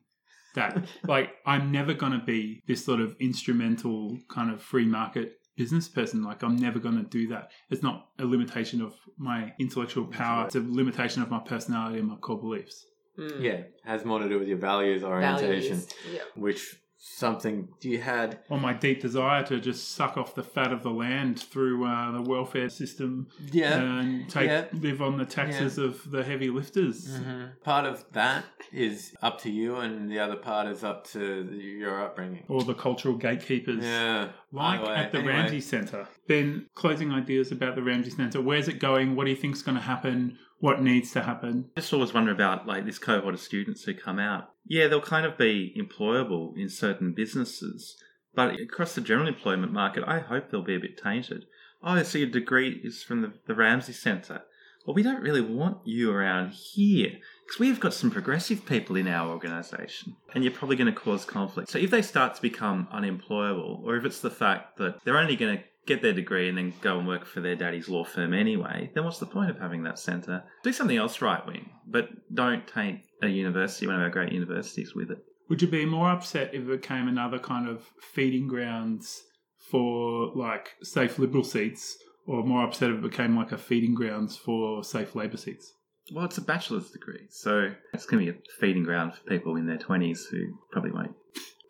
that. 0.54 0.84
like 1.06 1.30
I'm 1.46 1.72
never 1.72 1.94
going 1.94 2.12
to 2.12 2.24
be 2.24 2.62
this 2.66 2.84
sort 2.84 3.00
of 3.00 3.16
instrumental 3.20 4.18
kind 4.28 4.50
of 4.50 4.62
free 4.62 4.86
market 4.86 5.38
business 5.56 5.88
person. 5.88 6.22
Like 6.22 6.42
I'm 6.42 6.56
never 6.56 6.78
going 6.78 6.96
to 6.96 7.08
do 7.08 7.28
that. 7.28 7.50
It's 7.70 7.82
not 7.82 8.08
a 8.18 8.24
limitation 8.24 8.80
of 8.82 8.94
my 9.16 9.52
intellectual 9.58 10.06
power. 10.06 10.46
It's 10.46 10.54
a 10.54 10.60
limitation 10.60 11.22
of 11.22 11.30
my 11.30 11.40
personality 11.40 11.98
and 11.98 12.08
my 12.08 12.16
core 12.16 12.40
beliefs. 12.40 12.86
Mm. 13.18 13.42
yeah, 13.42 13.60
has 13.84 14.04
more 14.04 14.20
to 14.20 14.28
do 14.28 14.38
with 14.38 14.46
your 14.46 14.58
values 14.58 15.02
orientation, 15.02 15.78
Values. 15.78 15.88
Yeah. 16.14 16.20
which 16.36 16.76
something 16.98 17.68
you 17.80 18.00
had. 18.00 18.40
Or 18.48 18.58
my 18.58 18.72
deep 18.72 19.00
desire 19.00 19.44
to 19.46 19.60
just 19.60 19.92
suck 19.92 20.16
off 20.16 20.34
the 20.34 20.42
fat 20.42 20.72
of 20.72 20.82
the 20.82 20.90
land 20.90 21.38
through 21.40 21.84
uh, 21.86 22.10
the 22.12 22.22
welfare 22.22 22.68
system, 22.68 23.28
Yeah. 23.52 23.78
and 23.80 24.28
take 24.28 24.48
Yeah. 24.48 24.64
live 24.72 25.00
on 25.00 25.16
the 25.16 25.24
taxes 25.24 25.78
of 25.78 26.10
the 26.10 26.24
heavy 26.24 26.50
lifters. 26.50 27.18
Part 27.62 27.86
of 27.86 28.04
that 28.12 28.44
is 28.72 29.14
up 29.22 29.40
to 29.42 29.50
you, 29.50 29.76
and 29.76 30.10
the 30.10 30.18
other 30.18 30.36
part 30.36 30.66
is 30.66 30.82
up 30.84 31.06
to 31.08 31.44
the, 31.44 31.56
your 31.56 32.02
upbringing. 32.04 32.44
Or 32.48 32.62
the 32.64 32.74
cultural 32.74 33.14
gatekeepers. 33.16 33.84
Yeah. 33.84 34.30
Like 34.52 34.80
Either 34.80 34.88
way. 34.90 34.96
at 34.96 35.12
the 35.12 35.18
Anyway. 35.18 35.32
Ramsay 35.34 35.60
Centre. 35.60 36.08
Then 36.26 36.66
closing 36.74 37.12
ideas 37.12 37.52
about 37.52 37.74
the 37.76 37.82
Ramsay 37.82 38.10
Centre. 38.10 38.40
Where's 38.40 38.68
it 38.68 38.78
going? 38.80 39.14
What 39.14 39.24
do 39.24 39.30
you 39.30 39.36
think's 39.36 39.62
going 39.62 39.76
to 39.76 39.82
happen? 39.82 40.38
What 40.60 40.82
needs 40.82 41.12
to 41.12 41.22
happen? 41.22 41.70
I 41.76 41.80
just 41.80 41.92
always 41.92 42.12
wonder 42.12 42.32
about 42.32 42.66
like 42.66 42.84
this 42.84 42.98
cohort 42.98 43.32
of 43.34 43.40
students 43.40 43.84
who 43.84 43.94
come 43.94 44.18
out. 44.18 44.50
Yeah, 44.68 44.86
they'll 44.86 45.00
kind 45.00 45.24
of 45.24 45.38
be 45.38 45.74
employable 45.76 46.56
in 46.56 46.68
certain 46.68 47.12
businesses, 47.12 47.96
but 48.34 48.60
across 48.60 48.94
the 48.94 49.00
general 49.00 49.26
employment 49.26 49.72
market, 49.72 50.04
I 50.06 50.20
hope 50.20 50.50
they'll 50.50 50.62
be 50.62 50.76
a 50.76 50.80
bit 50.80 51.02
tainted. 51.02 51.46
Oh, 51.82 52.00
see 52.02 52.20
your 52.20 52.28
degree 52.28 52.80
is 52.84 53.02
from 53.02 53.22
the, 53.22 53.32
the 53.46 53.54
Ramsay 53.54 53.94
Centre. 53.94 54.42
Well, 54.86 54.94
we 54.94 55.02
don't 55.02 55.22
really 55.22 55.40
want 55.40 55.86
you 55.86 56.10
around 56.10 56.52
here 56.52 57.10
because 57.46 57.60
we've 57.60 57.80
got 57.80 57.94
some 57.94 58.10
progressive 58.10 58.64
people 58.64 58.96
in 58.96 59.06
our 59.06 59.30
organisation, 59.30 60.16
and 60.34 60.42
you're 60.42 60.52
probably 60.52 60.76
going 60.76 60.92
to 60.92 60.98
cause 60.98 61.24
conflict. 61.24 61.70
So 61.70 61.78
if 61.78 61.90
they 61.90 62.02
start 62.02 62.34
to 62.36 62.42
become 62.42 62.88
unemployable, 62.90 63.82
or 63.84 63.96
if 63.96 64.04
it's 64.04 64.20
the 64.20 64.30
fact 64.30 64.78
that 64.78 64.98
they're 65.04 65.18
only 65.18 65.36
going 65.36 65.58
to 65.58 65.64
get 65.86 66.02
their 66.02 66.12
degree 66.12 66.48
and 66.48 66.58
then 66.58 66.74
go 66.82 66.98
and 66.98 67.08
work 67.08 67.26
for 67.26 67.40
their 67.40 67.56
daddy's 67.56 67.88
law 67.88 68.04
firm 68.04 68.34
anyway, 68.34 68.90
then 68.94 69.04
what's 69.04 69.18
the 69.18 69.26
point 69.26 69.50
of 69.50 69.58
having 69.58 69.82
that 69.82 69.98
centre? 69.98 70.44
Do 70.62 70.72
something 70.72 70.96
else 70.96 71.22
right 71.22 71.44
wing, 71.46 71.70
but 71.86 72.08
don't 72.34 72.66
taint 72.66 73.00
a 73.22 73.28
university, 73.28 73.86
one 73.86 73.96
of 73.96 74.02
our 74.02 74.10
great 74.10 74.32
universities, 74.32 74.94
with 74.94 75.10
it. 75.10 75.24
Would 75.48 75.62
you 75.62 75.68
be 75.68 75.86
more 75.86 76.10
upset 76.10 76.54
if 76.54 76.62
it 76.62 76.82
became 76.82 77.08
another 77.08 77.38
kind 77.38 77.68
of 77.68 77.82
feeding 78.00 78.48
grounds 78.48 79.22
for 79.70 80.30
like 80.34 80.74
safe 80.82 81.18
Liberal 81.18 81.44
seats, 81.44 81.96
or 82.26 82.44
more 82.44 82.64
upset 82.64 82.90
if 82.90 82.96
it 82.96 83.02
became 83.02 83.36
like 83.36 83.52
a 83.52 83.58
feeding 83.58 83.94
grounds 83.94 84.36
for 84.36 84.84
safe 84.84 85.14
Labor 85.14 85.36
seats? 85.36 85.72
Well, 86.12 86.24
it's 86.24 86.38
a 86.38 86.42
bachelor's 86.42 86.90
degree, 86.90 87.26
so 87.28 87.72
it's 87.92 88.06
going 88.06 88.24
to 88.24 88.32
be 88.32 88.38
a 88.38 88.42
feeding 88.60 88.82
ground 88.82 89.14
for 89.14 89.28
people 89.28 89.56
in 89.56 89.66
their 89.66 89.76
20s 89.76 90.28
who 90.30 90.58
probably 90.70 90.90
won't 90.90 91.14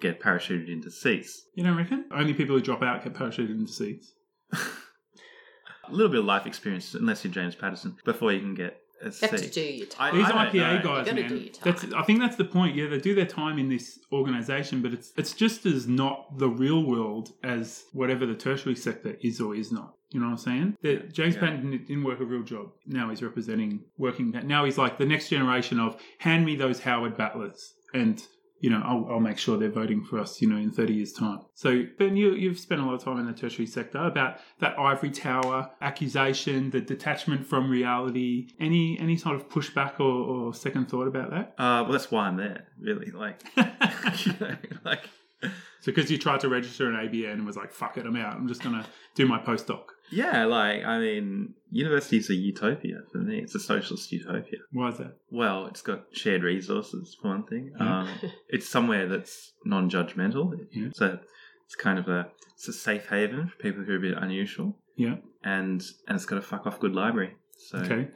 get 0.01 0.21
parachuted 0.21 0.69
into 0.69 0.91
seats. 0.91 1.47
You 1.55 1.65
don't 1.65 1.77
reckon? 1.77 2.05
Only 2.13 2.35
people 2.35 2.57
who 2.57 2.63
drop 2.63 2.83
out 2.83 3.03
get 3.03 3.15
parachuted 3.15 3.51
into 3.51 3.73
seats. 3.73 4.13
A 4.53 5.93
little 5.93 6.11
bit 6.11 6.21
of 6.21 6.27
life 6.27 6.47
experience, 6.47 6.95
unless 6.95 7.25
you're 7.25 7.33
James 7.33 7.55
Paterson, 7.55 7.97
before 8.05 8.33
you 8.33 8.41
can 8.41 8.55
get 8.55 8.79
a 9.03 9.07
You 9.07 9.11
seat. 9.13 9.31
have 9.31 9.41
to 9.41 9.49
do 9.51 9.61
your 9.61 9.87
time. 9.87 10.17
These 10.17 10.27
I 10.27 10.29
don't 10.31 10.39
IPA 10.53 10.55
know. 10.55 10.83
guys, 10.83 10.83
You 10.83 10.83
gotta 11.13 11.15
man. 11.15 11.29
do 11.29 11.37
your 11.37 11.53
time. 11.53 11.63
That's, 11.65 11.85
I 11.95 12.03
think 12.03 12.21
that's 12.21 12.37
the 12.37 12.45
point. 12.45 12.75
Yeah, 12.77 12.87
they 12.89 12.99
do 12.99 13.15
their 13.15 13.27
time 13.27 13.59
in 13.59 13.69
this 13.69 13.99
organisation, 14.13 14.83
but 14.83 14.93
it's 14.93 15.13
it's 15.17 15.33
just 15.33 15.67
as 15.67 15.87
not 15.87 16.39
the 16.39 16.49
real 16.49 16.83
world 16.85 17.33
as 17.43 17.85
whatever 17.93 18.27
the 18.27 18.35
tertiary 18.35 18.75
sector 18.77 19.17
is 19.23 19.41
or 19.41 19.55
is 19.55 19.71
not. 19.73 19.95
You 20.11 20.21
know 20.21 20.27
what 20.27 20.33
I'm 20.33 20.39
saying? 20.39 20.77
That 20.83 21.13
James 21.13 21.35
Yeah. 21.35 21.41
Paterson 21.43 21.71
didn't- 21.71 21.87
didn't 21.87 22.05
work 22.05 22.21
a 22.21 22.25
real 22.25 22.43
job. 22.43 22.73
Now 22.87 23.11
he's 23.11 23.23
representing 23.23 23.85
working. 23.99 24.31
Now 24.45 24.65
he's 24.65 24.79
like 24.79 24.97
the 24.99 25.05
next 25.07 25.29
generation 25.29 25.79
of 25.79 26.01
hand 26.19 26.47
me 26.47 26.57
those 26.57 26.81
Howard 26.81 27.17
battlers, 27.17 27.75
and 27.93 28.23
you 28.61 28.71
know 28.71 28.83
I'll, 28.85 29.07
I'll 29.11 29.21
make 29.21 29.39
sure 29.39 29.57
they're 29.59 29.71
voting 29.71 30.05
for 30.05 30.19
us. 30.19 30.41
You 30.41 30.49
know 30.49 30.57
in 30.57 30.71
30 30.71 30.95
years' 30.95 31.13
time. 31.13 31.41
So 31.55 31.85
Ben, 31.99 32.17
you 32.17 32.33
you've 32.33 32.59
spent 32.59 32.81
a 32.81 32.85
lot 32.85 32.95
of 32.95 33.05
time 33.05 33.19
in 33.19 33.27
the 33.27 33.33
tertiary 33.33 33.67
sector 33.67 33.99
about 33.99 34.39
that 34.61 34.79
ivory 34.79 35.11
tower 35.11 35.71
accusation, 35.81 36.71
the 36.71 36.81
detachment 36.81 37.47
from 37.47 37.71
reality. 37.71 38.49
Any 38.61 38.99
any 38.99 39.17
sort 39.17 39.37
of 39.37 39.49
pushback 39.49 40.01
or, 40.01 40.05
or 40.05 40.55
second 40.55 40.89
thought 40.89 41.07
about 41.07 41.31
that? 41.31 41.55
Uh, 41.59 41.83
well, 41.83 41.93
that's 41.93 42.11
why 42.11 42.27
I'm 42.27 42.37
there, 42.37 42.67
really. 42.81 43.11
Like, 43.11 43.43
you 43.57 44.35
know, 44.41 44.57
like 44.85 45.09
So 45.43 45.93
because 45.93 46.11
you 46.11 46.19
tried 46.19 46.41
to 46.41 46.49
register 46.49 46.89
an 46.89 46.95
ABN 46.97 47.35
and 47.35 47.47
was 47.47 47.57
like, 47.57 47.73
"Fuck 47.73 47.99
it, 47.99 48.07
I'm 48.07 48.17
out. 48.17 48.35
I'm 48.35 48.49
just 48.49 48.63
gonna 48.63 48.87
do 49.15 49.27
my 49.27 49.39
postdoc." 49.39 49.85
Yeah, 50.11 50.45
like 50.47 50.85
I 50.85 50.99
mean, 50.99 51.55
university's 51.71 52.31
a 52.31 52.35
utopia 52.35 52.99
for 53.13 53.19
me. 53.19 53.39
It's 53.39 53.55
a 53.55 53.61
socialist 53.61 54.11
utopia. 54.13 54.59
Why 54.73 54.89
is 54.89 54.99
that? 54.99 55.17
Well, 55.31 55.67
it's 55.67 55.83
got 55.83 56.05
shared 56.13 56.43
resources 56.43 57.17
for 57.21 57.29
one 57.29 57.45
thing. 57.45 57.73
Yeah. 57.79 58.01
Um, 58.01 58.09
it's 58.49 58.69
somewhere 58.69 59.07
that's 59.09 59.53
non-judgmental. 59.65 60.53
Yeah. 60.73 60.89
So 60.95 61.19
it's 61.67 61.75
kind 61.75 61.99
of 61.99 62.09
a 62.09 62.29
it's 62.55 62.69
a 62.69 62.73
safe 62.73 63.09
haven 63.09 63.49
for 63.49 63.57
people 63.57 63.85
who 63.85 63.93
are 63.93 63.97
a 63.97 64.01
bit 64.01 64.17
unusual, 64.19 64.77
Yeah. 64.97 65.17
and 65.45 65.83
and 66.07 66.17
it's 66.17 66.27
got 66.27 66.39
a 66.39 66.43
fuck 66.43 66.67
off 66.67 66.81
good 66.81 66.95
library. 66.95 67.35
So 67.59 67.79
Okay. 67.79 68.09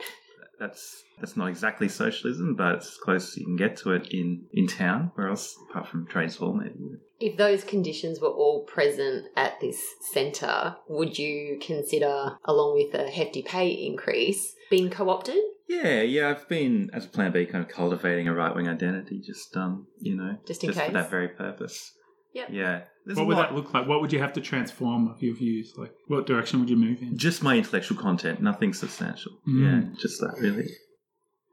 that's 0.59 1.03
that's 1.21 1.37
not 1.37 1.47
exactly 1.49 1.89
socialism, 1.89 2.55
but 2.57 2.77
it's 2.77 2.89
as 2.89 2.97
close 2.97 3.29
as 3.31 3.37
you 3.37 3.45
can 3.45 3.57
get 3.57 3.77
to 3.79 3.93
it 3.93 4.09
in 4.13 4.45
in 4.53 4.67
town. 4.67 5.11
Where 5.15 5.29
else, 5.29 5.55
apart 5.71 5.89
from 5.89 6.07
trades 6.07 6.37
hall, 6.37 6.55
maybe. 6.55 6.97
If 7.23 7.37
those 7.37 7.63
conditions 7.63 8.21
were 8.21 8.29
all 8.29 8.65
present 8.65 9.27
at 9.37 9.61
this 9.61 9.81
centre, 10.13 10.77
would 10.89 11.19
you 11.19 11.59
consider, 11.63 12.37
along 12.45 12.75
with 12.75 12.95
a 13.01 13.09
hefty 13.09 13.43
pay 13.43 13.69
increase, 13.69 14.55
being 14.71 14.91
co 14.91 15.09
opted? 15.09 15.39
Yeah, 15.69 16.03
yeah, 16.03 16.31
I've 16.31 16.49
been 16.49 16.91
as 16.93 17.05
a 17.05 17.09
plan 17.09 17.31
B, 17.33 17.47
kind 17.47 17.65
of 17.65 17.71
cultivating 17.71 18.27
a 18.27 18.35
right 18.35 18.55
wing 18.55 18.69
identity, 18.69 19.23
just 19.25 19.57
um, 19.57 19.87
you 20.01 20.17
know, 20.17 20.37
Just 20.47 20.65
in 20.65 20.73
for 20.73 20.81
case. 20.81 20.93
that 20.93 21.11
very 21.11 21.29
purpose. 21.29 21.93
Yep. 22.35 22.49
Yeah, 22.51 22.83
There's 23.07 23.17
what 23.19 23.27
would 23.29 23.37
lot- 23.37 23.51
that 23.51 23.55
look 23.55 23.73
like? 23.73 23.87
What 23.87 24.01
would 24.01 24.13
you 24.13 24.19
have 24.19 24.33
to 24.33 24.41
transform 24.41 25.15
your 25.21 25.37
views? 25.37 25.75
Like, 25.77 25.93
what 26.09 26.27
direction 26.27 26.59
would 26.61 26.71
you 26.71 26.77
move 26.77 27.01
in? 27.03 27.17
Just 27.17 27.43
my 27.43 27.57
intellectual 27.57 27.99
content, 27.99 28.43
nothing 28.43 28.73
substantial. 28.75 29.33
Mm. 29.49 29.63
Yeah, 29.63 30.01
just 30.01 30.19
that 30.21 30.35
really. 30.41 30.69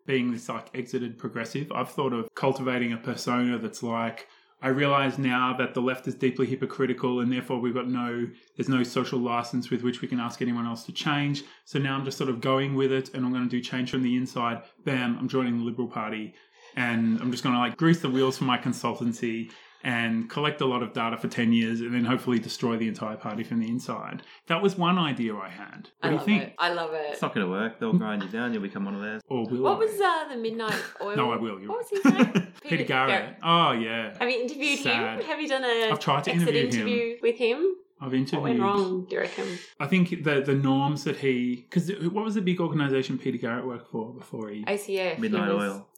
Being 0.07 0.31
this 0.31 0.49
like 0.49 0.69
exited 0.73 1.19
progressive, 1.19 1.71
I've 1.71 1.91
thought 1.91 2.13
of 2.13 2.27
cultivating 2.33 2.91
a 2.91 2.97
persona 2.97 3.59
that's 3.59 3.83
like. 3.83 4.25
I 4.61 4.67
realize 4.67 5.17
now 5.17 5.55
that 5.57 5.73
the 5.73 5.81
left 5.81 6.07
is 6.07 6.15
deeply 6.15 6.45
hypocritical, 6.45 7.21
and 7.21 7.31
therefore 7.31 7.59
we've 7.59 7.73
got 7.73 7.87
no, 7.87 8.27
there's 8.57 8.67
no 8.67 8.83
social 8.83 9.19
license 9.19 9.69
with 9.69 9.83
which 9.83 10.01
we 10.01 10.07
can 10.07 10.19
ask 10.19 10.41
anyone 10.41 10.65
else 10.65 10.83
to 10.85 10.91
change. 10.91 11.43
So 11.63 11.79
now 11.79 11.95
I'm 11.95 12.03
just 12.03 12.17
sort 12.17 12.29
of 12.29 12.41
going 12.41 12.75
with 12.75 12.91
it, 12.91 13.13
and 13.13 13.25
I'm 13.25 13.31
going 13.31 13.45
to 13.45 13.49
do 13.49 13.61
change 13.61 13.91
from 13.91 14.03
the 14.03 14.17
inside. 14.17 14.63
Bam! 14.83 15.17
I'm 15.17 15.29
joining 15.29 15.59
the 15.59 15.63
Liberal 15.63 15.87
Party, 15.87 16.33
and 16.75 17.19
I'm 17.21 17.31
just 17.31 17.43
going 17.43 17.55
to 17.55 17.59
like 17.59 17.77
grease 17.77 18.01
the 18.01 18.09
wheels 18.09 18.37
for 18.37 18.43
my 18.43 18.57
consultancy 18.57 19.49
and 19.83 20.29
collect 20.29 20.59
a 20.61 20.65
lot 20.65 20.83
of 20.83 20.91
data 20.93 21.17
for 21.17 21.27
10 21.27 21.53
years 21.53 21.79
and 21.81 21.93
then 21.93 22.03
hopefully 22.05 22.37
destroy 22.39 22.75
the 22.77 22.87
entire 22.87 23.15
party 23.15 23.43
from 23.43 23.59
the 23.59 23.67
inside. 23.67 24.23
That 24.47 24.61
was 24.61 24.77
one 24.77 24.97
idea 24.97 25.35
I 25.35 25.49
had. 25.49 25.89
What 25.99 26.03
I 26.03 26.07
do 26.07 26.11
you 26.11 26.17
love 26.17 26.25
think? 26.25 26.43
it. 26.43 26.55
I 26.59 26.73
love 26.73 26.93
it. 26.93 27.07
It's 27.11 27.21
not 27.21 27.33
going 27.33 27.45
to 27.45 27.51
work. 27.51 27.79
They'll 27.79 27.93
grind 27.93 28.23
you 28.23 28.29
down. 28.29 28.51
You'll 28.53 28.61
become 28.61 28.85
one 28.85 28.95
of 28.95 29.01
theirs. 29.01 29.21
Or 29.29 29.45
will 29.47 29.61
What 29.61 29.75
I? 29.75 29.79
was 29.79 30.01
uh, 30.01 30.27
the 30.29 30.37
Midnight 30.37 30.83
Oil? 31.01 31.15
No, 31.15 31.31
I 31.31 31.37
will. 31.37 31.59
You're 31.59 31.69
What 31.69 31.85
was 31.91 32.03
his 32.03 32.05
name? 32.13 32.47
Peter, 32.61 32.83
Garrett. 32.83 33.35
Oh, 33.41 33.71
yeah. 33.71 34.17
Have 34.19 34.29
you 34.29 34.41
interviewed 34.41 34.79
Sad. 34.79 35.19
him? 35.19 35.25
Have 35.25 35.39
you 35.41 35.47
done 35.47 35.63
a 35.63 35.91
I've 35.91 35.99
tried 35.99 36.25
to 36.25 36.31
exit 36.31 36.49
interview 36.55 36.61
him. 36.81 36.87
interview 36.87 37.17
with 37.21 37.35
him? 37.37 37.75
I've 38.01 38.13
interviewed. 38.13 38.33
What 38.41 38.43
went 38.43 38.55
interviewed. 38.59 38.85
wrong, 38.85 39.05
do 39.09 39.15
you 39.15 39.21
reckon? 39.21 39.59
I 39.79 39.85
think 39.87 40.23
the 40.23 40.39
the 40.41 40.55
norms 40.55 41.03
that 41.03 41.17
he 41.17 41.67
because 41.69 41.89
what 42.11 42.23
was 42.23 42.35
the 42.35 42.41
big 42.41 42.61
organization 42.61 43.17
Peter 43.17 43.37
Garrett 43.37 43.65
worked 43.65 43.91
for 43.91 44.13
before 44.13 44.47
he? 44.49 44.63
ACF. 44.63 45.15
he 45.15 45.21
Midnight 45.21 45.53
was- 45.53 45.63
Oil. 45.73 45.88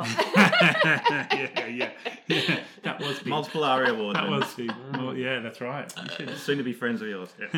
Oh. 0.00 0.32
yeah, 0.36 1.66
yeah, 1.68 1.90
yeah. 2.28 2.60
That 2.84 3.00
was 3.00 3.18
big. 3.18 3.26
Multiple 3.26 3.64
ARIA 3.64 3.92
Award. 3.92 4.16
That 4.16 4.24
winners. 4.30 4.44
was 4.44 4.54
big. 4.54 4.72
Well, 4.94 5.14
yeah, 5.16 5.40
that's 5.40 5.60
right. 5.60 5.92
You 6.02 6.08
should- 6.26 6.36
Soon 6.38 6.58
to 6.58 6.64
be 6.64 6.72
friends 6.72 7.02
of 7.02 7.08
yours. 7.08 7.30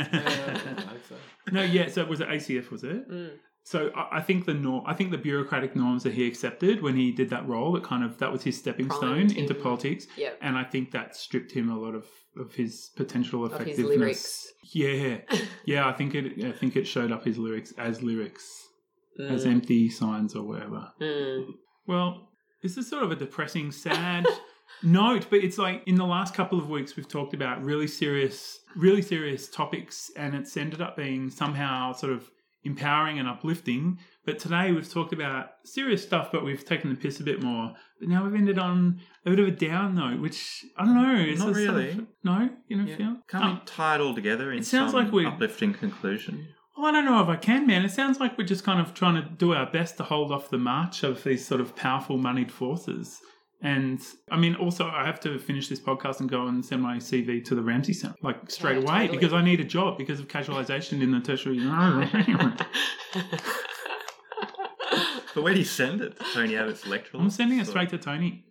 no, 1.53 1.63
yeah. 1.63 1.89
So 1.89 2.03
it 2.03 2.09
was 2.09 2.21
it 2.21 2.29
ACF? 2.29 2.71
Was 2.71 2.85
it? 2.85 3.09
Mm. 3.11 3.31
So 3.63 3.91
I, 3.95 4.19
I 4.19 4.21
think 4.23 4.47
the 4.47 4.55
norm, 4.55 4.85
I 4.87 4.95
think 4.95 5.11
the 5.11 5.19
bureaucratic 5.19 5.77
norms 5.77 6.03
that 6.05 6.15
he 6.15 6.27
accepted 6.27 6.83
when 6.83 6.97
he 6.97 7.13
did 7.13 7.31
that 7.31 7.47
role, 7.47 7.77
it 7.77 7.85
kind 7.85 8.03
of 8.05 8.19
that 8.19 8.33
was 8.33 8.43
his 8.43 8.57
stepping 8.59 8.89
Primed 8.89 9.31
stone 9.31 9.39
into 9.43 9.55
him. 9.55 9.63
politics. 9.63 10.07
Yep. 10.17 10.39
And 10.41 10.57
I 10.57 10.65
think 10.65 10.91
that 10.93 11.15
stripped 11.17 11.53
him 11.53 11.71
a 11.71 11.79
lot 11.79 11.95
of 11.95 12.07
of 12.39 12.55
his 12.55 12.91
potential 12.97 13.45
Of 13.45 13.53
his 13.53 13.61
effectiveness. 13.79 13.99
lyrics. 13.99 14.53
Yeah, 14.73 15.19
yeah. 15.65 15.89
I 15.89 15.93
think 15.93 16.15
it. 16.15 16.45
I 16.45 16.53
think 16.53 16.77
it 16.77 16.87
showed 16.87 17.13
up 17.13 17.25
his 17.25 17.39
lyrics 17.39 17.73
as 17.77 18.03
lyrics, 18.03 18.49
as 19.29 19.45
Mm. 19.45 19.51
empty 19.53 19.89
signs 19.91 20.35
or 20.35 20.45
whatever. 20.47 20.93
Mm. 21.01 21.47
Well, 21.87 22.29
this 22.63 22.77
is 22.77 22.89
sort 22.89 23.03
of 23.03 23.11
a 23.11 23.17
depressing, 23.17 23.73
sad 23.73 24.27
note, 24.83 25.27
but 25.31 25.41
it's 25.41 25.59
like 25.59 25.83
in 25.87 25.95
the 25.97 26.05
last 26.07 26.35
couple 26.35 26.59
of 26.59 26.69
weeks 26.69 26.97
we've 26.97 27.09
talked 27.09 27.35
about 27.35 27.63
really 27.65 27.87
serious, 27.87 28.59
really 28.77 29.03
serious 29.03 29.49
topics, 29.49 30.11
and 30.17 30.35
it's 30.35 30.57
ended 30.57 30.81
up 30.81 30.97
being 30.97 31.31
somehow 31.31 31.93
sort 31.93 32.13
of 32.13 32.31
empowering 32.65 33.19
and 33.19 33.27
uplifting. 33.29 33.99
But 34.27 34.39
today 34.39 34.71
we've 34.71 34.89
talked 34.91 35.15
about 35.15 35.47
serious 35.65 36.03
stuff, 36.03 36.29
but 36.31 36.45
we've 36.45 36.65
taken 36.65 36.91
the 36.91 36.97
piss 36.97 37.19
a 37.19 37.23
bit 37.23 37.43
more. 37.43 37.73
But 37.99 38.09
now 38.11 38.23
we've 38.25 38.35
ended 38.35 38.59
on 38.59 39.01
a 39.25 39.31
bit 39.31 39.39
of 39.41 39.49
a 39.49 39.51
down 39.51 39.95
note, 39.95 40.21
which 40.21 40.65
I 40.77 40.85
don't 40.85 40.95
know. 40.95 41.17
It's 41.17 41.41
Not 41.41 41.51
a 41.51 41.55
sort 41.55 41.69
of- 41.69 41.75
really. 41.77 42.07
no, 42.23 42.51
you 42.69 42.77
don't 42.77 42.97
feel? 42.97 43.17
Can't 43.29 43.45
Oh. 43.45 43.53
we 43.55 43.61
tie 43.65 43.95
it 43.95 44.01
all 44.03 44.15
together 44.15 44.53
in 44.53 44.59
It 44.59 44.67
sounds 44.67 44.93
like 44.93 45.11
we- 45.11 45.25
uplifting 45.27 45.73
conclusion? 45.73 46.49
I 46.85 46.93
don't 46.93 47.05
know 47.05 47.21
if 47.23 47.29
I 47.29 47.37
can, 47.37 47.67
man. 47.67 47.85
It 47.85 47.91
sounds 47.91 48.21
like 48.21 48.37
we're 48.39 48.45
just 48.47 48.65
kind 48.65 48.81
of 48.81 48.95
trying 48.95 49.15
to 49.23 49.29
do 49.29 49.53
our 49.55 49.71
best 49.71 49.97
to 49.99 50.03
hold 50.05 50.33
off 50.33 50.51
the 50.51 50.59
march 50.59 51.03
of 51.03 51.23
these 51.25 51.47
sort 51.47 51.61
of 51.61 51.75
powerful, 51.77 52.17
moneyed 52.19 52.51
forces. 52.53 53.19
And 53.63 54.01
I 54.31 54.37
mean, 54.39 54.55
also, 54.55 54.87
I 54.89 55.05
have 55.05 55.21
to 55.21 55.39
finish 55.39 55.69
this 55.69 55.81
podcast 55.81 56.21
and 56.21 56.31
go 56.31 56.47
and 56.47 56.65
send 56.65 56.81
my 56.83 56.97
CV 56.97 57.45
to 57.45 57.55
the 57.55 57.63
Ramsay 57.63 57.93
Center, 57.93 58.15
like 58.23 58.51
straight 58.51 58.79
Yeah, 58.79 58.83
away, 58.83 59.01
totally. 59.07 59.19
because 59.19 59.33
I 59.35 59.43
need 59.43 59.61
a 59.61 59.65
job 59.65 59.99
because 59.99 60.19
of 60.19 60.29
casualization 60.29 61.03
in 61.03 61.11
the 61.11 61.21
tertiary. 61.21 61.59
But 65.35 65.45
where 65.45 65.53
do 65.53 65.61
you 65.61 65.65
send 65.65 66.01
it? 66.01 66.19
Tony 66.35 66.57
Abbott's 66.57 66.85
electoral. 66.85 67.23
I'm 67.23 67.31
sending 67.31 67.61
it 67.61 67.67
straight 67.69 67.91
to 67.91 67.99
Tony. 67.99 68.45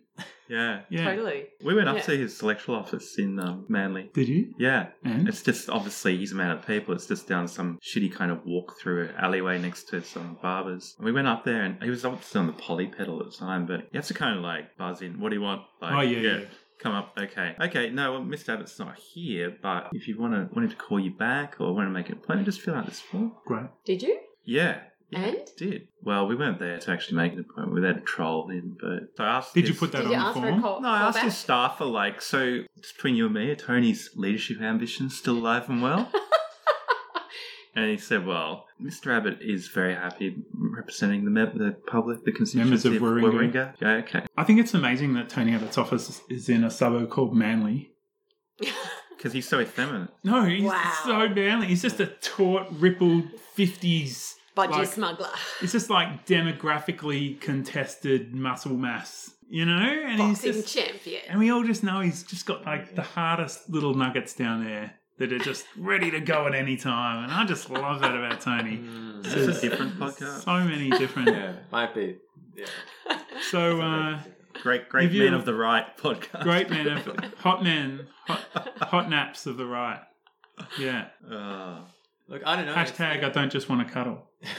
Yeah. 0.50 0.80
Yeah. 0.90 1.04
Totally. 1.04 1.46
We 1.62 1.74
went 1.74 1.88
up 1.88 1.96
Yeah. 1.96 2.02
to 2.02 2.16
his 2.18 2.42
electoral 2.42 2.78
office 2.78 3.18
in 3.18 3.38
um, 3.38 3.64
Manly. 3.68 4.10
Did 4.12 4.28
you? 4.28 4.52
Yeah. 4.58 4.88
And? 5.04 5.28
It's 5.28 5.42
just 5.42 5.70
obviously 5.70 6.16
he's 6.16 6.32
a 6.32 6.34
man 6.34 6.50
of 6.50 6.66
people. 6.66 6.92
It's 6.94 7.06
just 7.06 7.28
down 7.28 7.46
some 7.48 7.78
shitty 7.82 8.12
kind 8.12 8.30
of 8.32 8.44
walk 8.44 8.78
through 8.80 9.10
alleyway 9.18 9.58
next 9.58 9.84
to 9.90 10.02
some 10.02 10.36
barbers. 10.42 10.94
And 10.98 11.04
we 11.06 11.12
went 11.12 11.28
up 11.28 11.44
there 11.44 11.62
and 11.62 11.82
he 11.82 11.88
was 11.90 12.04
obviously 12.04 12.40
on 12.40 12.46
the 12.48 12.52
Pollie 12.54 12.88
Pedal 12.88 13.20
at 13.20 13.30
the 13.30 13.36
time, 13.36 13.66
but 13.66 13.80
you 13.92 13.98
have 14.00 14.06
to 14.06 14.14
kind 14.14 14.36
of 14.36 14.42
like 14.42 14.76
buzz 14.76 15.02
in. 15.02 15.20
What 15.20 15.28
do 15.30 15.36
you 15.36 15.42
want? 15.42 15.62
Like, 15.80 15.92
Oh, 15.94 16.00
yeah, 16.00 16.18
yeah. 16.18 16.40
Come 16.80 16.94
up, 16.94 17.12
okay, 17.20 17.54
okay. 17.60 17.90
No, 17.90 18.12
well, 18.12 18.22
Mr. 18.22 18.54
Abbott's 18.54 18.78
not 18.78 18.96
here, 18.98 19.54
but 19.62 19.88
if 19.92 20.08
you 20.08 20.18
want 20.18 20.32
to 20.32 20.48
want 20.54 20.64
him 20.64 20.70
to 20.70 20.76
call 20.76 20.98
you 20.98 21.10
back 21.10 21.56
or 21.60 21.74
want 21.74 21.86
to 21.86 21.92
make 21.92 22.08
an 22.08 22.14
appointment, 22.14 22.46
just 22.46 22.62
fill 22.62 22.74
out 22.74 22.86
this 22.86 23.00
form. 23.00 23.32
Great. 23.44 23.66
Did 23.84 24.02
you? 24.02 24.18
Yeah, 24.46 24.78
yeah, 25.10 25.18
And? 25.20 25.34
it 25.36 25.50
did. 25.56 25.88
Well, 26.02 26.26
we 26.26 26.34
weren't 26.36 26.58
there 26.58 26.78
to 26.78 26.90
actually 26.90 27.16
make 27.18 27.32
an 27.32 27.40
appointment. 27.40 27.72
We 27.74 27.80
were 27.80 27.86
there 27.88 27.94
to 27.94 28.00
troll 28.00 28.48
him, 28.48 28.76
but 28.80 29.16
so 29.16 29.24
I 29.24 29.36
asked. 29.38 29.54
Did 29.54 29.68
you 29.68 29.74
put 29.74 29.92
that 29.92 30.02
Did 30.02 30.10
you 30.10 30.16
on 30.16 30.20
the 30.22 30.26
ask 30.28 30.38
for 30.38 30.46
a 30.46 30.50
form? 30.50 30.62
call? 30.62 30.80
No, 30.80 30.88
I 30.88 31.00
asked 31.02 31.16
back? 31.16 31.24
his 31.24 31.44
for 31.78 31.84
like, 31.86 32.22
so 32.22 32.62
just 32.80 32.94
between 32.96 33.16
you 33.16 33.26
and 33.26 33.34
me, 33.34 33.50
are 33.50 33.56
Tony's 33.56 34.10
leadership 34.16 34.60
ambitions 34.60 35.16
still 35.16 35.38
alive 35.38 35.68
and 35.68 35.82
well? 35.82 36.10
and 37.74 37.90
he 37.90 37.96
said, 37.96 38.26
well, 38.26 38.66
Mr. 38.82 39.16
Abbott 39.16 39.38
is 39.40 39.68
very 39.68 39.94
happy 39.94 40.36
representing 40.54 41.24
the, 41.24 41.30
me- 41.30 41.52
the 41.54 41.76
public, 41.86 42.24
the 42.24 42.30
Members 42.32 42.52
constituency 42.82 42.88
of 42.88 42.94
of 42.96 43.02
Warringah. 43.02 43.32
Warringah. 43.52 43.74
Yeah, 43.80 43.88
okay. 44.04 44.22
I 44.36 44.44
think 44.44 44.58
it's 44.60 44.74
amazing 44.74 45.14
that 45.14 45.28
Tony 45.28 45.54
Abbott's 45.54 45.78
office 45.78 46.20
is 46.28 46.48
in 46.48 46.64
a 46.64 46.70
suburb 46.70 47.10
called 47.10 47.34
Manly. 47.34 47.90
Because 49.16 49.34
he's 49.34 49.46
so 49.46 49.60
effeminate. 49.60 50.08
No, 50.24 50.44
he's 50.46 50.62
Wow. 50.62 50.92
so 51.04 51.28
manly. 51.28 51.66
He's 51.66 51.82
just 51.82 52.00
a 52.00 52.06
taut, 52.06 52.68
rippled 52.80 53.24
50s. 53.54 54.32
Budgie 54.56 54.70
like- 54.70 54.88
smuggler. 54.88 55.30
It's 55.62 55.72
just 55.72 55.90
like 55.90 56.26
demographically 56.26 57.40
contested 57.40 58.34
muscle 58.34 58.72
mass, 58.76 59.30
you 59.48 59.64
know? 59.64 59.72
And 60.06 60.18
Boxing 60.18 60.52
he's 60.54 60.62
just, 60.64 60.76
champion. 60.76 61.22
and 61.28 61.38
we 61.38 61.50
all 61.50 61.64
just 61.64 61.82
know 61.82 62.00
he's 62.00 62.22
just 62.22 62.46
got 62.46 62.64
like 62.64 62.94
the 62.94 63.02
hardest 63.02 63.68
little 63.70 63.94
nuggets 63.94 64.34
down 64.34 64.64
there 64.64 64.92
that 65.18 65.32
are 65.32 65.38
just 65.38 65.66
ready 65.76 66.10
to 66.10 66.20
go 66.20 66.46
at 66.46 66.54
any 66.54 66.76
time. 66.76 67.24
And 67.24 67.32
I 67.32 67.44
just 67.44 67.68
love 67.70 68.00
that 68.00 68.14
about 68.16 68.40
Tony. 68.40 68.76
This 69.22 69.34
is 69.34 69.46
this 69.46 69.58
a 69.62 69.68
different 69.70 69.98
podcast? 69.98 70.44
So 70.44 70.64
many 70.64 70.90
different. 70.98 71.28
Yeah, 71.28 71.52
might 71.70 71.94
be. 71.94 72.16
Yeah. 72.56 73.18
So, 73.50 73.80
uh, 73.80 74.20
Great, 74.62 74.88
great 74.90 75.10
If 75.12 75.16
men 75.18 75.32
of 75.32 75.44
the 75.46 75.54
right 75.54 75.96
podcast. 75.96 76.42
great 76.42 76.68
men 76.68 76.86
of 76.88 77.06
hot 77.38 77.62
men, 77.62 78.08
hot, 78.26 78.42
hot 78.82 79.08
naps 79.08 79.46
of 79.46 79.56
the 79.56 79.64
right. 79.64 80.00
Yeah. 80.78 81.06
Uh, 81.30 81.78
Look, 82.30 82.42
I 82.46 82.56
don't 82.56 82.64
know. 82.66 82.72
it's- 82.72 82.92
Hashtag 82.92 83.22
I 83.24 83.28
don't 83.28 83.50
just 83.52 83.68
want 83.68 83.86
to 83.86 83.92
cuddle. 83.92 84.22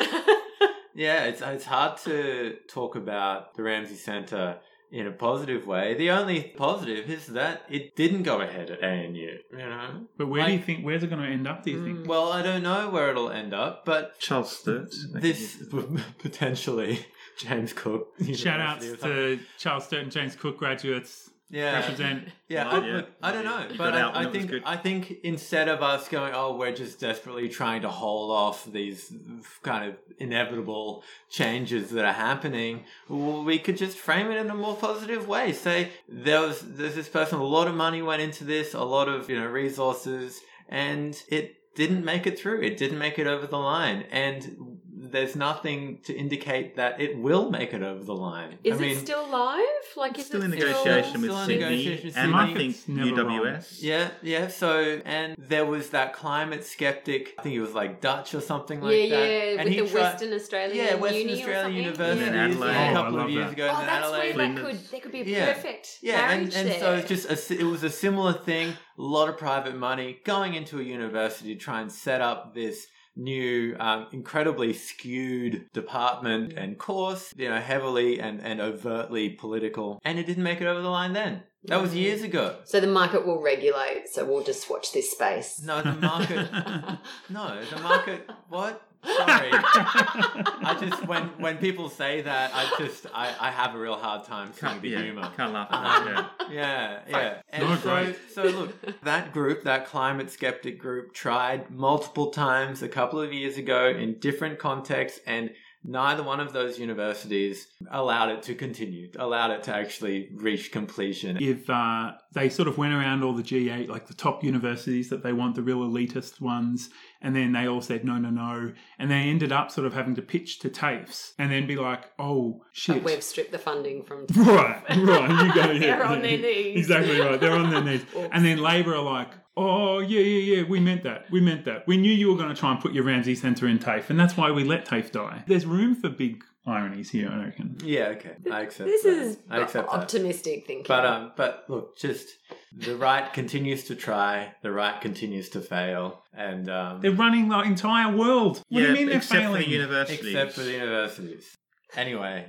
Yeah, 0.94 1.24
it's 1.24 1.42
it's 1.42 1.64
hard 1.66 1.98
to 2.00 2.58
talk 2.68 2.98
about 2.98 3.56
the 3.56 3.64
Ramsay 3.64 3.96
Centre 3.96 4.58
in 4.92 5.08
a 5.08 5.12
positive 5.12 5.66
way. 5.66 5.94
The 5.94 6.10
only 6.12 6.54
positive 6.58 7.10
is 7.10 7.28
that 7.28 7.62
it 7.70 7.96
didn't 7.96 8.24
go 8.24 8.42
ahead 8.42 8.70
at 8.70 8.84
ANU. 8.84 9.38
You 9.52 9.58
know. 9.58 10.08
But 10.18 10.28
where 10.28 10.46
do 10.46 10.52
you 10.52 10.60
think, 10.60 10.84
where's 10.84 11.02
it 11.02 11.10
going 11.10 11.22
to 11.22 11.28
end 11.30 11.48
up, 11.48 11.64
do 11.64 11.72
you 11.72 11.84
think? 11.84 12.00
Hmm. 12.00 12.08
Well, 12.08 12.34
I 12.34 12.42
don't 12.42 12.62
know 12.62 12.90
where 12.90 13.10
it'll 13.10 13.32
end 13.32 13.54
up, 13.54 13.86
but 13.86 14.20
Charles 14.20 14.52
Sturt. 14.56 14.94
this 15.14 15.64
potentially 16.20 17.06
James 17.38 17.72
Cook. 17.72 18.10
Shout 18.36 18.60
outs 18.60 18.84
University 18.84 18.90
or 18.90 18.98
something. 18.98 19.38
to 19.40 19.40
Charles 19.58 19.86
Sturt 19.86 20.04
and 20.04 20.12
James 20.12 20.36
Cook 20.36 20.58
graduates. 20.58 21.30
Yeah. 21.52 21.82
Represent. 21.82 22.30
Yeah, 22.48 22.70
I, 22.70 22.86
yeah. 22.86 22.96
Look, 22.96 23.10
I 23.22 23.32
don't 23.34 23.44
know, 23.44 23.68
but 23.78 23.94
I, 23.94 24.22
I 24.22 24.26
think. 24.32 24.54
I 24.66 24.78
think 24.78 25.18
instead 25.24 25.68
of 25.68 25.84
us 25.84 26.08
going, 26.08 26.34
oh, 26.34 26.56
we're 26.56 26.74
just 26.74 27.00
desperately 27.00 27.50
trying 27.50 27.82
to 27.82 27.90
hold 27.90 28.32
off 28.32 28.66
these 28.72 29.14
kind 29.62 29.90
of 29.90 29.98
inevitable 30.18 31.04
changes 31.30 31.90
that 31.92 32.06
are 32.06 32.14
happening, 32.14 32.86
well, 33.10 33.44
we 33.44 33.60
could 33.60 33.78
just 33.78 33.98
frame 33.98 34.32
it 34.32 34.38
in 34.38 34.50
a 34.50 34.56
more 34.56 34.76
positive 34.76 35.28
way. 35.28 35.52
Say 35.52 35.90
there 36.08 36.42
was 36.42 36.62
there's 36.62 36.96
this 36.96 37.10
person, 37.10 37.40
a 37.40 37.44
lot 37.44 37.68
of 37.68 37.76
money 37.76 38.02
went 38.02 38.22
into 38.22 38.46
this, 38.46 38.74
a 38.74 38.84
lot 38.84 39.10
of 39.10 39.30
you 39.30 39.38
know 39.38 39.48
resources, 39.48 40.40
and 40.70 41.22
it 41.28 41.58
didn't 41.76 42.06
make 42.06 42.26
it 42.28 42.40
through. 42.40 42.62
It 42.62 42.78
didn't 42.78 42.98
make 42.98 43.20
it 43.20 43.28
over 43.28 43.46
the 43.46 43.58
line, 43.58 44.06
and 44.10 44.80
there's 45.12 45.36
nothing 45.36 46.00
to 46.04 46.14
indicate 46.16 46.76
that 46.78 47.00
it 47.02 47.18
will 47.18 47.50
make 47.52 47.74
it 47.74 47.82
over 47.84 48.04
the 48.04 48.14
line. 48.16 48.58
Is 48.64 48.78
I 48.78 48.82
mean, 48.82 48.92
it 48.98 49.00
still 49.00 49.28
live? 49.30 49.66
Like, 49.98 50.18
is 50.18 50.26
Still 50.28 50.42
it 50.42 50.46
in 50.46 50.52
negotiation 50.52 51.22
with 51.22 51.32
still 51.32 51.40
in 51.40 51.46
Sydney 51.48 51.64
negotiation 51.64 52.06
with 52.08 52.18
and 52.18 52.32
Sydney. 52.32 52.52
I 52.52 52.54
think 52.58 52.76
It's 52.76 52.88
never 52.88 53.24
wrong. 53.26 53.58
Yeah, 53.80 54.10
yeah. 54.22 54.48
So, 54.48 55.02
and 55.06 55.36
there 55.38 55.66
was 55.66 55.90
that 55.90 56.14
climate 56.14 56.64
skeptic. 56.66 57.34
I 57.38 57.42
think 57.44 57.54
he 57.54 57.60
was 57.60 57.74
like 57.74 58.02
Dutch 58.02 58.34
or 58.34 58.42
something 58.42 58.82
like 58.82 58.96
yeah, 58.96 59.10
that. 59.20 59.30
yeah, 59.30 59.60
and 59.60 59.64
with 59.66 59.74
he 59.74 59.80
the 59.82 59.88
tried- 59.90 60.02
Western 60.02 60.34
Australian 60.34 60.78
yeah, 60.86 60.96
Western 60.96 61.20
Uni 61.22 61.32
or 61.34 61.38
Australian 61.38 61.64
something? 61.96 62.08
University 62.18 62.32
Yeah, 62.72 62.90
a 62.90 62.94
couple 62.94 63.20
Oh, 63.20 63.24
of 63.24 63.30
years 63.30 63.44
love 63.46 63.54
ago. 63.54 63.68
Oh, 63.68 63.70
and 63.70 63.78
then 63.80 63.86
that's 63.88 64.06
Adelaide. 64.06 64.36
where 64.36 64.48
that 64.56 64.58
could 64.66 64.92
there 64.92 65.00
could 65.02 65.12
be 65.12 65.22
a 65.22 65.26
Yeah. 65.26 65.54
perfect 65.54 65.98
Yeah, 66.02 66.18
marriage 66.18 66.44
and, 66.44 66.54
and 66.56 66.70
there. 66.70 66.80
so 66.80 66.94
it's 66.96 67.08
just 67.08 67.52
a, 67.52 67.60
it 67.60 67.64
was 67.64 67.84
a 67.84 67.90
similar 67.90 68.34
thing. 68.34 68.70
A 68.98 69.02
lot 69.02 69.30
of 69.30 69.38
private 69.38 69.76
money 69.76 70.20
going 70.26 70.54
into 70.54 70.80
a 70.80 70.84
university 70.84 71.54
to 71.56 71.60
try 71.60 71.82
and 71.82 71.92
set 71.92 72.22
up 72.22 72.54
this 72.54 72.88
new, 73.16 73.76
um, 73.80 74.08
incredibly 74.12 74.74
skewed 74.74 75.70
department 75.74 76.54
and 76.54 76.78
course. 76.78 77.34
You 77.38 77.50
know, 77.50 77.60
heavily 77.60 78.20
and 78.20 78.42
and 78.42 78.62
overtly 78.62 79.30
political, 79.30 80.00
and 80.04 80.20
it 80.20 80.26
didn't 80.26 80.44
make 80.44 80.62
it 80.62 80.68
over 80.68 80.82
the 80.82 80.90
line. 80.90 81.14
Then 81.14 81.44
that 81.66 81.82
was 81.82 81.94
years 81.96 82.22
ago. 82.24 82.58
so 82.66 82.80
the 82.80 82.88
market 82.88 83.26
will 83.26 83.42
regulate. 83.42 84.06
So 84.12 84.26
we'll 84.26 84.44
just 84.44 84.70
watch 84.70 84.92
this 84.94 85.12
space. 85.12 85.62
No, 85.64 85.82
the 85.82 85.94
market. 85.94 86.50
no, 87.30 87.62
the 87.70 87.80
market. 87.82 88.30
What? 88.50 88.82
Sorry. 89.04 89.50
I 89.54 90.78
just 90.80 91.08
when 91.08 91.24
when 91.40 91.58
people 91.58 91.90
say 91.90 92.22
that, 92.22 92.52
I 92.54 92.72
just 92.78 93.08
I, 93.14 93.34
I 93.40 93.50
have 93.50 93.74
a 93.74 93.80
real 93.80 93.96
hard 93.96 94.26
time 94.26 94.52
seeing 94.54 94.72
Can't, 94.74 94.82
the 94.82 94.90
yeah, 94.90 95.02
humor. 95.02 95.32
can't 95.36 95.54
laugh 95.54 95.70
at 95.72 96.06
that. 96.06 96.18
Um, 96.18 96.30
yeah, 96.52 97.00
yeah. 97.10 97.42
And 97.50 97.64
No, 97.64 97.76
so, 97.78 97.82
great. 97.90 98.16
so 98.32 98.44
look, 98.44 99.02
that 99.02 99.34
group, 99.34 99.64
that 99.64 99.88
climate 99.88 100.30
skeptic 100.30 100.78
group, 100.80 101.14
tried 101.16 101.72
multiple 101.72 102.30
times 102.30 102.84
a 102.84 102.88
couple 102.88 103.20
of 103.20 103.34
years 103.34 103.58
ago 103.58 103.88
in 103.88 104.20
different 104.20 104.60
contexts, 104.60 105.20
and 105.26 105.50
neither 105.84 106.24
one 106.24 106.40
of 106.40 106.54
those 106.54 106.80
universities 106.80 107.68
allowed 107.90 108.30
it 108.30 108.44
to 108.44 108.56
continue, 108.56 109.10
allowed 109.18 109.52
it 109.52 109.64
to 109.64 109.74
actually 109.74 110.30
reach 110.34 110.72
completion. 110.72 111.38
if 111.42 111.70
uh, 111.70 112.14
they 112.34 112.50
sort 112.50 112.68
of 112.68 112.78
went 112.78 112.94
around 112.94 113.24
all 113.24 113.34
the 113.34 113.44
G8, 113.44 113.88
like 113.90 114.08
the 114.08 114.14
top 114.14 114.44
universities 114.44 115.10
that 115.10 115.24
they 115.24 115.34
want, 115.34 115.56
the 115.56 115.62
real 115.62 115.80
elitist 115.80 116.40
ones, 116.40 116.90
and 117.22 117.36
then 117.36 117.52
they 117.52 117.68
all 117.68 117.82
said 117.82 118.04
no, 118.04 118.18
no, 118.18 118.30
no, 118.30 118.74
and 119.00 119.12
they 119.12 119.16
ended 119.16 119.52
up 119.52 119.72
sort 119.72 119.88
of 119.88 119.94
having 119.94 120.16
to 120.16 120.22
pitch 120.22 120.60
to 120.60 120.70
TAFEs 120.70 121.34
and 121.38 121.52
then 121.52 121.68
be 121.68 121.76
like, 121.76 122.06
oh 122.20 122.64
shit, 122.72 122.98
But 122.98 123.04
we've 123.04 123.24
stripped 123.24 123.52
the 123.52 123.60
funding 123.60 124.04
from. 124.04 124.26
right, 124.36 124.84
right, 124.90 125.46
you 125.46 125.54
go, 125.54 125.72
yeah, 125.72 125.80
They're 125.98 126.06
on 126.06 126.22
their 126.22 126.38
knees. 126.38 126.78
exactly 126.78 127.20
right, 127.20 127.40
they're 127.40 127.54
on 127.54 127.70
their 127.70 127.84
knees, 127.84 128.06
and 128.32 128.46
then 128.46 128.58
Labor 128.60 128.96
are 128.96 129.04
like. 129.04 129.30
Oh 129.58 130.00
yeah, 130.00 130.22
yeah, 130.22 130.56
yeah. 130.56 130.64
We 130.64 130.80
meant 130.80 131.04
that. 131.04 131.30
We 131.30 131.42
meant 131.42 131.66
that. 131.66 131.86
We 131.86 131.98
knew 131.98 132.12
you 132.12 132.30
were 132.32 132.38
going 132.38 132.48
to 132.48 132.56
try 132.56 132.72
and 132.72 132.80
put 132.80 132.94
your 132.94 133.04
Ramsay 133.04 133.36
Centre 133.36 133.68
in 133.68 133.80
TAFE, 133.80 134.10
and 134.10 134.18
that's 134.18 134.38
why 134.38 134.50
we 134.50 134.64
let 134.64 134.86
TAFE 134.86 135.12
die. 135.12 135.44
There's 135.46 135.66
room 135.66 135.94
for 135.94 136.08
big 136.08 136.46
ironies 136.66 137.10
here, 137.10 137.30
I 137.32 137.46
reckon. 137.46 137.78
Yeah, 137.84 138.08
okay, 138.10 138.36
I 138.52 138.62
accept. 138.62 138.88
This 138.88 139.04
that. 139.04 139.10
is 139.10 139.38
I 139.50 139.60
accept 139.62 139.90
that. 139.92 139.98
optimistic 139.98 140.68
thinking. 140.68 140.86
But 140.88 141.06
um, 141.06 141.32
but 141.36 141.66
look, 141.68 141.98
just 141.98 142.28
the 142.76 142.96
right 142.96 143.32
continues 143.34 143.86
to 143.86 143.96
try, 143.96 144.54
the 144.62 144.72
right 144.72 145.00
continues 145.02 145.50
to 145.50 145.62
fail, 145.62 146.24
and 146.34 146.70
um, 146.70 147.02
They're 147.02 147.12
running 147.12 147.50
the 147.50 147.60
entire 147.62 148.16
world. 148.16 148.62
What 148.70 148.82
do 148.82 148.88
you 148.88 148.94
mean 148.94 149.08
they're 149.08 149.18
except 149.18 149.36
for 149.36 149.48
failing? 149.48 149.62
the 149.64 149.70
universities. 149.70 150.26
except 150.26 150.54
for 150.54 150.62
the 150.62 150.72
universities. 150.74 151.56
Anyway, 151.96 152.46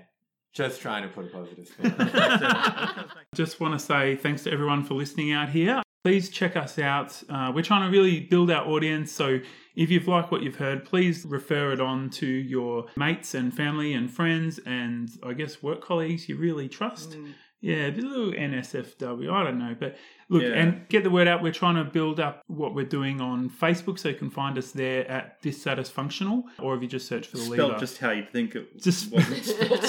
just 0.53 0.81
trying 0.83 1.03
to 1.03 1.09
put 1.09 1.25
a 1.27 1.29
positive 1.29 1.67
spin. 1.67 1.95
on. 1.99 3.05
Just 3.35 3.59
want 3.61 3.73
to 3.73 3.79
say 3.85 4.17
thanks 4.17 4.43
to 4.45 4.53
everyone 4.53 4.85
for 4.85 4.95
listening 4.95 5.33
out 5.33 5.49
here. 5.49 5.83
Please 6.05 6.29
check 6.29 6.57
us 6.57 6.79
out. 6.79 7.21
Uh, 7.29 7.51
we're 7.55 7.63
trying 7.63 7.91
to 7.91 7.97
really 7.97 8.21
build 8.21 8.51
our 8.51 8.67
audience. 8.69 9.11
So 9.11 9.39
if 9.77 9.91
you've 9.91 10.09
liked 10.09 10.31
what 10.31 10.43
you've 10.43 10.57
heard, 10.57 10.85
please 10.85 11.25
refer 11.25 11.73
it 11.73 11.81
on 11.81 12.11
to 12.11 12.27
your 12.27 12.87
mates 12.97 13.35
and 13.35 13.55
family 13.55 13.95
and 13.95 14.11
friends 14.11 14.59
and 14.67 15.09
I 15.25 15.33
guess 15.35 15.63
work 15.63 15.81
colleagues 15.83 16.29
you 16.29 16.37
really 16.37 16.69
trust. 16.69 17.13
Mm. 17.13 17.33
Yeah, 17.65 17.87
a 17.87 17.91
little 17.93 18.33
NSFW. 18.33 19.33
I 19.33 19.45
don't 19.45 19.59
know, 19.61 19.77
but 19.79 19.97
look 20.29 20.43
Yeah. 20.43 20.49
and 20.55 20.89
get 20.89 21.05
the 21.05 21.11
word 21.11 21.29
out. 21.29 21.45
We're 21.45 21.53
trying 21.53 21.77
to 21.77 21.85
build 21.85 22.19
up 22.19 22.43
what 22.49 22.75
we're 22.75 22.85
doing 22.85 23.21
on 23.21 23.49
Facebook, 23.49 24.01
so 24.01 24.09
you 24.09 24.17
can 24.17 24.31
find 24.31 24.59
us 24.59 24.73
there 24.73 25.09
at 25.09 25.41
Dissatisfunctional, 25.45 26.43
or 26.59 26.75
if 26.75 26.83
you 26.83 26.89
just 26.89 27.07
search 27.07 27.29
for 27.29 27.37
the 27.37 27.45
Spelled 27.45 27.69
leader. 27.71 27.79
just 27.79 27.99
how 27.99 28.11
you 28.11 28.25
think 28.33 28.57
it 28.57 28.83
Just 28.83 29.13
wasn't 29.13 29.45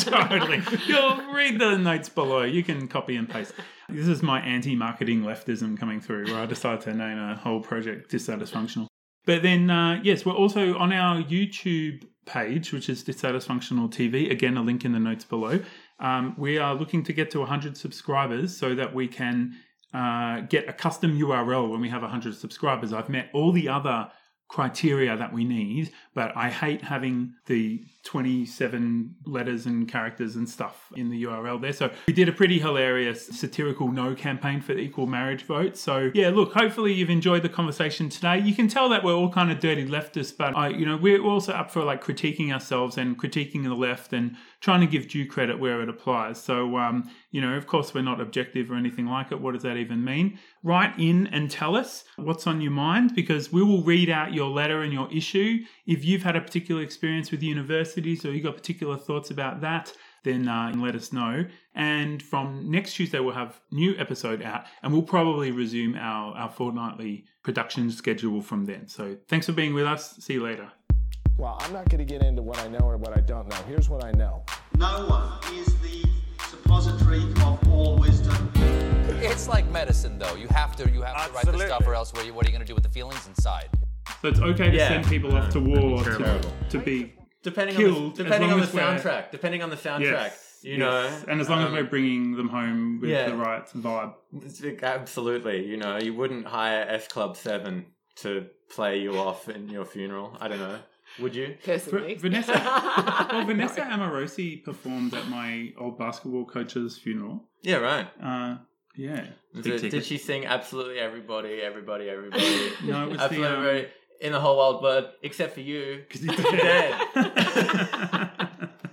totally. 0.05 0.61
You'll 0.86 1.34
read 1.34 1.59
the 1.59 1.75
notes 1.77 2.09
below. 2.09 2.43
You 2.43 2.61
can 2.63 2.88
copy 2.88 3.15
and 3.15 3.27
paste. 3.27 3.53
This 3.89 4.07
is 4.07 4.21
my 4.21 4.39
anti-marketing 4.41 5.23
leftism 5.23 5.75
coming 5.75 5.99
through, 5.99 6.25
where 6.27 6.41
I 6.41 6.45
decided 6.45 6.81
to 6.81 6.93
name 6.93 7.17
a 7.17 7.36
whole 7.36 7.59
project 7.59 8.11
dissatisfunctional. 8.11 8.86
But 9.26 9.41
then, 9.41 9.69
uh, 9.69 9.99
yes, 10.03 10.26
we're 10.26 10.34
also 10.34 10.78
on 10.78 10.91
our 10.91 11.21
YouTube 11.21 12.05
page, 12.26 12.74
which 12.74 12.89
is 12.89 13.03
Dissatisfunctional 13.03 13.89
TV. 13.89 14.30
Again, 14.32 14.57
a 14.57 14.61
link 14.61 14.86
in 14.86 14.91
the 14.91 14.99
notes 14.99 15.26
below. 15.26 15.59
Um, 15.99 16.36
we 16.38 16.57
are 16.57 16.74
looking 16.76 17.03
to 17.03 17.13
get 17.13 17.32
to 17.32 17.39
100 17.39 17.78
subscribers 17.78 18.55
so 18.55 18.76
that 18.76 18.93
we 18.93 19.07
can 19.07 19.55
uh, 19.93 20.41
get 20.41 20.67
a 20.67 20.74
custom 20.74 21.17
URL 21.17 21.69
when 21.69 21.80
we 21.80 21.89
have 21.89 22.01
100 22.01 22.36
subscribers. 22.36 22.91
I've 22.91 23.09
met 23.09 23.30
all 23.34 23.51
the 23.51 23.69
other 23.69 24.09
criteria 24.54 25.18
that 25.18 25.34
we 25.34 25.43
need, 25.43 25.91
but 26.14 26.32
I 26.38 26.47
hate 26.47 26.84
having 26.84 27.34
the 27.47 27.84
27 28.04 29.16
letters 29.26 29.66
and 29.66 29.89
characters 29.89 30.36
and 30.36 30.47
stuff 30.47 30.91
in 30.95 31.10
the 31.10 31.24
URL 31.24 31.60
there. 31.60 31.74
So 31.74 31.89
we 32.06 32.14
did 32.14 32.30
a 32.30 32.32
pretty 32.32 32.60
hilarious 32.60 33.26
satirical 33.26 33.91
no 33.91 34.14
campaign 34.14 34.62
for 34.62 34.76
the 34.76 34.82
equal 34.82 35.08
marriage 35.08 35.41
vote. 35.41 35.76
So 35.76 36.12
yeah, 36.14 36.30
look, 36.30 36.54
hopefully 36.54 36.93
you've 36.93 37.10
enjoyed 37.10 37.41
the 37.41 37.49
conversation 37.49 38.10
today. 38.10 38.41
You 38.41 38.54
can 38.54 38.68
tell 38.68 38.89
that 38.89 39.04
we're 39.04 39.16
all 39.16 39.32
kind 39.32 39.51
of 39.51 39.60
dirty 39.60 39.88
leftists, 39.88 40.38
but 40.38 40.56
I, 40.56 40.68
you 40.68 40.86
know, 40.86 40.97
we're 40.97 41.24
also 41.24 41.54
up 41.54 41.72
for 41.72 41.84
like 41.84 42.04
critiquing 42.04 42.54
ourselves 42.54 42.99
and 42.99 43.18
critiquing 43.18 43.64
the 43.64 43.74
left 43.74 44.14
and 44.14 44.36
trying 44.64 44.80
to 44.80 44.88
give 44.88 45.09
due 45.09 45.28
credit 45.28 45.59
where 45.59 45.82
it 45.82 45.89
applies. 45.89 46.41
So, 46.41 46.78
um, 46.78 47.11
you 47.32 47.41
know, 47.41 47.53
of 47.55 47.68
course, 47.68 47.93
we're 47.93 48.01
not 48.01 48.22
objective 48.22 48.72
or 48.72 48.76
anything 48.76 49.05
like 49.05 49.34
it. 49.34 49.41
What 49.41 49.55
does 49.55 49.64
that 49.64 49.76
even 49.76 50.05
mean? 50.05 50.39
Write 50.64 50.97
in 50.97 51.28
and 51.28 51.51
tell 51.51 51.76
us 51.76 52.05
what's 52.16 52.47
on 52.47 52.61
your 52.61 52.72
mind 52.72 53.14
because 53.14 53.51
we 53.51 53.61
will 53.61 53.84
read 53.84 54.09
out 54.09 54.34
your 54.34 54.49
letter 54.49 54.82
and 54.82 54.93
your 54.93 55.11
issue. 55.11 55.59
If 55.86 56.05
you've 56.05 56.24
had 56.24 56.38
a 56.38 56.41
particular 56.41 56.82
experience 56.82 57.30
with 57.30 57.43
universities 57.43 58.24
or 58.24 58.32
you've 58.32 58.45
got 58.45 58.55
particular 58.55 58.95
thoughts 58.95 59.32
about 59.32 59.59
that, 59.59 59.91
then 60.24 60.47
uh, 60.47 60.72
let 60.78 60.95
us 60.95 61.11
know. 61.11 61.45
And 61.76 62.24
from 62.24 62.72
next 62.72 62.93
Tuesday, 62.93 63.20
we'll 63.20 63.34
have 63.34 63.59
new 63.70 63.95
episode 63.97 64.41
out, 64.41 64.64
and 64.82 64.93
we'll 64.93 65.01
probably 65.01 65.51
resume 65.51 65.97
our, 65.97 66.34
our 66.36 66.49
fortnightly 66.49 67.26
production 67.43 67.91
schedule 67.91 68.41
from 68.41 68.64
then. 68.64 68.88
So 68.88 69.18
thanks 69.28 69.45
for 69.45 69.51
being 69.51 69.74
with 69.74 69.86
us. 69.86 70.16
See 70.22 70.36
you 70.36 70.43
later. 70.43 70.72
Well, 71.38 71.57
I'm 71.61 71.73
not 71.73 71.89
going 71.89 71.99
to 71.99 72.05
get 72.05 72.21
into 72.21 72.41
what 72.41 72.59
I 72.59 72.67
know 72.67 72.79
or 72.79 72.97
what 72.97 73.17
I 73.17 73.21
don't 73.21 73.47
know. 73.47 73.55
Here's 73.67 73.89
what 73.89 74.03
I 74.03 74.11
know. 74.11 74.43
No 74.77 75.07
one 75.07 75.53
is 75.55 75.65
the 75.81 76.05
suppository 76.47 77.23
of 77.23 77.69
all 77.71 77.97
wisdom. 77.97 78.51
It's 78.55 79.47
like 79.47 79.67
medicine, 79.71 80.19
though. 80.19 80.36
You 80.36 80.47
have 80.49 80.75
to 80.75 80.89
you 80.91 81.01
have 81.01 81.27
to 81.27 81.34
write 81.34 81.45
the 81.45 81.57
stuff, 81.57 81.88
or 81.88 81.95
else 81.95 82.13
what 82.13 82.21
are 82.23 82.25
you, 82.27 82.34
you 82.36 82.41
going 82.41 82.59
to 82.59 82.65
do 82.65 82.75
with 82.75 82.84
the 82.84 82.89
feelings 82.89 83.25
inside? 83.27 83.69
So 84.21 84.27
it's 84.27 84.39
okay 84.39 84.69
to 84.69 84.77
Yeah. 84.77 84.89
send 84.89 85.07
people 85.07 85.36
off 85.36 85.49
to 85.53 85.59
war 85.59 86.03
to, 86.03 86.41
to 86.69 86.77
be 86.79 87.13
Depending 87.41 87.75
killed. 87.75 87.95
on 87.97 88.13
the, 88.13 88.23
depending 88.23 88.51
on 88.51 88.59
the 88.59 88.67
soundtrack. 88.67 89.31
Depending 89.31 89.63
on 89.63 89.69
the 89.69 89.75
soundtrack. 89.75 90.01
Yes, 90.01 90.59
you 90.61 90.71
yes. 90.77 90.79
know. 90.79 91.31
and 91.31 91.41
as 91.41 91.49
long 91.49 91.61
as 91.61 91.67
um, 91.67 91.73
we're 91.73 91.84
bringing 91.84 92.36
them 92.36 92.47
home 92.47 92.99
with 93.01 93.09
yeah. 93.09 93.29
the 93.29 93.36
right 93.36 93.65
vibe. 93.69 94.13
Absolutely. 94.84 95.65
You 95.65 95.77
know, 95.77 95.97
you 95.97 96.13
wouldn't 96.13 96.45
hire 96.45 96.86
S 96.88 97.07
Club 97.07 97.36
7 97.36 97.86
to 98.17 98.45
play 98.69 98.99
you 98.99 99.17
off 99.17 99.49
in 99.49 99.67
your 99.69 99.86
funeral. 99.86 100.38
I 100.39 100.47
don't 100.47 100.59
know. 100.59 100.79
Would 101.20 101.36
you? 101.36 101.55
Personally. 101.64 102.16
Vanessa, 102.16 102.53
well, 103.32 103.45
Vanessa 103.45 103.82
Amorosi 103.82 104.64
performed 104.64 105.14
at 105.14 105.28
my 105.28 105.72
old 105.78 105.97
basketball 105.99 106.45
coach's 106.45 106.97
funeral. 106.97 107.43
Yeah, 107.61 107.76
right. 107.78 108.07
Uh, 108.22 108.57
yeah, 108.95 109.28
Was 109.53 109.64
Big 109.64 109.74
it- 109.74 109.78
ticket. 109.78 109.91
did 109.91 110.05
she 110.05 110.18
sing 110.18 110.45
absolutely 110.45 110.99
everybody, 110.99 111.61
everybody, 111.61 112.09
everybody? 112.09 112.43
no, 112.84 113.03
it 113.05 113.09
was 113.11 113.20
absolutely 113.20 113.47
the 113.47 113.47
um, 113.47 113.53
everybody 113.66 113.88
in 114.22 114.32
the 114.32 114.39
whole 114.39 114.57
world, 114.57 114.82
but 114.82 115.18
except 115.22 115.53
for 115.53 115.61
you. 115.61 116.03
because 116.07 116.22
he's 116.22 116.38
You're 116.39 116.51
dead. 116.57 117.01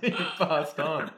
You 0.01 0.11
passed 0.37 0.79
on. 0.79 1.11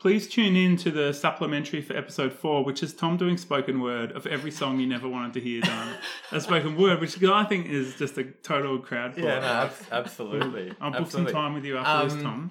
Please 0.00 0.26
tune 0.26 0.56
in 0.56 0.78
to 0.78 0.90
the 0.90 1.12
supplementary 1.12 1.82
for 1.82 1.94
episode 1.94 2.32
four, 2.32 2.64
which 2.64 2.82
is 2.82 2.94
Tom 2.94 3.18
doing 3.18 3.36
spoken 3.36 3.80
word 3.82 4.12
of 4.12 4.26
every 4.26 4.50
song 4.50 4.80
you 4.80 4.86
never 4.86 5.06
wanted 5.06 5.34
to 5.34 5.40
hear 5.40 5.60
done. 5.60 5.94
a 6.32 6.40
spoken 6.40 6.74
word, 6.78 7.00
which 7.02 7.22
I 7.22 7.44
think 7.44 7.66
is 7.66 7.96
just 7.96 8.16
a 8.16 8.24
total 8.24 8.78
crowd. 8.78 9.18
Yeah, 9.18 9.40
no, 9.40 9.46
abs- 9.46 9.82
absolutely. 9.92 10.72
I'll 10.80 10.90
book 10.90 11.02
absolutely. 11.02 11.32
some 11.32 11.42
time 11.42 11.52
with 11.52 11.66
you 11.66 11.76
after 11.76 12.08
this, 12.08 12.14
Um, 12.14 12.22
Tom. 12.22 12.50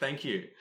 Thank 0.00 0.24
you. 0.24 0.48